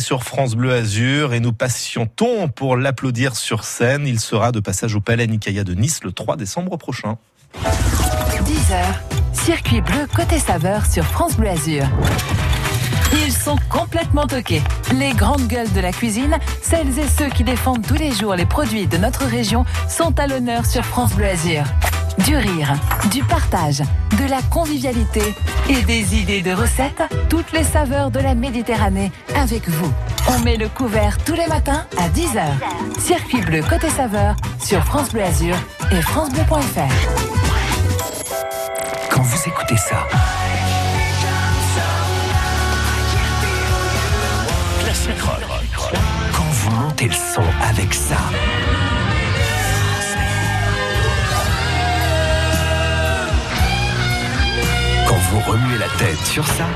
[0.00, 4.06] Sur France Bleu Azur et nous patientons pour l'applaudir sur scène?
[4.06, 7.16] Il sera de passage au Palais Nicaïa de Nice le 3 décembre prochain.
[8.44, 8.84] 10h,
[9.32, 11.86] circuit bleu côté saveur sur France Bleu Azur.
[13.24, 14.60] Ils sont complètement toqués.
[14.98, 18.46] Les grandes gueules de la cuisine, celles et ceux qui défendent tous les jours les
[18.46, 21.64] produits de notre région, sont à l'honneur sur France Bleu Azur.
[22.26, 22.74] Du rire,
[23.10, 23.80] du partage,
[24.18, 25.22] de la convivialité
[25.68, 29.92] et des idées de recettes, toutes les saveurs de la Méditerranée avec vous.
[30.28, 33.00] On met le couvert tous les matins à 10h.
[33.00, 35.56] Circuit bleu côté saveur sur France Bleu Azur
[35.90, 36.92] et francebleu.fr.
[39.10, 40.06] Quand vous écoutez ça,
[46.32, 48.16] quand vous montez le son avec ça,
[55.32, 56.66] vous remuez la tête sur ça,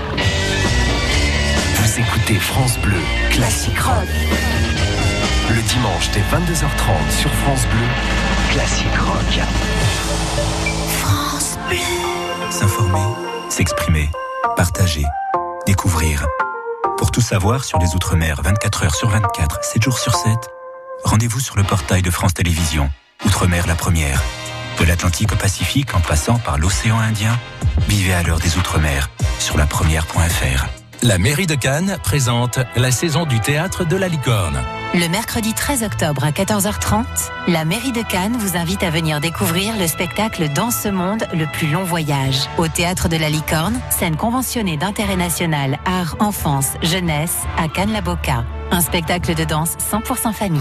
[1.74, 2.96] vous écoutez France Bleu
[3.28, 4.08] Classique Rock.
[5.50, 7.86] Le dimanche dès 22h30 sur France Bleu,
[8.52, 9.40] Classique Rock.
[11.00, 11.76] France Bleu.
[12.50, 13.14] S'informer,
[13.50, 14.08] s'exprimer,
[14.56, 15.04] partager,
[15.66, 16.26] découvrir.
[16.96, 20.32] Pour tout savoir sur les Outre-mer 24 heures sur 24, 7 jours sur 7,
[21.04, 22.90] rendez-vous sur le portail de France Télévisions.
[23.26, 24.22] Outre-mer la première.
[24.78, 27.39] De l'Atlantique au Pacifique en passant par l'océan Indien,
[27.89, 29.09] vivez à l'heure des Outre-mer
[29.39, 30.66] sur la première.fr.
[31.03, 34.59] La mairie de Cannes présente la saison du théâtre de la licorne.
[34.94, 37.05] Le mercredi 13 octobre à 14h30,
[37.48, 41.47] la mairie de Cannes vous invite à venir découvrir le spectacle Dans ce monde, le
[41.47, 42.48] plus long voyage.
[42.59, 48.44] Au théâtre de la Licorne, scène conventionnée d'intérêt national, art, enfance, jeunesse, à Cannes-la-Boca.
[48.70, 50.61] Un spectacle de danse 100% famille.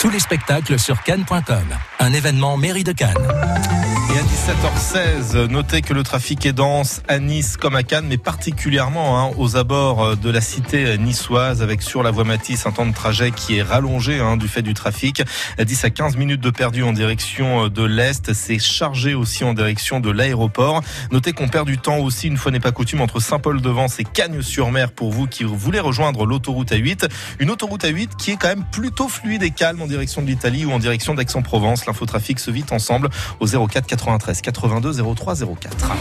[0.00, 1.64] Tous les spectacles sur cannes.com.
[2.00, 3.85] Un événement mairie de Cannes.
[4.16, 8.16] Et à 17h16, notez que le trafic est dense à Nice comme à Cannes, mais
[8.16, 12.86] particulièrement hein, aux abords de la cité niçoise, avec sur la voie Matisse un temps
[12.86, 15.22] de trajet qui est rallongé hein, du fait du trafic.
[15.62, 18.32] 10 à 15 minutes de perdu en direction de l'Est.
[18.32, 20.82] C'est chargé aussi en direction de l'aéroport.
[21.10, 24.92] Notez qu'on perd du temps aussi, une fois n'est pas coutume, entre Saint-Paul-de-Vence et Cagnes-sur-Mer
[24.92, 27.06] pour vous qui voulez rejoindre l'autoroute A8.
[27.38, 30.64] Une autoroute A8 qui est quand même plutôt fluide et calme en direction de l'Italie
[30.64, 31.84] ou en direction d'Aix-en-Provence.
[31.84, 33.10] L'infotrafic se vit ensemble
[33.40, 35.96] au 04 93 82 03 04.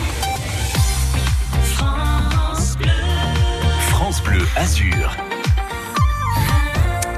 [3.89, 5.17] France Bleu Azur.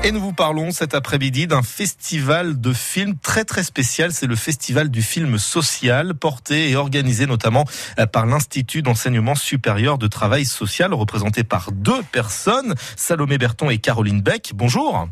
[0.05, 4.13] Et nous vous parlons cet après-midi d'un festival de films très très spécial.
[4.13, 7.65] C'est le festival du film social, porté et organisé notamment
[7.99, 13.79] euh, par l'Institut d'enseignement supérieur de travail social, représenté par deux personnes, Salomé Berton et
[13.79, 14.53] Caroline Beck.
[14.55, 15.09] Bonjour.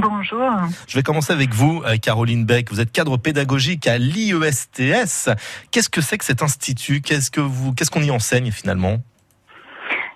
[0.00, 0.50] Bonjour.
[0.86, 2.70] Je vais commencer avec vous, euh, Caroline Beck.
[2.70, 5.30] Vous êtes cadre pédagogique à l'IESTS.
[5.70, 7.00] Qu'est-ce que c'est que cet institut?
[7.00, 8.98] Qu'est-ce que vous, qu'est-ce qu'on y enseigne finalement?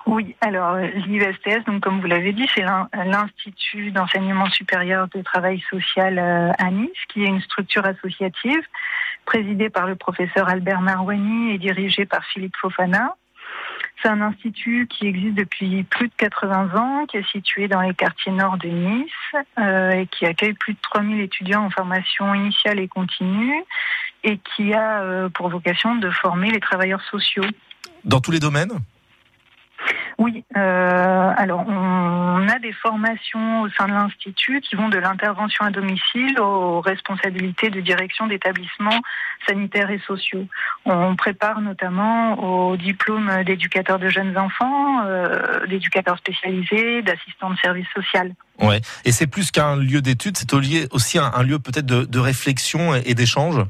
[0.06, 5.62] Oui, alors l'IESTS, donc comme vous l'avez dit, c'est l'in- l'Institut d'enseignement supérieur de travail
[5.70, 8.60] social euh, à Nice, qui est une structure associative
[9.24, 13.14] présidée par le professeur Albert Marwani et dirigée par Philippe Fofana.
[14.02, 17.94] C'est un institut qui existe depuis plus de 80 ans, qui est situé dans les
[17.94, 19.10] quartiers nord de Nice
[19.58, 23.62] euh, et qui accueille plus de 3000 étudiants en formation initiale et continue
[24.24, 27.44] et qui a euh, pour vocation de former les travailleurs sociaux.
[28.04, 28.72] Dans tous les domaines?
[30.18, 35.64] Oui, euh, alors on a des formations au sein de l'Institut qui vont de l'intervention
[35.64, 39.00] à domicile aux responsabilités de direction d'établissements
[39.48, 40.46] sanitaires et sociaux.
[40.84, 47.88] On prépare notamment au diplôme d'éducateur de jeunes enfants, euh, d'éducateur spécialisé, d'assistant de service
[47.94, 48.34] social.
[48.60, 48.80] Ouais.
[49.04, 50.52] Et c'est plus qu'un lieu d'études, c'est
[50.92, 53.64] aussi un, lieu peut-être de, réflexion et d'échange?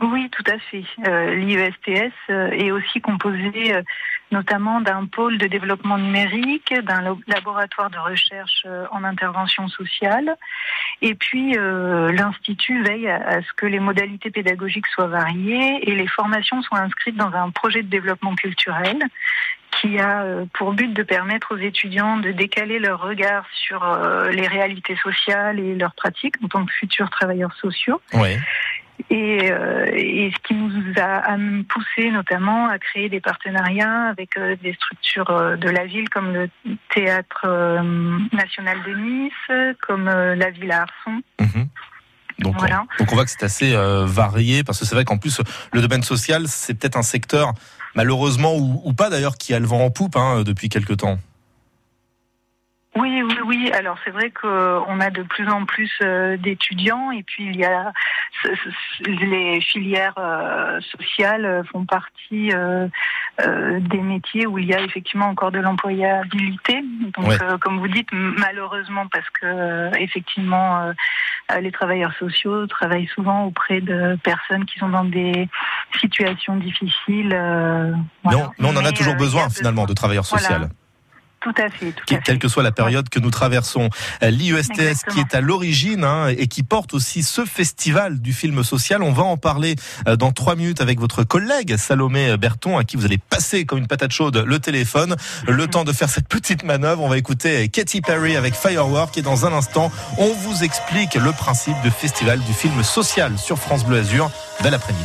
[0.00, 0.84] Oui, tout à fait.
[1.06, 3.82] Euh, L'IESTS euh, est aussi composé euh,
[4.30, 10.36] notamment d'un pôle de développement numérique, d'un laboratoire de recherche euh, en intervention sociale.
[11.02, 16.06] Et puis, euh, l'Institut veille à, ce que les modalités pédagogiques soient variées et les
[16.06, 18.98] formations soient inscrites dans un projet de développement culturel
[19.80, 23.84] qui a euh, pour but de permettre aux étudiants de décaler leur regard sur
[24.30, 28.00] les réalités sociales et leurs pratiques en tant que futurs travailleurs sociaux.
[29.10, 30.70] Et, euh, et ce qui nous
[31.00, 31.36] a
[31.68, 36.32] poussé notamment à créer des partenariats avec euh, des structures euh, de la ville comme
[36.32, 36.50] le
[36.94, 37.46] Théâtre
[38.32, 41.22] National de Nice, comme la Villa Arson.
[42.40, 42.82] Donc, Voilà.
[42.82, 45.40] on, donc on voit que c'est assez varié parce que c'est vrai qu'en plus
[45.72, 47.52] le domaine social c'est peut-être un secteur
[47.96, 51.18] malheureusement ou, ou pas d'ailleurs qui a le vent en poupe hein, depuis quelque temps.
[52.98, 53.70] Oui, oui, oui.
[53.72, 57.64] Alors c'est vrai qu'on a de plus en plus euh, d'étudiants et puis il y
[57.64, 57.92] a
[59.06, 62.50] les filières euh, sociales euh, font partie
[63.38, 66.82] des métiers où il y a effectivement encore de l'employabilité.
[67.16, 67.36] Donc Ouais.
[67.60, 70.92] comme vous dites, malheureusement parce que effectivement
[71.60, 75.48] les travailleurs sociaux travaillent souvent auprès de personnes qui sont dans des
[76.00, 77.28] situations difficiles.
[78.24, 78.38] voilà.
[78.38, 80.68] on, mais on en a toujours besoin finalement de travailleurs Voilà.
[81.40, 81.92] Tout à fait.
[81.92, 82.22] Tout qui- à fait.
[82.24, 83.90] quelle que soit la période que nous traversons.
[84.22, 85.22] Euh, L'IESTS qui Exactement.
[85.30, 89.02] est à l'origine hein, et qui porte aussi ce festival du film social.
[89.02, 89.76] On va en parler
[90.08, 93.78] euh, dans trois minutes avec votre collègue Salomé Berton à qui vous allez passer comme
[93.78, 95.16] une patate chaude le téléphone.
[95.46, 99.22] Le temps de faire cette petite manœuvre, on va écouter Katy Perry avec Firework et
[99.22, 103.84] dans un instant, on vous explique le principe du festival du film social sur France
[103.84, 104.30] Bleu Azur.
[104.62, 105.04] Bel après-midi.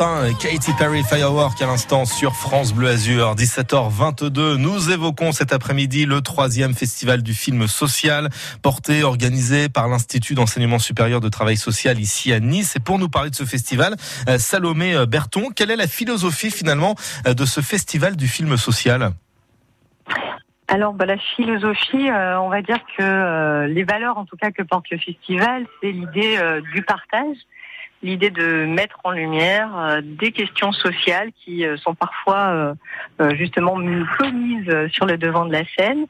[0.00, 4.56] hein Katy Perry Firework à l'instant sur France Bleu Azur, 17h22.
[4.56, 8.28] Nous évoquons cet après-midi le troisième festival du film social,
[8.62, 12.76] porté, organisé par l'Institut d'enseignement supérieur de travail social ici à Nice.
[12.76, 13.96] Et pour nous parler de ce festival,
[14.28, 16.94] euh, Salomé euh, Berton, quelle est la philosophie finalement
[17.26, 19.10] euh, de ce festival du film social?
[20.68, 24.90] Alors, bah, la philosophie, on va dire que les valeurs, en tout cas, que porte
[24.90, 26.38] le festival, c'est l'idée
[26.74, 27.36] du partage,
[28.02, 32.74] l'idée de mettre en lumière euh, des questions sociales qui euh, sont parfois
[33.20, 33.76] euh, justement
[34.18, 36.06] peu mises sur le devant de la scène,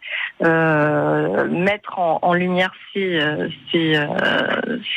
[1.50, 3.18] mettre en, en lumière ces,
[3.72, 3.98] ces,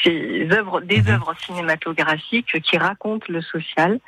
[0.04, 4.00] ces œuvres, des œuvres cinématographiques qui racontent le social.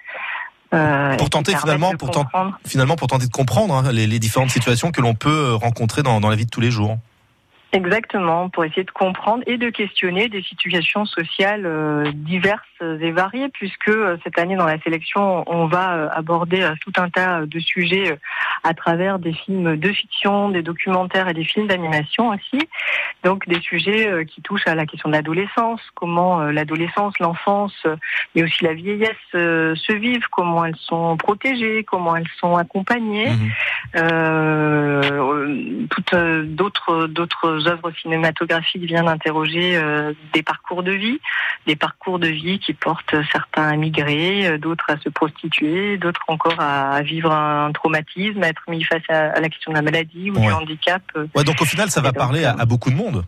[0.73, 4.19] euh, Pour tenter finalement, pour, ten- comprendre finalement, pour tenter de comprendre hein, les, les
[4.19, 6.97] différentes situations que l'on peut rencontrer dans, dans la vie de tous les jours.
[7.73, 12.61] Exactement, pour essayer de comprendre et de questionner des situations sociales euh, diverses
[13.01, 17.09] et variées, puisque euh, cette année dans la sélection, on va euh, aborder tout un
[17.09, 18.15] tas de sujets
[18.63, 22.69] à travers des films de fiction, des documentaires et des films d'animation aussi.
[23.23, 27.87] Donc des sujets qui touchent à la question de l'adolescence, comment l'adolescence, l'enfance,
[28.35, 33.31] mais aussi la vieillesse se vivent, comment elles sont protégées, comment elles sont accompagnées.
[33.95, 41.19] Euh, toutes euh, d'autres œuvres cinématographiques viennent interroger euh, des parcours de vie,
[41.67, 46.23] des parcours de vie qui portent certains à migrer, euh, d'autres à se prostituer, d'autres
[46.27, 50.31] encore à, vivre un traumatisme, à être mis face à, la question de la maladie
[50.31, 51.01] ou du handicap.
[51.15, 51.27] euh.
[51.35, 53.25] Ouais, donc au final, ça va donc, parler à, à beaucoup de monde.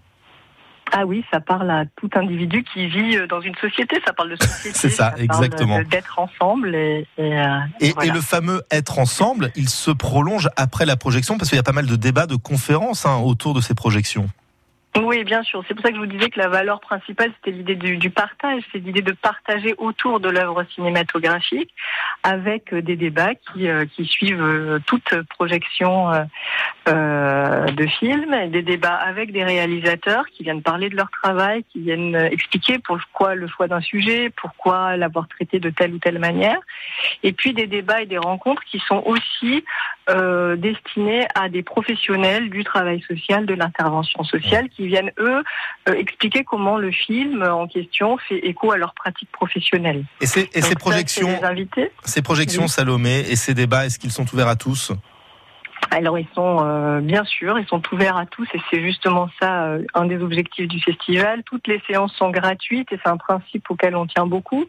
[0.92, 4.32] Ah oui, ça parle à tout individu qui vit euh, dans une société, ça parle
[4.32, 4.72] de société.
[4.78, 5.82] C'est ça, exactement.
[5.84, 8.10] D'être ensemble et, et, euh, Et, voilà.
[8.10, 11.64] et le fameux être ensemble, il se prolonge après la projection parce qu'il y a
[11.64, 14.28] pas mal de débats, de conférences hein, autour de ces projections.
[15.02, 15.62] Oui, bien sûr.
[15.68, 18.64] C'est pour ça que je vous disais que la valeur principale, c'était l'idée du, partage.
[18.72, 21.74] C'est l'idée de partager autour de l'œuvre cinématographique
[22.24, 26.12] avec euh, des débats qui, euh, suivent euh, toute projection
[26.86, 32.16] de film, des débats avec des réalisateurs qui viennent parler de leur travail, qui viennent
[32.16, 36.60] expliquer pourquoi le choix d'un sujet, pourquoi l'avoir traité de telle ou telle manière.
[37.24, 39.66] Et puis des débats et des rencontres qui sont aussi
[40.58, 45.44] destinés à des professionnels du travail social, de l'intervention sociale, viennent, eux,
[45.90, 50.04] euh, expliquer comment le film en question fait écho à leur pratique professionnelle.
[50.22, 51.30] Et, ces- et Donc ces ça, c'est projections,
[52.04, 52.70] ces projections Oui.
[52.70, 54.92] Salomé et ces débats, est-ce qu'ils sont ouverts à tous?
[55.92, 59.66] Alors ils sont euh, bien sûr, ils sont ouverts à tous et c'est justement ça
[59.66, 61.44] euh, un des objectifs du festival.
[61.44, 64.66] Toutes les séances sont gratuites et c'est un principe auquel on tient beaucoup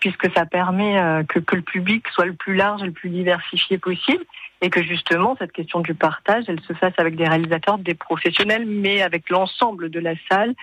[0.00, 3.08] puisque ça permet euh, que, que le public soit le plus large et le plus
[3.08, 4.22] diversifié possible
[4.62, 8.66] et que justement cette question du partage, elle se fasse avec des réalisateurs, des professionnels,
[8.66, 10.54] mais avec l'ensemble de la salle.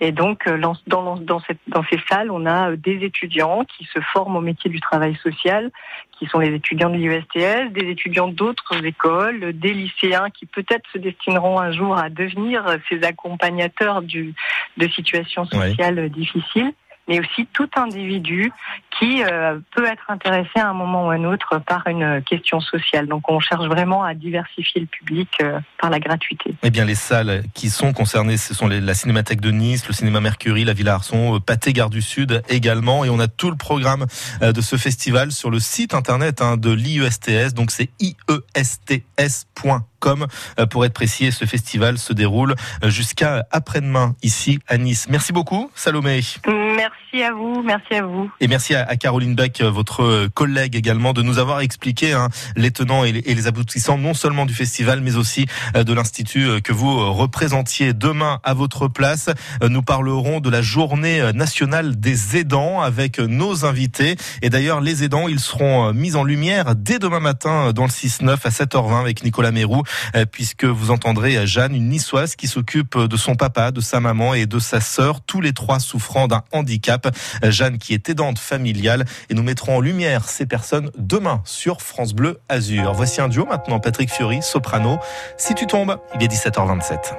[0.00, 3.64] Et donc euh, dans, l'en- dans, cette, dans ces salles, on a euh, des étudiants
[3.64, 5.70] qui se forment au métier du travail social,
[6.18, 10.98] qui sont les étudiants de l'USTS, des étudiants d'autres écoles, des lycéens qui peut-être se
[10.98, 14.34] destineront un jour à devenir euh, ces accompagnateurs du,
[14.76, 16.72] de situations sociales difficiles.
[17.08, 18.52] Mais aussi tout individu
[18.98, 22.60] qui euh, peut être intéressé à un moment ou à un autre par une question
[22.60, 23.06] sociale.
[23.06, 26.54] Donc on cherche vraiment à diversifier le public euh, par la gratuité.
[26.62, 30.20] Eh bien, les salles qui sont concernées, ce sont la Cinémathèque de Nice, le Cinéma
[30.20, 33.04] Mercury, la Villa Arson, euh, Pâté Gare du Sud également.
[33.04, 34.06] Et on a tout le programme
[34.40, 37.54] de ce festival sur le site internet hein, de l'IESTS.
[37.54, 41.26] Donc c'est IESTS.com euh, pour être précis.
[41.26, 42.54] Et ce festival se déroule
[42.84, 45.06] euh, jusqu'à après-demain ici à Nice.
[45.08, 46.20] Merci beaucoup, Salomé.
[46.46, 48.30] Merci à vous, merci à vous.
[48.40, 52.70] Et merci à, Caroline Beck, euh, votre collègue également, de nous avoir expliqué hein, les
[52.70, 57.92] tenants et les, aboutissants, non seulement du festival, mais aussi de l'Institut que vous représentiez
[57.92, 59.30] demain à votre place.
[59.62, 64.16] Nous parlerons de la journée nationale des aidants avec nos invités.
[64.42, 68.30] Et d'ailleurs, les aidants, ils seront mis en lumière dès demain matin dans le 6-9
[68.44, 69.82] à 7h20 avec Nicolas Mérou,
[70.30, 74.00] puisque vous entendrez euh, Jeanne, une niçoise qui s'occupe euh, de son papa, de sa
[74.00, 77.14] maman et de sa sœur, tous les trois souffrant d'un handicap.
[77.44, 81.82] Euh, Jeanne qui est aidante familiale et nous mettrons en lumière ces personnes demain sur
[81.82, 82.92] France Bleu Azur.
[82.94, 84.98] Voici un duo maintenant, Patrick Fiori, soprano.
[85.36, 87.14] Si tu tombes, il est 17h27.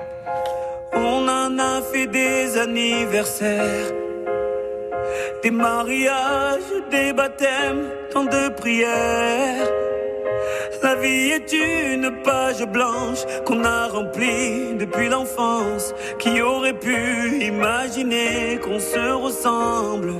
[0.94, 3.92] On en a fait des anniversaires,
[5.44, 6.60] des mariages,
[6.92, 9.89] des baptêmes, tant de prières.
[10.82, 15.94] La vie est une page blanche qu'on a remplie depuis l'enfance.
[16.20, 20.14] Qui aurait pu imaginer qu'on se ressemble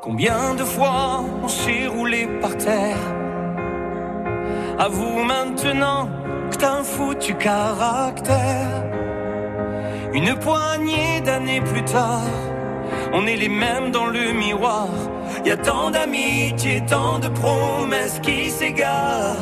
[0.00, 2.96] Combien de fois on s'est roulé par terre?
[4.78, 6.08] Avoue maintenant
[6.50, 8.84] que t'as un foutu caractère.
[10.12, 12.22] Une poignée d'années plus tard,
[13.12, 14.88] on est les mêmes dans le miroir.
[15.44, 19.36] Y a tant d'amitié, tant de promesses qui s'égarent.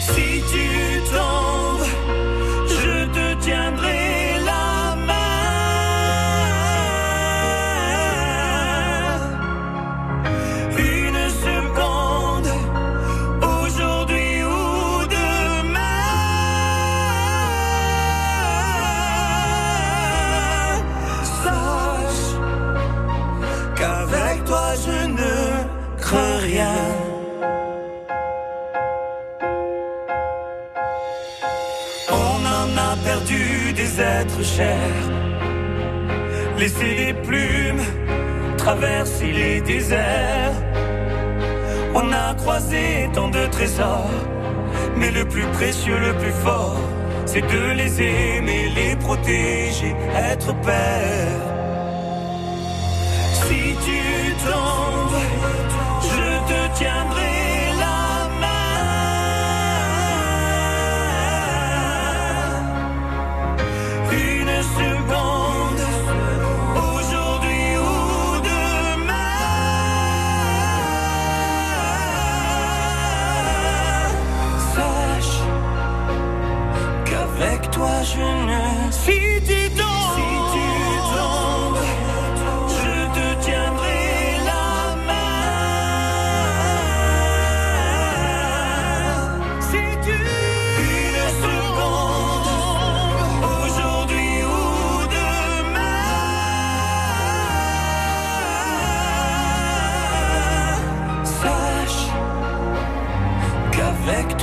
[0.00, 1.86] Si tu tombes,
[2.68, 4.07] je te tiendrai
[24.74, 26.76] je ne crains rien.
[32.10, 35.04] On en a perdu des êtres chers,
[36.58, 37.84] laissé des plumes,
[38.56, 40.58] traverser les déserts.
[41.94, 44.10] On a croisé tant de trésors,
[44.96, 46.80] mais le plus précieux, le plus fort,
[47.26, 49.94] c'est de les aimer, les protéger,
[50.30, 51.57] être père.
[53.46, 54.02] Si tu
[54.44, 55.22] tombes,
[56.02, 57.38] je te tiendrai
[57.78, 58.00] la
[58.40, 58.58] main.
[64.12, 64.50] Une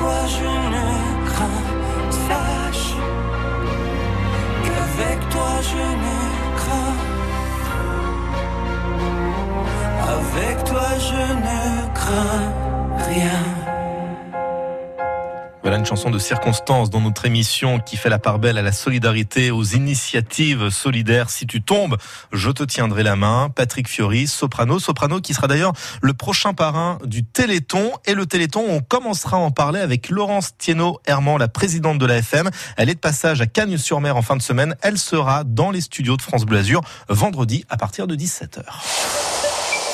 [0.05, 0.87] toi je ne
[1.29, 1.63] crains.
[2.27, 2.93] Sache
[4.65, 6.17] qu'avec toi je ne
[6.59, 6.97] crains.
[10.17, 12.47] Avec toi je ne crains
[13.09, 13.54] rien.
[15.75, 19.51] Une chanson de circonstance dans notre émission qui fait la part belle à la solidarité,
[19.51, 21.29] aux initiatives solidaires.
[21.29, 21.97] Si tu tombes,
[22.31, 23.49] je te tiendrai la main.
[23.53, 27.91] Patrick Fiori, soprano, soprano qui sera d'ailleurs le prochain parrain du Téléthon.
[28.05, 32.05] Et le Téléthon, on commencera à en parler avec Laurence Thienot Herman, la présidente de
[32.05, 32.49] la FM.
[32.77, 34.75] Elle est de passage à Cagnes-sur-Mer en fin de semaine.
[34.81, 36.61] Elle sera dans les studios de France Bleu
[37.09, 38.63] vendredi à partir de 17h.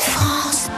[0.02, 0.70] France.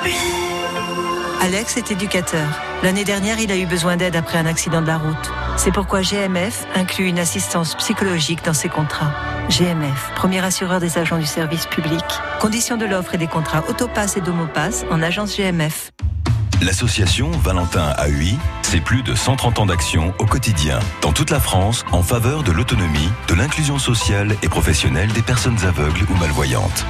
[1.43, 2.47] Alex est éducateur.
[2.83, 5.29] L'année dernière, il a eu besoin d'aide après un accident de la route.
[5.57, 9.13] C'est pourquoi GMF inclut une assistance psychologique dans ses contrats.
[9.49, 12.05] GMF, premier assureur des agents du service public.
[12.39, 15.91] Conditions de l'offre et des contrats Autopass et Domopass en agence GMF.
[16.63, 21.83] L'association Valentin AUI, c'est plus de 130 ans d'action au quotidien, dans toute la France,
[21.91, 26.85] en faveur de l'autonomie, de l'inclusion sociale et professionnelle des personnes aveugles ou malvoyantes.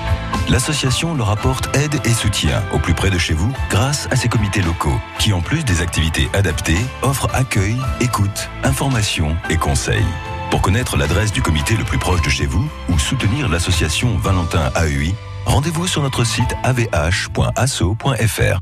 [0.47, 4.29] L'association leur apporte aide et soutien au plus près de chez vous grâce à ses
[4.29, 10.05] comités locaux, qui en plus des activités adaptées, offrent accueil, écoute, information et conseils.
[10.51, 14.71] Pour connaître l'adresse du comité le plus proche de chez vous ou soutenir l'association Valentin
[14.75, 18.59] AEI, rendez-vous sur notre site avh.asso.fr.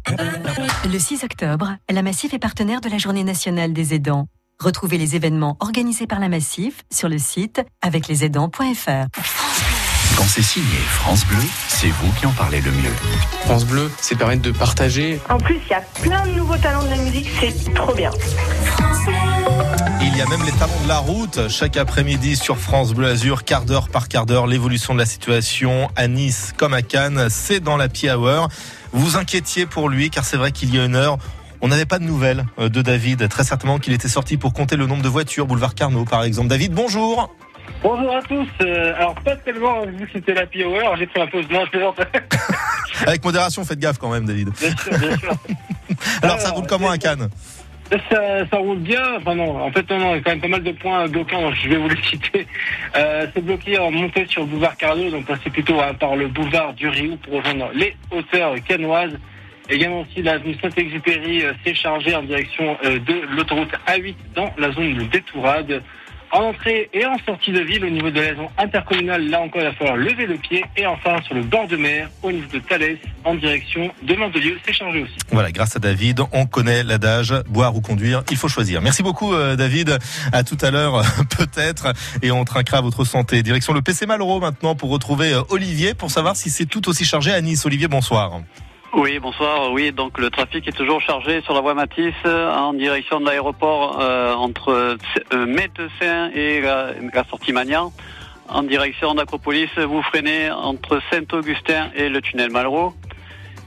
[0.91, 4.27] Le 6 octobre, la Massif est partenaire de la Journée nationale des aidants.
[4.59, 9.07] Retrouvez les événements organisés par la Massif sur le site aveclesaidants.fr.
[10.17, 12.93] Quand c'est signé France Bleu, c'est vous qui en parlez le mieux.
[13.45, 15.19] France Bleu, c'est permettre de partager.
[15.29, 18.11] En plus, il y a plein de nouveaux talents de la musique, c'est trop bien.
[19.07, 19.40] Il
[20.22, 23.65] y a même les talons de la route chaque après-midi sur France Bleu Azur, quart
[23.65, 27.76] d'heure par quart d'heure, l'évolution de la situation à Nice comme à Cannes, c'est dans
[27.76, 28.48] la Pi Hour.
[28.91, 31.18] Vous inquiétiez pour lui car c'est vrai qu'il y a une heure,
[31.61, 34.76] on n'avait pas de nouvelles euh, de David, très certainement qu'il était sorti pour compter
[34.76, 36.49] le nombre de voitures, boulevard Carnot par exemple.
[36.49, 37.34] David, bonjour
[37.81, 38.48] Bonjour à tous.
[38.61, 41.45] Euh, alors pas tellement vu que c'était la Hour, j'ai pris un pause.
[41.49, 41.99] Non, je plaisante.
[43.07, 44.52] Avec modération, faites gaffe quand même David.
[44.52, 45.35] Bien sûr, bien sûr.
[46.22, 47.30] Alors ça roule comment à Cannes?
[47.91, 49.18] Ça, ça roule bien.
[49.18, 51.41] Enfin non, en fait y a quand même pas mal de points bloquants.
[51.41, 52.47] donc Je vais vous les citer.
[52.95, 56.27] Euh, c'est bloqué en montée sur le boulevard Carnot, donc passez plutôt hein, par le
[56.27, 59.18] boulevard du Rioux pour rejoindre les hauteurs canoises.
[59.69, 64.72] Également aussi l'avenue Saint-Exupéry euh, s'est chargée en direction euh, de l'autoroute A8 dans la
[64.72, 65.84] zone de Détourade.
[66.33, 69.61] En entrée et en sortie de ville, au niveau de la liaison intercommunale, là encore,
[69.61, 70.63] il va falloir lever le pied.
[70.77, 74.57] Et enfin, sur le bord de mer, au niveau de Thalès, en direction de Mandelieu,
[74.65, 75.15] c'est chargé aussi.
[75.31, 78.81] Voilà, grâce à David, on connaît l'adage boire ou conduire, il faut choisir.
[78.81, 79.97] Merci beaucoup euh, David,
[80.31, 81.01] à tout à l'heure
[81.37, 83.43] peut-être, et on trinquera votre santé.
[83.43, 87.03] Direction le PC Malraux maintenant pour retrouver euh, Olivier pour savoir si c'est tout aussi
[87.03, 87.65] chargé à Nice.
[87.65, 88.41] Olivier, bonsoir.
[88.93, 89.72] Oui, bonsoir.
[89.72, 93.26] Oui, donc le trafic est toujours chargé sur la voie Matisse euh, en direction de
[93.26, 94.97] l'aéroport euh, entre
[95.31, 97.93] euh, et la, la sortie Magnan.
[98.49, 102.93] En direction d'Acropolis, vous freinez entre Saint-Augustin et le tunnel Malraux.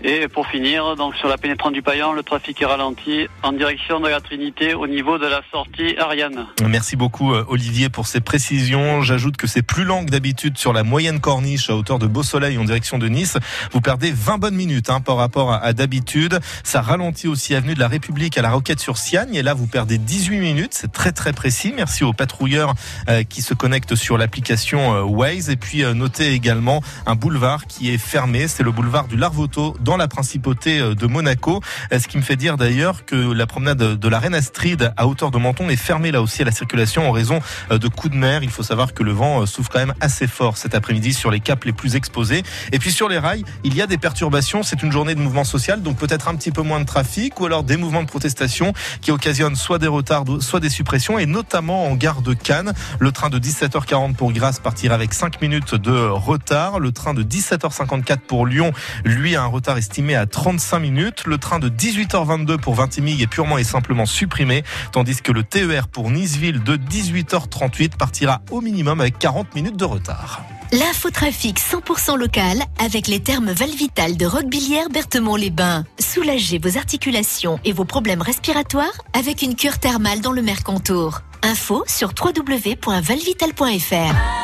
[0.06, 4.00] Et pour finir, donc sur la pénétrante du Paillan, le trafic est ralenti en direction
[4.00, 6.46] de la Trinité au niveau de la sortie Ariane.
[6.68, 9.00] Merci beaucoup euh, Olivier pour ces précisions.
[9.00, 12.22] J'ajoute que c'est plus lent que d'habitude sur la moyenne corniche à hauteur de Beau
[12.22, 13.38] Soleil en direction de Nice.
[13.72, 16.38] Vous perdez 20 bonnes minutes hein, par rapport à, d'habitude.
[16.64, 19.66] Ça ralentit aussi avenue de la République à la Roquette sur Siagne et là vous
[19.66, 20.74] perdez 18 minutes.
[20.74, 21.72] C'est très très précis.
[21.74, 22.74] Merci aux patrouilleurs
[23.08, 27.88] euh, qui se connectent sur l'application euh, Waze et puis notez également un boulevard qui
[27.88, 28.48] est fermé.
[28.48, 31.60] C'est le boulevard du Larvoto dans la principauté euh, de Monaco.
[31.92, 35.06] Euh, Ce qui me fait dire d'ailleurs que la promenade de la Reine Astrid à
[35.06, 37.40] hauteur de Menton est fermée là aussi à la circulation en raison
[37.70, 38.42] euh, de coups de mer.
[38.42, 41.40] Il faut savoir que le vent souffle quand même assez fort cet après-midi sur les
[41.40, 42.42] caps les plus exposés.
[42.72, 44.62] Et puis sur les rails, il y a des perturbations.
[44.62, 47.46] C'est une journée de mouvement social, donc peut-être un petit peu moins de trafic ou
[47.46, 51.86] alors des mouvements de protestation qui occasionnent soit des retards, soit des suppressions et notamment
[51.86, 52.72] en gare de Cannes.
[52.98, 56.78] Le train de 17h40 pour Grasse partira avec 5 minutes de retard.
[56.80, 58.72] Le train de 17h54 pour Lyon,
[59.04, 61.24] lui, a un retard estimé à 35 minutes.
[61.26, 65.88] Le train de 18h22 pour Vintimille est purement et simplement supprimé, tandis que le TER
[65.88, 70.40] pour Niceville de 18h38 partira au minimum avec 40 minutes de retard.
[70.72, 75.84] L'infotrafic 100% local avec les termes Valvital de Roquebillière Berthemont-les-Bains.
[75.98, 81.20] Soulagez vos articulations et vos problèmes respiratoires avec une cure thermale dans le Mercantour.
[81.42, 84.43] Info sur www.valvital.fr.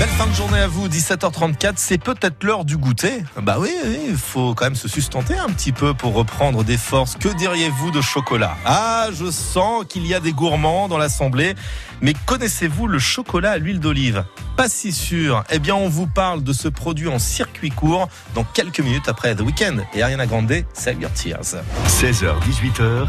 [0.00, 3.22] Belle fin de journée à vous, 17h34, c'est peut-être l'heure du goûter.
[3.42, 3.68] Bah oui,
[4.08, 7.16] il faut quand même se sustenter un petit peu pour reprendre des forces.
[7.16, 8.56] Que diriez-vous de chocolat?
[8.64, 11.54] Ah, je sens qu'il y a des gourmands dans l'assemblée,
[12.00, 14.24] mais connaissez-vous le chocolat à l'huile d'olive?
[14.56, 15.44] Pas si sûr.
[15.50, 19.34] Eh bien, on vous parle de ce produit en circuit court dans quelques minutes après
[19.34, 21.56] The Weeknd et Ariana Grande, Save Your Tears.
[21.88, 23.08] 16h-18h,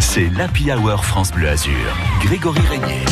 [0.00, 1.74] c'est l'Happy Hour France Bleu Azur.
[2.22, 3.04] Grégory Régnier.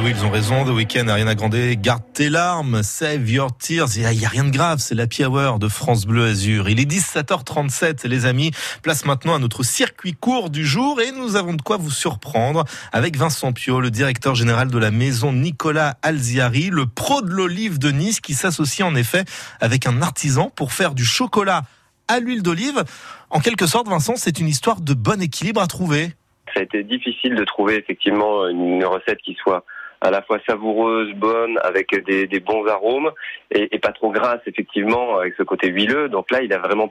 [0.00, 0.64] Raison.
[0.64, 3.96] The Weeknd, Ariana Grande, garde tes larmes, save your tears.
[3.96, 6.68] Il n'y a, rien de grave, c'est l'Happy Hour de France Bleu Azur.
[6.68, 8.52] Il est 17h37, les amis.
[8.82, 12.64] Place maintenant à notre circuit court du jour et nous avons de quoi vous surprendre
[12.92, 17.78] avec Vincent Pio, le directeur général de la maison Nicolas Alziari, le pro de l'olive
[17.78, 19.24] de Nice qui s'associe en effet
[19.60, 21.62] avec un artisan pour faire du chocolat
[22.06, 22.84] à l'huile d'olive.
[23.30, 26.10] En quelque sorte, Vincent, c'est une histoire de bon équilibre à trouver.
[26.54, 29.64] Ça a été difficile de trouver effectivement une recette qui soit
[30.00, 33.10] à la fois savoureuse, bonne, avec des, bons arômes
[33.50, 36.08] et, pas trop grasse effectivement avec ce côté huileux.
[36.08, 36.88] Donc là, il a vraiment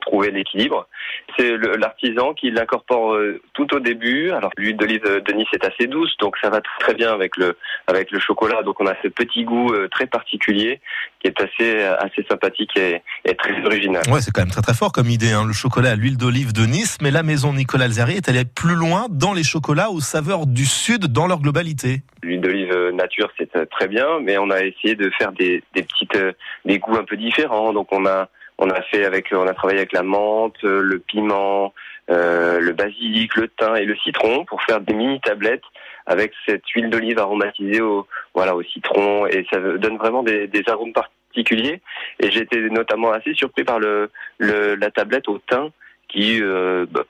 [0.00, 0.88] trouvé l'équilibre.
[1.36, 4.30] C'est l'artisan qui l'incorpore euh, tout au début.
[4.30, 7.56] Alors l'huile d'olive de Nice est assez douce, donc ça va très bien avec le
[7.86, 8.62] avec le chocolat.
[8.62, 10.80] Donc on a ce petit goût euh, très particulier
[11.20, 14.02] qui est assez assez sympathique et, et très original.
[14.10, 16.52] Ouais, c'est quand même très très fort comme idée, hein, le chocolat à l'huile d'olive
[16.52, 16.98] de Nice.
[17.02, 20.64] Mais la maison Nicolas Alziari est allée plus loin dans les chocolats aux saveurs du
[20.64, 22.02] Sud dans leur globalité.
[22.22, 25.62] L'huile d'olive euh, nature, c'est euh, très bien, mais on a essayé de faire des,
[25.74, 26.32] des petites, euh,
[26.64, 27.72] des goûts un peu différents.
[27.72, 30.98] Donc on a, on a fait avec, on a travaillé avec la menthe, euh, le
[30.98, 31.74] piment,
[32.10, 35.64] euh, le basilic, le thym et le citron pour faire des mini tablettes
[36.06, 40.62] avec cette huile d'olive aromatisée au, voilà, au citron et ça donne vraiment des, des
[40.68, 41.82] arômes particuliers.
[42.20, 45.70] Et été notamment assez surpris par le, le la tablette au thym
[46.08, 47.04] qui, euh, bah,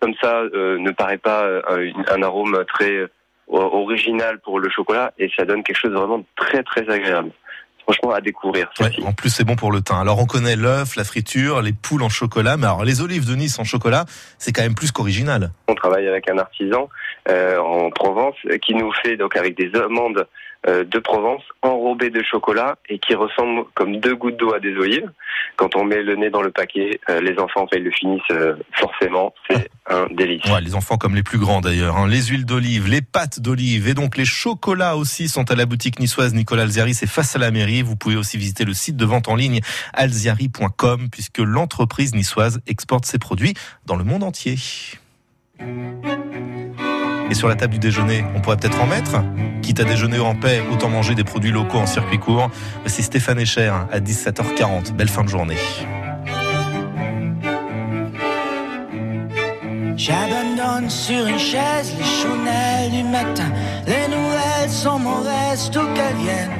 [0.00, 3.08] comme ça, euh, ne paraît pas euh, un, un arôme très euh,
[3.48, 7.32] original pour le chocolat et ça donne quelque chose de vraiment très très agréable.
[7.90, 8.70] Franchement, à découvrir.
[8.80, 10.00] Ouais, en plus, c'est bon pour le teint.
[10.00, 13.34] Alors, on connaît l'œuf, la friture, les poules en chocolat, mais alors les olives de
[13.34, 14.04] Nice en chocolat,
[14.38, 15.50] c'est quand même plus qu'original.
[15.66, 16.88] On travaille avec un artisan
[17.28, 20.26] euh, en Provence qui nous fait donc avec des amandes
[20.66, 25.10] de Provence enrobées de chocolat et qui ressemblent comme deux gouttes d'eau à des olives.
[25.56, 28.54] Quand on met le nez dans le paquet, euh, les enfants ils le finissent euh,
[28.72, 29.32] forcément.
[29.48, 30.42] C'est un délice.
[30.62, 31.96] Les enfants comme les plus grands d'ailleurs.
[31.96, 32.08] hein.
[32.08, 35.98] Les huiles d'olive, les pâtes d'olive et donc les chocolats aussi sont à la boutique
[35.98, 36.94] niçoise Nicolas Alziari.
[36.94, 37.82] C'est face à la mairie.
[37.82, 39.60] Vous pouvez aussi visiter le site de vente en ligne
[39.94, 43.54] alziari.com puisque l'entreprise niçoise exporte ses produits
[43.86, 44.56] dans le monde entier.
[47.30, 49.22] Et sur la table du déjeuner, on pourrait peut-être en mettre
[49.62, 52.50] Quitte à déjeuner en paix, autant manger des produits locaux en circuit court.
[52.86, 54.92] C'est Stéphane Echer hein, à 17h40.
[54.92, 55.56] Belle fin de journée.
[59.96, 63.52] J'abandonne sur une chaise les chounelles du matin.
[63.86, 66.50] Les nouvelles sont mauvaises, tout qu'elles viennent.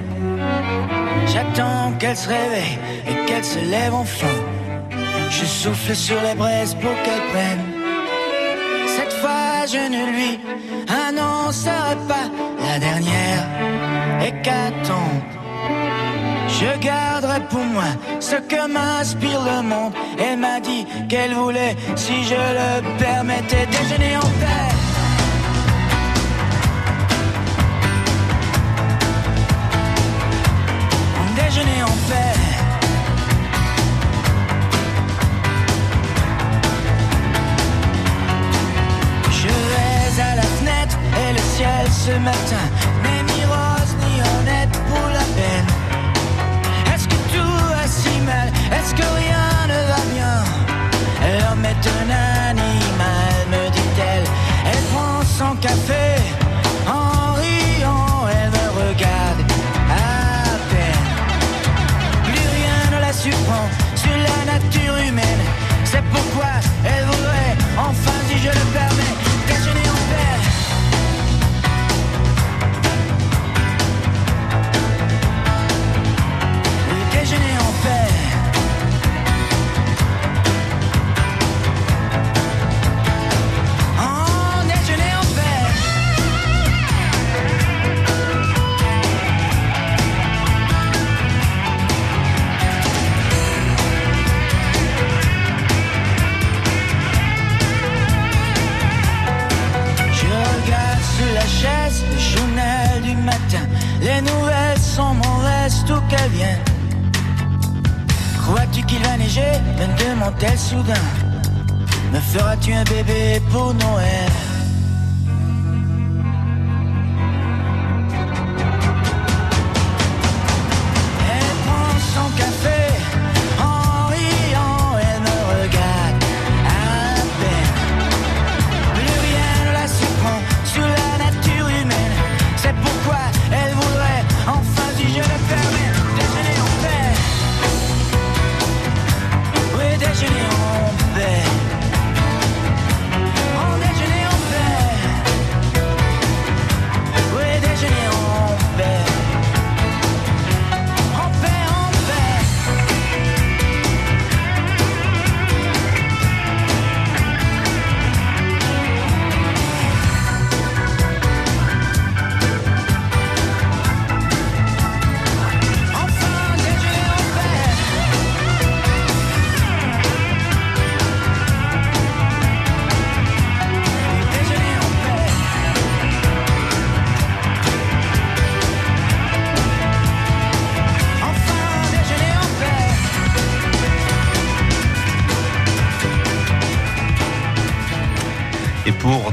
[1.27, 2.79] J'attends qu'elles se réveillent
[3.09, 4.27] et qu'elles se lèvent enfin.
[5.31, 7.80] Je souffle sur les braises pour qu'elles prennent.
[9.66, 10.41] Je ne lui
[10.89, 12.28] annoncerai pas
[12.65, 13.47] la dernière
[14.27, 15.23] hécatombe.
[16.49, 17.85] Je garderai pour moi
[18.20, 19.93] ce que m'inspire le monde.
[20.19, 24.70] Elle m'a dit qu'elle voulait, si je le permettais, déjeuner en paix.
[31.37, 32.00] Déjeuner en paix.
[41.61, 43.40] Ciel ce matin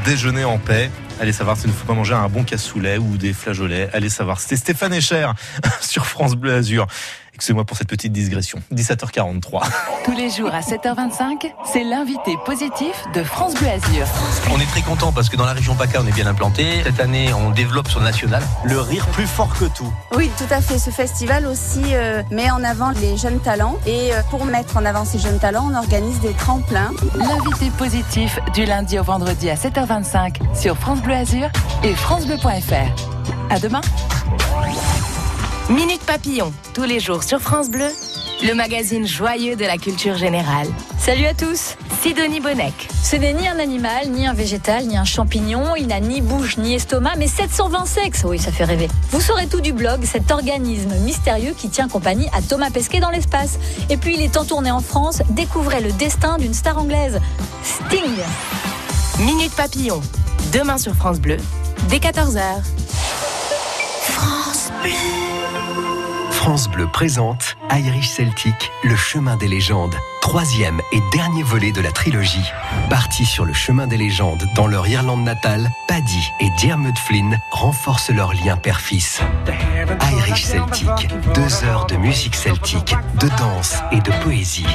[0.07, 0.89] déjeuner en paix,
[1.19, 3.89] allez savoir s'il ne faut pas manger un bon cassoulet ou des flageolets.
[3.91, 4.39] Allez savoir.
[4.39, 5.27] C'était Stéphane Echer
[5.81, 6.87] sur France Bleu Azur.
[7.33, 8.61] Excusez-moi pour cette petite digression.
[8.73, 9.67] 17h43.
[10.07, 14.07] Tous les jours à 7h25, c'est l'invité positif de France Bleu Azur.
[14.55, 16.81] On est très content parce que dans la région PACA, on est bien implanté.
[16.85, 18.41] Cette année, on développe sur le national.
[18.63, 19.91] Le rire plus fort que tout.
[20.15, 20.79] Oui, tout à fait.
[20.79, 23.79] Ce festival aussi euh, met en avant les jeunes talents.
[23.85, 26.91] Et euh, pour mettre en avant ces jeunes talents, on organise des tremplins.
[27.15, 31.49] L'invité positif du lundi au vendredi à 7h25 sur France Bleu Azur
[31.83, 33.49] et francebleu.fr.
[33.49, 33.81] À demain.
[35.69, 37.89] Minute Papillon, tous les jours sur France Bleu,
[38.43, 40.67] le magazine joyeux de la culture générale.
[40.99, 42.87] Salut à tous Sidonie Bonnec.
[43.03, 46.57] Ce n'est ni un animal, ni un végétal, ni un champignon, il n'a ni bouche
[46.57, 48.89] ni estomac, mais 720 sexes, oui ça fait rêver.
[49.11, 53.09] Vous saurez tout du blog, cet organisme mystérieux qui tient compagnie à Thomas Pesquet dans
[53.09, 53.57] l'espace.
[53.89, 57.19] Et puis il est en tournée en France, découvrez le destin d'une star anglaise,
[57.63, 58.15] Sting.
[59.19, 60.01] Minute Papillon,
[60.53, 61.37] demain sur France Bleu,
[61.89, 62.41] dès 14h.
[64.03, 65.26] France Bleu.
[66.47, 69.97] France Bleu présente Irish Celtic, le chemin des légendes.
[70.27, 72.51] Troisième et dernier volet de la trilogie.
[72.89, 78.09] Partis sur le chemin des légendes dans leur Irlande natale, Paddy et Diarmuid Flynn renforcent
[78.09, 79.21] leur lien père-fils.
[80.11, 84.67] Irish Celtic, deux heures de musique celtique, de danse et de poésie.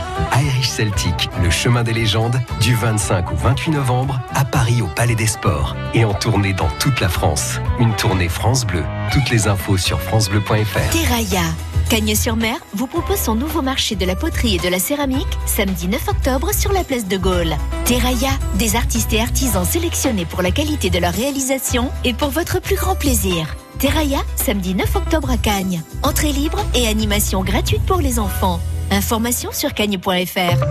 [0.42, 5.16] Irish Celtic, le chemin des légendes, du 25 au 28 novembre, à Paris au Palais
[5.16, 7.60] des Sports et en tournée dans toute la France.
[7.78, 8.84] Une tournée France Bleu.
[9.12, 10.90] Toutes les infos sur francebleu.fr.
[10.92, 11.44] Terraya.
[11.92, 16.08] Cagnes-sur-Mer vous propose son nouveau marché de la poterie et de la céramique samedi 9
[16.08, 17.54] octobre sur la place de Gaulle.
[17.84, 22.62] Terraya, des artistes et artisans sélectionnés pour la qualité de leur réalisation et pour votre
[22.62, 23.44] plus grand plaisir.
[23.78, 25.82] Terraya, samedi 9 octobre à Cagnes.
[26.02, 28.58] Entrée libre et animation gratuite pour les enfants.
[28.90, 30.64] Information sur cagnes.fr.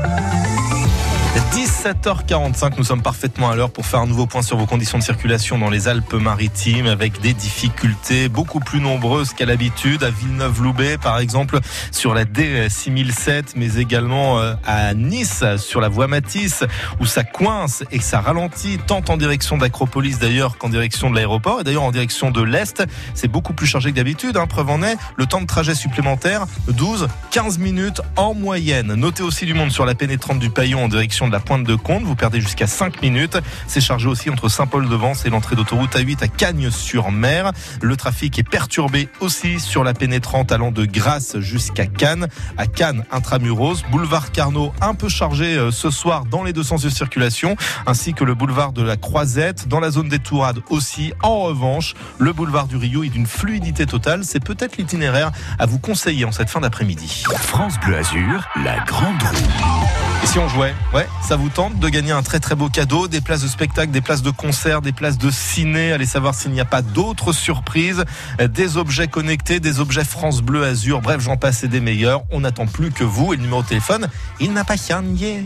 [1.52, 5.04] 17h45, nous sommes parfaitement à l'heure pour faire un nouveau point sur vos conditions de
[5.04, 10.02] circulation dans les Alpes-Maritimes avec des difficultés beaucoup plus nombreuses qu'à l'habitude.
[10.04, 11.60] À Villeneuve-Loubet par exemple
[11.92, 16.64] sur la D6007 mais également euh, à Nice sur la voie Matisse
[17.02, 21.60] où ça coince et ça ralentit tant en direction d'Acropolis d'ailleurs qu'en direction de l'aéroport
[21.60, 22.82] et d'ailleurs en direction de l'Est.
[23.14, 26.46] C'est beaucoup plus chargé que d'habitude hein, preuve en est le temps de trajet supplémentaire
[26.70, 28.94] 12-15 minutes en moyenne.
[28.96, 31.76] Notez aussi du monde sur la pénétrante du Paillon en direction de la pointe de
[31.76, 32.04] Comte.
[32.04, 33.38] Vous perdez jusqu'à 5 minutes.
[33.68, 37.52] C'est chargé aussi entre Saint-Paul-de-Vence et l'entrée d'autoroute A8 à Cagnes-sur-Mer.
[37.82, 42.28] Le trafic est perturbé aussi sur la pénétrante allant de Grasse jusqu'à Cannes.
[42.58, 43.84] À Cannes, intramuros.
[43.92, 47.56] Boulevard Carnot, un peu chargé euh, ce soir dans les deux sens de circulation,
[47.86, 49.68] ainsi que le boulevard de la Croisette.
[49.68, 51.14] Dans la zone des Tourades aussi.
[51.22, 54.24] En revanche, le boulevard du Rio est d'une fluidité totale.
[54.24, 57.24] C'est peut-être l'itinéraire à vous conseiller en cette fin d'après-midi.
[57.38, 59.82] France Bleu Azur, la grande roue.
[60.24, 60.74] Et si on jouait?
[60.94, 63.90] Ouais, ça vous tente de gagner un très très beau cadeau, des places de spectacle,
[63.90, 65.94] des places de concert, des places de ciné?
[65.94, 68.04] Allez savoir s'il n'y a pas d'autres surprises,
[68.38, 71.00] des objets connectés, des objets France Bleu Azur.
[71.00, 72.24] Bref, j'en passe et des meilleurs.
[72.32, 74.10] On n'attend plus que vous et le numéro de téléphone.
[74.42, 75.46] Il n'a pas gagné.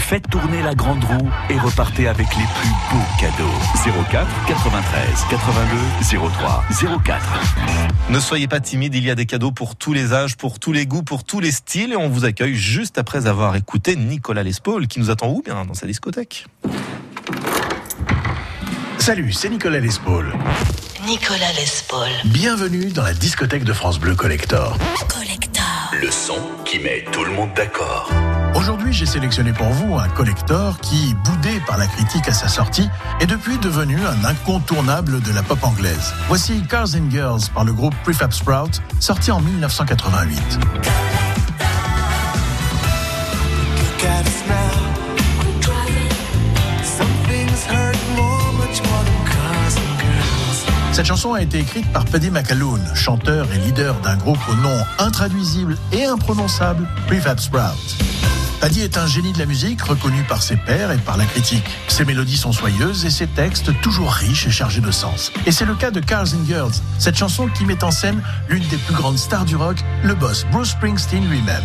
[0.00, 4.04] Faites tourner la grande roue et repartez avec les plus beaux cadeaux.
[4.10, 6.64] 04 93 82 03
[7.04, 7.20] 04.
[8.08, 10.72] Ne soyez pas timide, il y a des cadeaux pour tous les âges, pour tous
[10.72, 14.42] les goûts, pour tous les styles et on vous accueille juste après avoir écouté Nicolas
[14.42, 16.46] Lespaul qui nous attend où bien dans sa discothèque?
[18.98, 20.32] Salut, c'est Nicolas Lespaul.
[21.06, 22.08] Nicolas Lespaul.
[22.24, 24.76] Bienvenue dans la discothèque de France Bleu Collector.
[25.08, 25.49] Collector.
[26.00, 28.10] Le son qui met tout le monde d'accord.
[28.54, 32.88] Aujourd'hui, j'ai sélectionné pour vous un collector qui, boudé par la critique à sa sortie,
[33.20, 36.14] est depuis devenu un incontournable de la pop anglaise.
[36.28, 40.58] Voici Cars and Girls par le groupe Prefab Sprout, sorti en 1988.
[51.00, 54.84] Cette chanson a été écrite par Paddy McAloon, chanteur et leader d'un groupe au nom
[54.98, 57.96] intraduisible et imprononçable, Prefab Sprout.
[58.60, 61.64] Paddy est un génie de la musique, reconnu par ses pairs et par la critique.
[61.88, 65.32] Ses mélodies sont soyeuses et ses textes toujours riches et chargés de sens.
[65.46, 68.20] Et c'est le cas de Cars and Girls, cette chanson qui met en scène
[68.50, 71.64] l'une des plus grandes stars du rock, le boss Bruce Springsteen lui-même.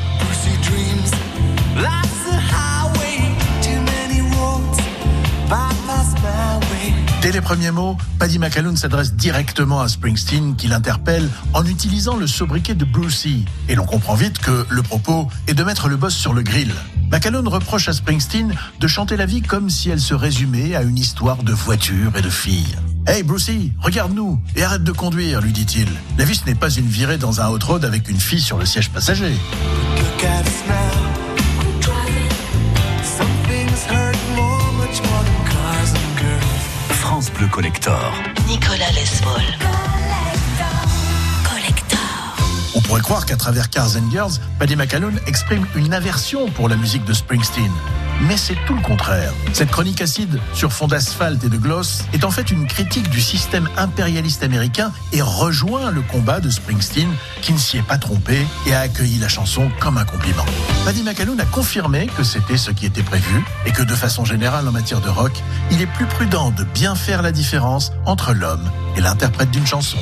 [7.25, 12.27] Dès les premiers mots, Paddy McAloon s'adresse directement à Springsteen qui l'interpelle en utilisant le
[12.27, 13.39] sobriquet de Brucey.
[13.67, 16.71] Et l'on comprend vite que le propos est de mettre le boss sur le grill.
[17.11, 20.99] McAloon reproche à Springsteen de chanter la vie comme si elle se résumait à une
[20.99, 22.75] histoire de voiture et de filles.
[23.07, 25.87] Hey Brucey, regarde-nous et arrête de conduire, lui dit-il.
[26.19, 28.59] La vie ce n'est pas une virée dans un hot road avec une fille sur
[28.59, 29.33] le siège passager.
[37.37, 38.13] Bleu Collector.
[38.47, 39.41] Nicolas Lespaul.
[42.75, 46.75] On pourrait croire qu'à travers Cars and Girls, Paddy McAloon exprime une aversion pour la
[46.75, 47.71] musique de Springsteen.
[48.21, 49.33] Mais c'est tout le contraire.
[49.53, 53.21] Cette chronique acide sur fond d'asphalte et de gloss est en fait une critique du
[53.21, 57.09] système impérialiste américain et rejoint le combat de Springsteen
[57.41, 60.45] qui ne s'y est pas trompé et a accueilli la chanson comme un compliment.
[60.85, 64.67] Paddy McAloon a confirmé que c'était ce qui était prévu et que de façon générale
[64.67, 65.33] en matière de rock,
[65.71, 69.97] il est plus prudent de bien faire la différence entre l'homme et l'interprète d'une chanson.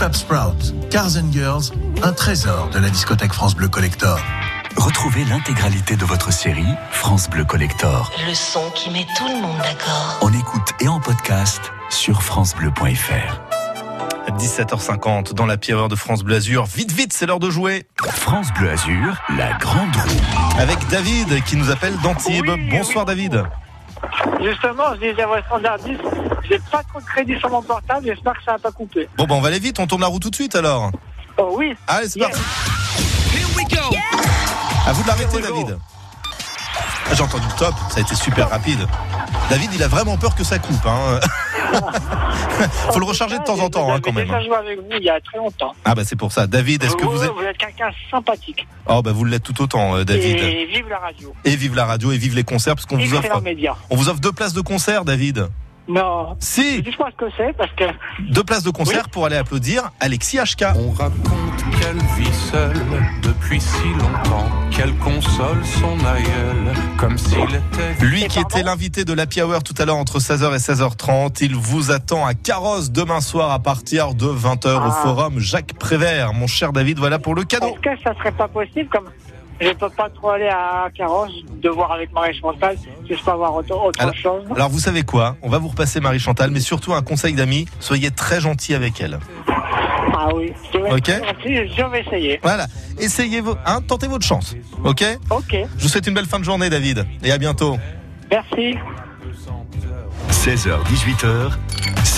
[0.00, 1.72] Fab Sprout, Cars and Girls,
[2.02, 4.18] un trésor de la discothèque France Bleu Collector.
[4.78, 9.58] Retrouvez l'intégralité de votre série France Bleu Collector Le son qui met tout le monde
[9.58, 10.18] d'accord.
[10.22, 13.42] en écoute et en podcast sur francebleu.fr.
[14.38, 16.64] 17h50 dans la Hour de France Bleu Azur.
[16.64, 17.86] Vite, vite, c'est l'heure de jouer.
[18.02, 20.58] France Bleu Azur, la grande roue.
[20.58, 22.50] Avec David qui nous appelle d'Antibes.
[22.70, 23.44] Bonsoir David.
[24.42, 25.98] Justement, je disais votre standard 10,
[26.50, 29.08] j'ai pas trop de crédit sur mon portable, j'espère que ça va pas couper.
[29.16, 30.90] Bon, ben on va aller vite, on tourne la roue tout de suite alors.
[31.38, 31.74] Oh oui.
[31.86, 32.40] Allez, c'est parti.
[34.86, 35.78] À vous de l'arrêter, David.
[37.10, 38.86] Ah, J'ai entendu top, ça a été super rapide.
[39.48, 40.84] David, il a vraiment peur que ça coupe.
[40.86, 41.20] Hein.
[42.92, 44.26] Faut le recharger de temps en temps, hein, quand J'ai même.
[44.26, 45.72] déjà joué avec vous il y a très longtemps.
[45.84, 46.46] Ah bah c'est pour ça.
[46.46, 47.30] David, est-ce que vous êtes...
[47.32, 48.66] Vous êtes quelqu'un sympathique.
[48.86, 50.36] Oh bah vous l'êtes tout autant, euh, David.
[50.36, 51.34] Et vive la radio.
[51.44, 53.42] Et vive la radio et vive les concerts parce qu'on vous offre,
[53.90, 55.48] on vous offre deux places de concert, David.
[55.90, 56.36] Non.
[56.38, 56.82] Si.
[56.82, 57.84] Dites-moi ce que c'est parce que.
[58.32, 60.64] Deux places de concert pour aller applaudir Alexis HK.
[60.76, 62.76] On raconte qu'elle vit seule
[63.22, 68.04] depuis si longtemps, qu'elle console son aïeul comme s'il était.
[68.04, 71.56] Lui qui était l'invité de l'Happy Hour tout à l'heure entre 16h et 16h30, il
[71.56, 75.00] vous attend à Carrosse demain soir à partir de 20h au Ah.
[75.02, 76.32] forum Jacques Prévert.
[76.34, 77.66] Mon cher David, voilà pour le cadeau.
[77.74, 79.08] Est-ce que ça serait pas possible comme
[79.60, 81.32] je peux pas trop aller à Carrosse,
[81.62, 82.76] de voir avec Marie Chantal,
[83.06, 84.44] si je peux avoir autre, autre Alors, chose.
[84.54, 85.36] alors vous savez quoi?
[85.42, 89.00] On va vous repasser Marie Chantal, mais surtout un conseil d'amis, soyez très gentil avec
[89.00, 89.18] elle.
[89.48, 90.52] Ah oui.
[90.72, 91.10] Je vais, Ok.
[91.76, 92.40] je vais essayer.
[92.42, 92.66] Voilà,
[92.98, 94.54] essayez vos, hein, tentez votre chance,
[94.84, 95.04] ok?
[95.30, 95.56] Ok.
[95.76, 97.78] Je vous souhaite une belle fin de journée David, et à bientôt.
[98.30, 98.76] Merci.
[100.30, 101.50] 16h, 18h,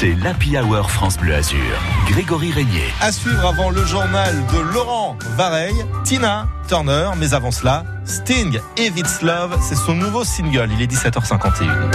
[0.03, 1.61] c'est l'Happy Hour France Bleu Azur.
[2.09, 2.93] Grégory Régnier.
[3.01, 8.97] À suivre avant le journal de Laurent Vareille, Tina Turner, mais avant cela, Sting, If
[8.97, 11.93] It's Love, c'est son nouveau single, il est 17h51.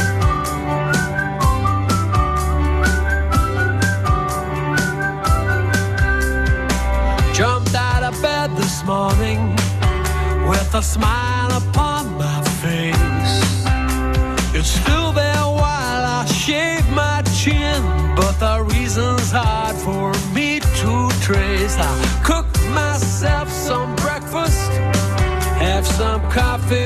[7.34, 9.54] Jumped out of bed this morning
[10.48, 13.44] with a smile upon my face.
[14.54, 17.07] It's still there while I shave my
[18.40, 21.76] the reason's hard for me to trace.
[21.78, 24.70] I cook myself some breakfast,
[25.60, 26.86] have some coffee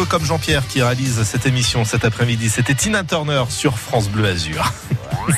[0.00, 2.48] peu comme Jean-Pierre qui réalise cette émission cet après-midi.
[2.48, 4.72] C'était Tina Turner sur France Bleu Azur.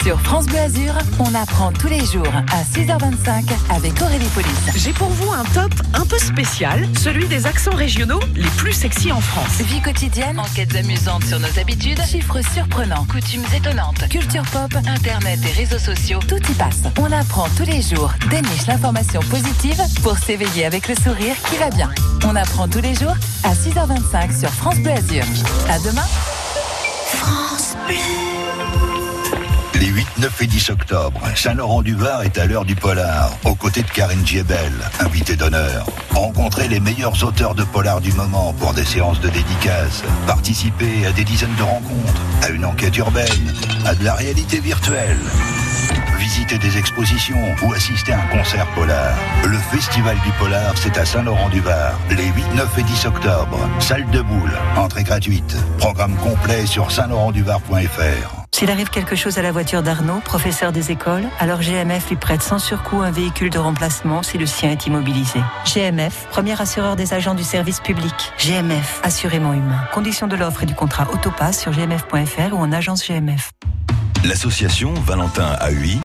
[0.01, 4.70] Sur France Bleu Azur, on apprend tous les jours à 6h25 avec Aurélie Police.
[4.77, 9.12] J'ai pour vous un top un peu spécial, celui des accents régionaux les plus sexy
[9.12, 9.60] en France.
[9.60, 15.52] Vie quotidienne, enquêtes amusantes sur nos habitudes, chiffres surprenants, coutumes étonnantes, culture pop, internet et
[15.52, 16.82] réseaux sociaux, tout y passe.
[16.98, 21.70] On apprend tous les jours, déniche l'information positive pour s'éveiller avec le sourire qui va
[21.70, 21.90] bien.
[22.24, 25.24] On apprend tous les jours à 6h25 sur France Bleu Azur.
[25.69, 26.06] À demain.
[27.06, 28.31] France Bleu.
[30.03, 34.27] 8, 9 et 10 octobre, Saint-Laurent-du-Var est à l'heure du polar, aux côtés de Karine
[34.27, 35.87] Giebel, invitée d'honneur.
[36.11, 40.03] Rencontrez les meilleurs auteurs de polar du moment pour des séances de dédicaces.
[40.27, 43.55] Participez à des dizaines de rencontres, à une enquête urbaine,
[43.85, 45.20] à de la réalité virtuelle.
[46.19, 49.15] Visitez des expositions ou assister à un concert polar.
[49.47, 53.59] Le Festival du Polar, c'est à Saint-Laurent-du-Var, les 8, 9 et 10 octobre.
[53.79, 55.57] Salle de boule, entrée gratuite.
[55.79, 58.41] Programme complet sur saint-laurent-du-var.fr.
[58.62, 62.43] S'il arrive quelque chose à la voiture d'Arnaud, professeur des écoles, alors GMF lui prête
[62.43, 65.40] sans surcoût un véhicule de remplacement si le sien est immobilisé.
[65.64, 68.14] GMF, premier assureur des agents du service public.
[68.39, 69.80] GMF, assurément humain.
[69.93, 73.51] Conditions de l'offre et du contrat Autopass sur gmf.fr ou en agence GMF.
[74.24, 75.98] L'association Valentin AUI